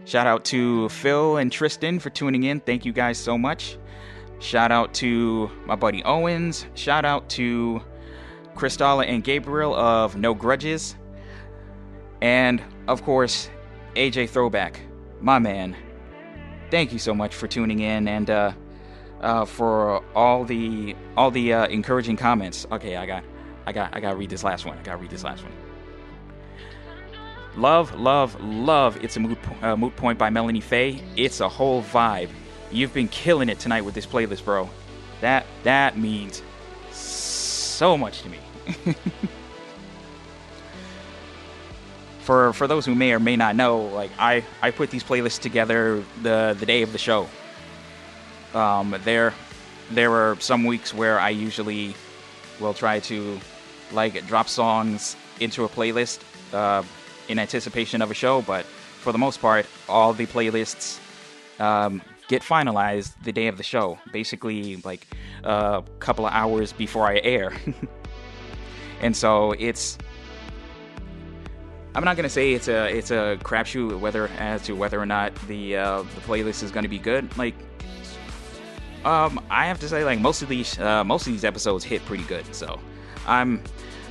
Shout 0.05 0.27
out 0.27 0.45
to 0.47 0.89
Phil 0.89 1.37
and 1.37 1.51
Tristan 1.51 1.99
for 1.99 2.11
tuning 2.11 2.45
in. 2.45 2.61
Thank 2.61 2.85
you 2.85 2.93
guys 2.93 3.19
so 3.19 3.39
much. 3.39 3.79
Shout 4.41 4.73
out 4.73 4.93
to 4.95 5.51
my 5.67 5.77
buddy 5.77 6.03
Owens. 6.05 6.67
Shout 6.75 7.05
out 7.05 7.29
to 7.31 7.81
Kristalla 8.55 9.07
and 9.07 9.23
Gabriel 9.23 9.75
of 9.75 10.17
No 10.17 10.35
Grudges. 10.35 10.97
And 12.21 12.63
of 12.89 13.03
course, 13.05 13.49
AJ 13.95 14.31
Throwback, 14.31 14.81
my 15.21 15.39
man. 15.39 15.77
Thank 16.73 16.91
you 16.91 16.99
so 16.99 17.15
much 17.15 17.35
for 17.35 17.47
tuning 17.47 17.81
in 17.81 18.09
and 18.09 18.31
uh, 18.31 18.53
uh, 19.21 19.45
for 19.45 20.03
all 20.17 20.43
the 20.43 20.97
all 21.19 21.31
the 21.31 21.53
uh, 21.53 21.67
encouraging 21.67 22.17
comments. 22.17 22.67
Okay, 22.73 22.97
I 22.97 23.05
got 23.05 23.25
I 23.67 23.73
got 23.73 23.95
I 23.95 24.01
got 24.01 24.13
to 24.13 24.17
read 24.17 24.31
this 24.31 24.43
last 24.43 24.65
one. 24.65 24.79
I 24.79 24.83
got 24.83 24.93
to 24.93 24.97
read 24.97 25.11
this 25.11 25.23
last 25.23 25.43
one. 25.45 25.53
Love, 27.57 27.95
love, 28.01 28.43
love. 28.43 28.97
It's 29.05 29.19
a 29.19 29.21
moot, 29.21 29.37
uh, 29.61 29.77
moot 29.77 29.95
point 29.97 30.19
by 30.19 30.31
Melanie 30.31 30.63
Faye. 30.63 31.03
It's 31.15 31.41
a 31.41 31.49
whole 31.51 31.83
vibe. 31.83 32.31
You've 32.71 32.95
been 32.95 33.09
killing 33.09 33.51
it 33.51 33.59
tonight 33.59 33.83
with 33.83 33.93
this 33.93 34.07
playlist, 34.07 34.43
bro. 34.43 34.71
That 35.21 35.45
that 35.65 35.99
means 35.99 36.41
so 36.91 37.99
much 37.99 38.23
to 38.23 38.31
me. 38.31 38.39
for 42.23 42.53
for 42.53 42.67
those 42.67 42.87
who 42.87 42.95
may 42.95 43.13
or 43.13 43.19
may 43.21 43.37
not 43.37 43.57
know, 43.57 43.81
like 43.81 44.11
I 44.19 44.45
I 44.63 44.71
put 44.71 44.91
these 44.91 45.05
playlists 45.05 45.41
together 45.41 46.03
the 46.23 46.57
the 46.59 46.67
day 46.67 46.83
of 46.83 46.93
the 46.93 46.99
show. 46.99 47.29
Um, 48.55 48.97
there 49.05 49.35
there 49.91 50.11
were 50.11 50.37
some 50.41 50.65
weeks 50.65 50.95
where 50.95 51.19
I 51.19 51.31
usually 51.31 51.95
will 52.61 52.75
try 52.75 53.01
to 53.01 53.41
like 53.93 54.27
drop 54.27 54.49
songs 54.49 55.17
into 55.41 55.65
a 55.65 55.69
playlist 55.69 56.21
uh, 56.55 56.83
in 57.29 57.39
anticipation 57.39 58.03
of 58.03 58.11
a 58.11 58.15
show, 58.15 58.43
but 58.43 58.65
for 58.65 59.13
the 59.13 59.19
most 59.19 59.41
part, 59.41 59.67
all 59.89 60.13
the 60.13 60.27
playlists 60.27 60.99
um, 61.59 62.01
get 62.29 62.43
finalized 62.43 63.13
the 63.25 63.33
day 63.33 63.49
of 63.49 63.57
the 63.57 63.63
show, 63.63 63.99
basically 64.13 64.77
like 64.85 65.07
a 65.45 65.83
couple 65.99 66.27
of 66.27 66.33
hours 66.33 66.73
before 66.73 67.07
I 67.07 67.19
air. 67.19 67.53
and 69.01 69.17
so 69.17 69.53
it's 69.53 69.99
I'm 71.95 72.05
not 72.05 72.17
gonna 72.17 72.29
say 72.29 72.53
it's 72.53 72.69
a 72.69 72.87
it's 72.87 73.11
a 73.11 73.39
crapshoot 73.43 73.99
whether 74.01 74.29
as 74.39 74.63
to 74.63 74.75
whether 74.75 75.01
or 75.01 75.07
not 75.07 75.35
the 75.47 75.77
uh, 75.77 76.03
the 76.03 76.21
playlist 76.23 76.63
is 76.63 76.71
gonna 76.71 76.89
be 76.89 76.99
good. 76.99 77.37
Like, 77.37 77.55
um, 79.05 79.45
I 79.51 79.67
have 79.67 79.79
to 79.81 79.89
say 79.89 80.05
like 80.05 80.19
most 80.19 80.43
of 80.43 80.49
these 80.49 80.79
uh, 80.79 81.05
most 81.05 81.27
of 81.27 81.33
these 81.33 81.45
episodes 81.45 81.85
hit 81.85 82.05
pretty 82.07 82.25
good. 82.25 82.55
So, 82.55 82.81
I'm 83.27 83.63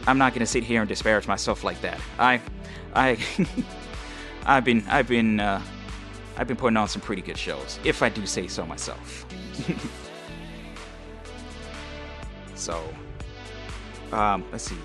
I'm 0.05 0.19
not 0.19 0.33
gonna 0.33 0.45
sit 0.45 0.63
here 0.63 0.81
and 0.81 0.87
disparage 0.87 1.27
myself 1.27 1.63
like 1.63 1.81
that. 1.81 1.99
I 2.19 2.39
I 2.93 3.17
I've 4.45 4.63
been 4.63 4.83
I've 4.87 5.07
been 5.07 5.39
uh, 5.39 5.61
I've 6.37 6.47
been 6.47 6.57
putting 6.57 6.77
on 6.77 6.87
some 6.87 7.01
pretty 7.01 7.23
good 7.23 7.37
shows, 7.37 7.79
if 7.83 8.03
I 8.03 8.09
do 8.09 8.27
say 8.27 8.47
so 8.47 8.63
myself. 8.65 9.25
so, 12.55 12.83
um, 14.11 14.45
let's 14.51 14.65
see. 14.65 14.77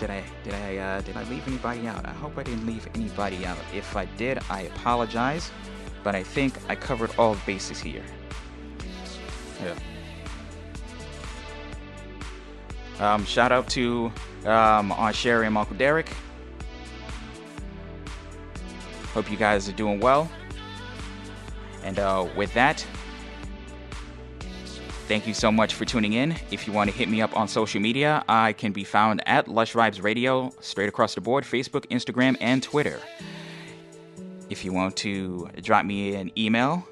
Did 0.00 0.10
I 0.10 0.24
did 0.42 0.54
I 0.54 0.76
uh, 0.78 1.00
did 1.02 1.16
I 1.16 1.24
leave 1.24 1.46
anybody 1.46 1.86
out? 1.86 2.06
I 2.06 2.12
hope 2.12 2.38
I 2.38 2.42
didn't 2.42 2.66
leave 2.66 2.88
anybody 2.94 3.44
out. 3.44 3.58
If 3.74 3.96
I 3.96 4.06
did, 4.16 4.38
I 4.48 4.62
apologize, 4.62 5.50
but 6.02 6.14
I 6.14 6.22
think 6.22 6.54
I 6.70 6.74
covered 6.74 7.10
all 7.18 7.34
the 7.34 7.42
bases 7.44 7.78
here. 7.78 8.02
Yeah. 9.62 9.74
Um, 12.98 13.26
shout 13.26 13.52
out 13.52 13.68
to 13.70 14.10
um, 14.46 14.90
Aunt 14.92 15.14
Sherry 15.14 15.46
and 15.46 15.56
Uncle 15.56 15.76
Derek. 15.76 16.10
Hope 19.12 19.30
you 19.30 19.36
guys 19.36 19.68
are 19.68 19.72
doing 19.72 20.00
well. 20.00 20.30
And 21.82 21.98
uh, 21.98 22.26
with 22.36 22.54
that, 22.54 22.86
thank 25.10 25.26
you 25.26 25.34
so 25.34 25.50
much 25.50 25.74
for 25.74 25.84
tuning 25.84 26.12
in. 26.12 26.36
If 26.52 26.68
you 26.68 26.72
want 26.72 26.88
to 26.88 26.96
hit 26.96 27.08
me 27.08 27.20
up 27.20 27.36
on 27.36 27.48
social 27.48 27.80
media, 27.80 28.24
I 28.28 28.52
can 28.52 28.70
be 28.70 28.84
found 28.84 29.20
at 29.26 29.48
Lush 29.48 29.72
Vibes 29.72 30.00
Radio, 30.00 30.52
straight 30.60 30.88
across 30.88 31.16
the 31.16 31.20
board 31.20 31.42
Facebook, 31.42 31.84
Instagram, 31.86 32.36
and 32.40 32.62
Twitter. 32.62 33.00
If 34.50 34.64
you 34.64 34.72
want 34.72 34.96
to 34.98 35.48
drop 35.62 35.84
me 35.84 36.14
an 36.14 36.30
email, 36.38 36.86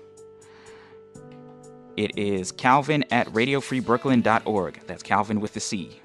it 1.97 2.19
is 2.19 2.51
calvin 2.51 3.05
at 3.13 3.29
radiofreebrooklyn.org. 3.29 4.81
That's 4.89 5.05
Calvin 5.05 5.39
with 5.39 5.55
the 5.55 5.61
C. 5.61 6.01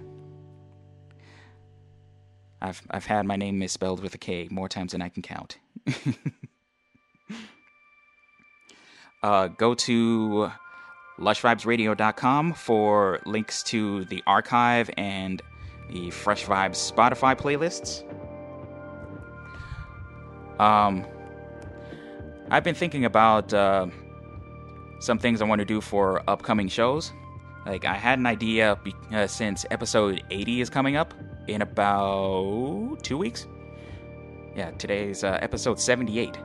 I've, 2.62 2.80
I've 2.92 3.08
had 3.08 3.26
my 3.26 3.38
name 3.38 3.58
misspelled 3.58 4.04
with 4.04 4.14
a 4.14 4.20
K 4.20 4.48
more 4.52 4.70
times 4.70 4.92
than 4.92 5.02
I 5.02 5.10
can 5.10 5.24
count. 5.24 5.58
uh, 9.24 9.48
go 9.48 9.74
to 9.74 10.52
lushvibesradio.com 11.20 12.54
for 12.54 13.20
links 13.26 13.64
to 13.64 14.06
the 14.06 14.24
archive 14.26 14.90
and 14.98 15.42
the 15.90 16.10
Fresh 16.12 16.46
Vibes 16.46 16.92
Spotify 16.92 17.36
playlists. 17.36 18.04
Um, 20.60 21.06
I've 22.50 22.64
been 22.64 22.76
thinking 22.76 23.06
about 23.06 23.54
uh, 23.54 23.88
some 25.00 25.20
things 25.20 25.42
I 25.42 25.46
want 25.46 25.60
to 25.60 25.66
do 25.66 25.82
for 25.82 26.22
upcoming 26.30 26.68
shows. 26.68 27.12
Like, 27.66 27.86
I 27.86 27.94
had 27.94 28.20
an 28.20 28.26
idea 28.26 28.78
be- 28.84 28.96
uh, 29.14 29.28
since 29.28 29.66
episode 29.72 30.24
80 30.30 30.62
is 30.62 30.70
coming 30.70 30.96
up 30.96 31.14
in 31.48 31.62
about 31.62 32.98
two 33.04 33.18
weeks. 33.18 33.48
Yeah, 34.56 34.72
today's 34.72 35.24
uh, 35.24 35.40
episode 35.42 35.80
78. 35.80 36.38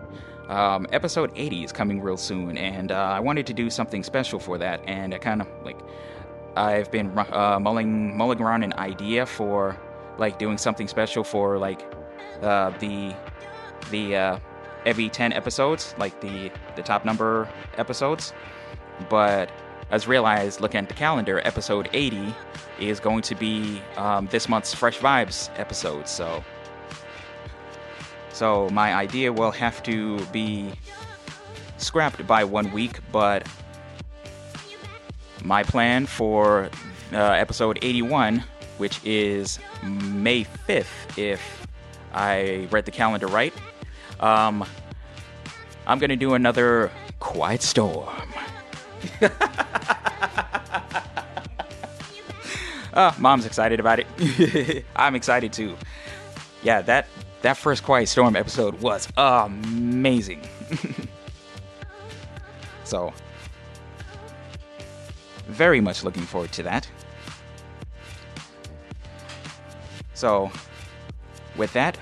Um, 0.48 0.86
episode 0.92 1.30
80 1.36 1.64
is 1.64 1.72
coming 1.72 2.00
real 2.00 2.16
soon, 2.16 2.56
and 2.56 2.90
uh, 2.90 2.94
I 2.94 3.20
wanted 3.20 3.46
to 3.48 3.52
do 3.52 3.68
something 3.68 4.02
special 4.02 4.38
for 4.38 4.56
that. 4.58 4.80
And 4.86 5.14
I 5.14 5.18
kind 5.18 5.42
of 5.42 5.48
like, 5.62 5.78
I've 6.56 6.90
been 6.90 7.16
uh, 7.18 7.58
mulling 7.60 8.16
mulling 8.16 8.40
around 8.40 8.62
an 8.62 8.72
idea 8.74 9.26
for 9.26 9.76
like 10.16 10.38
doing 10.38 10.58
something 10.58 10.88
special 10.88 11.22
for 11.22 11.58
like 11.58 11.82
uh, 12.42 12.70
the 12.78 13.14
the 13.90 14.16
uh, 14.16 14.38
every 14.86 15.08
10 15.08 15.32
episodes, 15.32 15.94
like 15.98 16.20
the 16.20 16.50
the 16.76 16.82
top 16.82 17.04
number 17.04 17.48
episodes. 17.76 18.32
But 19.08 19.50
I 19.90 19.94
just 19.94 20.06
realized, 20.06 20.60
looking 20.60 20.78
at 20.78 20.88
the 20.88 20.94
calendar, 20.94 21.40
episode 21.44 21.88
80 21.92 22.34
is 22.78 23.00
going 23.00 23.22
to 23.22 23.34
be 23.34 23.80
um, 23.96 24.28
this 24.30 24.48
month's 24.48 24.74
Fresh 24.74 24.98
Vibes 24.98 25.50
episode. 25.58 26.08
So, 26.08 26.44
so 28.38 28.68
my 28.70 28.94
idea 28.94 29.32
will 29.32 29.50
have 29.50 29.82
to 29.82 30.24
be 30.26 30.70
scrapped 31.76 32.24
by 32.24 32.44
one 32.44 32.70
week, 32.70 33.00
but 33.10 33.44
my 35.42 35.64
plan 35.64 36.06
for 36.06 36.70
uh, 37.12 37.16
episode 37.16 37.80
81, 37.82 38.44
which 38.76 39.00
is 39.04 39.58
May 39.82 40.44
5th, 40.44 41.18
if 41.18 41.66
I 42.12 42.68
read 42.70 42.84
the 42.84 42.92
calendar 42.92 43.26
right, 43.26 43.52
um, 44.20 44.64
I'm 45.88 45.98
gonna 45.98 46.14
do 46.14 46.34
another 46.34 46.92
Quiet 47.18 47.62
Storm. 47.62 48.14
Ah, 52.94 53.14
mom's 53.16 53.46
excited 53.46 53.78
about 53.78 54.00
it. 54.00 54.84
I'm 54.96 55.14
excited 55.14 55.52
too. 55.52 55.76
Yeah, 56.64 56.80
that 56.82 57.06
that 57.42 57.56
first 57.56 57.82
Quiet 57.84 58.08
Storm 58.08 58.36
episode 58.36 58.80
was 58.80 59.08
amazing. 59.16 60.46
so, 62.84 63.12
very 65.46 65.80
much 65.80 66.04
looking 66.04 66.24
forward 66.24 66.52
to 66.52 66.62
that. 66.64 66.88
So, 70.14 70.50
with 71.56 71.72
that, 71.74 71.96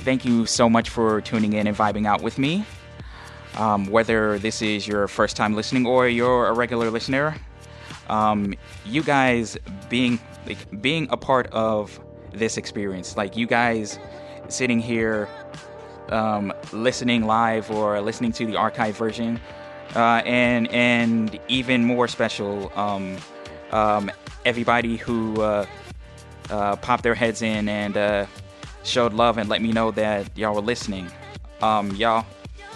thank 0.00 0.24
you 0.24 0.46
so 0.46 0.68
much 0.68 0.90
for 0.90 1.20
tuning 1.20 1.54
in 1.54 1.66
and 1.66 1.76
vibing 1.76 2.06
out 2.06 2.22
with 2.22 2.38
me. 2.38 2.64
Um, 3.56 3.86
whether 3.86 4.38
this 4.38 4.62
is 4.62 4.86
your 4.86 5.08
first 5.08 5.36
time 5.36 5.54
listening 5.54 5.86
or 5.86 6.08
you're 6.08 6.48
a 6.48 6.52
regular 6.52 6.90
listener, 6.90 7.34
um, 8.08 8.54
you 8.86 9.02
guys 9.02 9.58
being 9.88 10.18
like 10.46 10.82
being 10.82 11.06
a 11.10 11.16
part 11.16 11.46
of 11.48 12.00
this 12.32 12.56
experience, 12.56 13.16
like 13.16 13.36
you 13.36 13.46
guys 13.46 13.98
sitting 14.48 14.80
here 14.80 15.28
um, 16.10 16.52
listening 16.72 17.24
live 17.26 17.70
or 17.70 18.00
listening 18.00 18.32
to 18.32 18.46
the 18.46 18.56
archive 18.56 18.96
version, 18.96 19.40
uh, 19.96 20.22
and 20.24 20.68
and 20.68 21.38
even 21.48 21.84
more 21.84 22.08
special, 22.08 22.70
um, 22.76 23.16
um, 23.72 24.10
everybody 24.44 24.96
who 24.96 25.40
uh, 25.40 25.66
uh, 26.50 26.76
popped 26.76 27.02
their 27.02 27.14
heads 27.14 27.42
in 27.42 27.68
and 27.68 27.96
uh, 27.96 28.26
showed 28.84 29.12
love 29.12 29.38
and 29.38 29.48
let 29.48 29.62
me 29.62 29.72
know 29.72 29.90
that 29.90 30.36
y'all 30.36 30.54
were 30.54 30.60
listening. 30.60 31.10
Um, 31.60 31.94
y'all, 31.96 32.26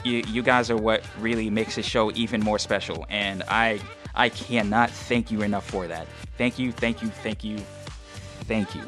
you, 0.05 0.23
you 0.29 0.43
guys 0.43 0.71
are 0.71 0.77
what 0.77 1.05
really 1.21 1.51
makes 1.51 1.77
this 1.77 1.87
show 1.87 2.11
even 2.13 2.41
more 2.43 2.59
special, 2.59 3.07
and 3.09 3.43
I 3.49 3.81
I 4.15 4.29
cannot 4.31 4.91
thank 4.91 5.31
you 5.31 5.43
enough 5.43 5.69
for 5.69 5.87
that. 5.87 6.07
Thank 6.39 6.59
you, 6.59 6.73
thank 6.73 7.03
you, 7.03 7.09
thank 7.09 7.45
you, 7.45 7.59
thank 8.47 8.75
you. 8.75 8.83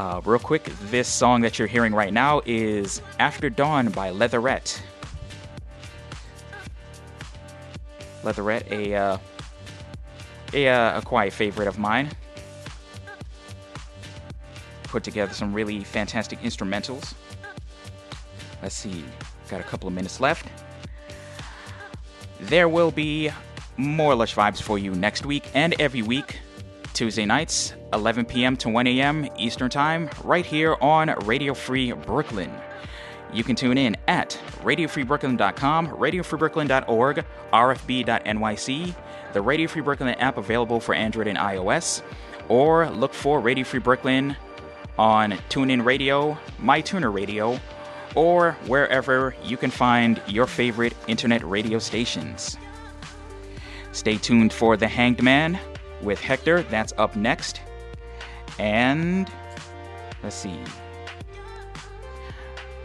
Uh, 0.00 0.18
real 0.24 0.38
quick, 0.38 0.64
this 0.84 1.06
song 1.06 1.42
that 1.42 1.58
you're 1.58 1.68
hearing 1.68 1.92
right 1.92 2.10
now 2.10 2.40
is 2.46 3.02
After 3.18 3.50
Dawn 3.50 3.90
by 3.90 4.10
letherette. 4.10 4.80
letherette, 8.22 8.70
a, 8.70 8.94
uh, 8.94 9.18
a, 10.54 10.68
uh, 10.68 10.98
a 11.00 11.02
quiet 11.02 11.34
favorite 11.34 11.68
of 11.68 11.78
mine. 11.78 12.08
Put 14.84 15.04
together 15.04 15.34
some 15.34 15.52
really 15.52 15.84
fantastic 15.84 16.40
instrumentals. 16.40 17.12
Let's 18.62 18.74
see, 18.74 19.04
got 19.50 19.60
a 19.60 19.64
couple 19.64 19.86
of 19.86 19.92
minutes 19.92 20.18
left. 20.18 20.46
There 22.40 22.70
will 22.70 22.90
be 22.90 23.30
more 23.76 24.14
Lush 24.14 24.34
Vibes 24.34 24.62
for 24.62 24.78
you 24.78 24.94
next 24.94 25.26
week 25.26 25.50
and 25.52 25.78
every 25.78 26.00
week. 26.00 26.38
Tuesday 26.92 27.24
nights, 27.24 27.74
11 27.92 28.26
p.m. 28.26 28.56
to 28.58 28.68
1 28.68 28.86
a.m. 28.86 29.28
Eastern 29.38 29.70
Time, 29.70 30.10
right 30.24 30.44
here 30.44 30.76
on 30.80 31.08
Radio 31.24 31.54
Free 31.54 31.92
Brooklyn. 31.92 32.52
You 33.32 33.44
can 33.44 33.56
tune 33.56 33.78
in 33.78 33.96
at 34.08 34.38
radiofreebrooklyn.com, 34.62 35.88
radiofreebrooklyn.org, 35.88 37.24
rfb.nyc, 37.52 38.94
the 39.32 39.42
Radio 39.42 39.68
Free 39.68 39.82
Brooklyn 39.82 40.14
app 40.16 40.36
available 40.36 40.80
for 40.80 40.94
Android 40.94 41.28
and 41.28 41.38
iOS, 41.38 42.02
or 42.48 42.90
look 42.90 43.14
for 43.14 43.40
Radio 43.40 43.64
Free 43.64 43.80
Brooklyn 43.80 44.36
on 44.98 45.32
TuneIn 45.48 45.84
Radio, 45.84 46.36
MyTuner 46.60 47.12
Radio, 47.12 47.58
or 48.14 48.52
wherever 48.66 49.34
you 49.44 49.56
can 49.56 49.70
find 49.70 50.20
your 50.26 50.46
favorite 50.46 50.94
internet 51.06 51.44
radio 51.44 51.78
stations. 51.78 52.58
Stay 53.92 54.16
tuned 54.16 54.52
for 54.52 54.76
The 54.76 54.88
Hanged 54.88 55.22
Man 55.22 55.58
with 56.02 56.20
Hector. 56.20 56.62
That's 56.64 56.92
up 56.98 57.16
next. 57.16 57.60
And 58.58 59.30
let's 60.22 60.36
see. 60.36 60.58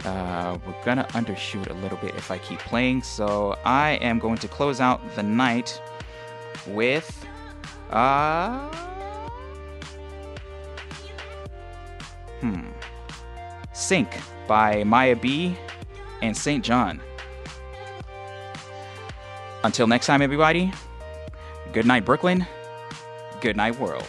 Uh, 0.04 0.56
we're 0.64 0.84
gonna 0.84 1.04
undershoot 1.10 1.68
a 1.68 1.74
little 1.74 1.98
bit 1.98 2.14
if 2.14 2.30
I 2.30 2.38
keep 2.38 2.60
playing, 2.60 3.02
so 3.02 3.58
I 3.64 3.92
am 4.02 4.20
going 4.20 4.38
to 4.38 4.48
close 4.48 4.80
out 4.80 5.00
the 5.16 5.22
night 5.22 5.80
with 6.68 7.26
uh 7.90 8.68
hmm 12.40 12.66
Sink 13.72 14.08
by 14.46 14.84
Maya 14.84 15.16
B 15.16 15.56
and 16.22 16.36
SAINt 16.36 16.64
JHN. 16.64 17.00
Until 19.64 19.86
next 19.88 20.06
time, 20.06 20.22
everybody, 20.22 20.72
good 21.72 21.84
night, 21.86 22.04
Brooklyn. 22.04 22.46
Good 23.40 23.56
night, 23.56 23.78
world. 23.78 24.06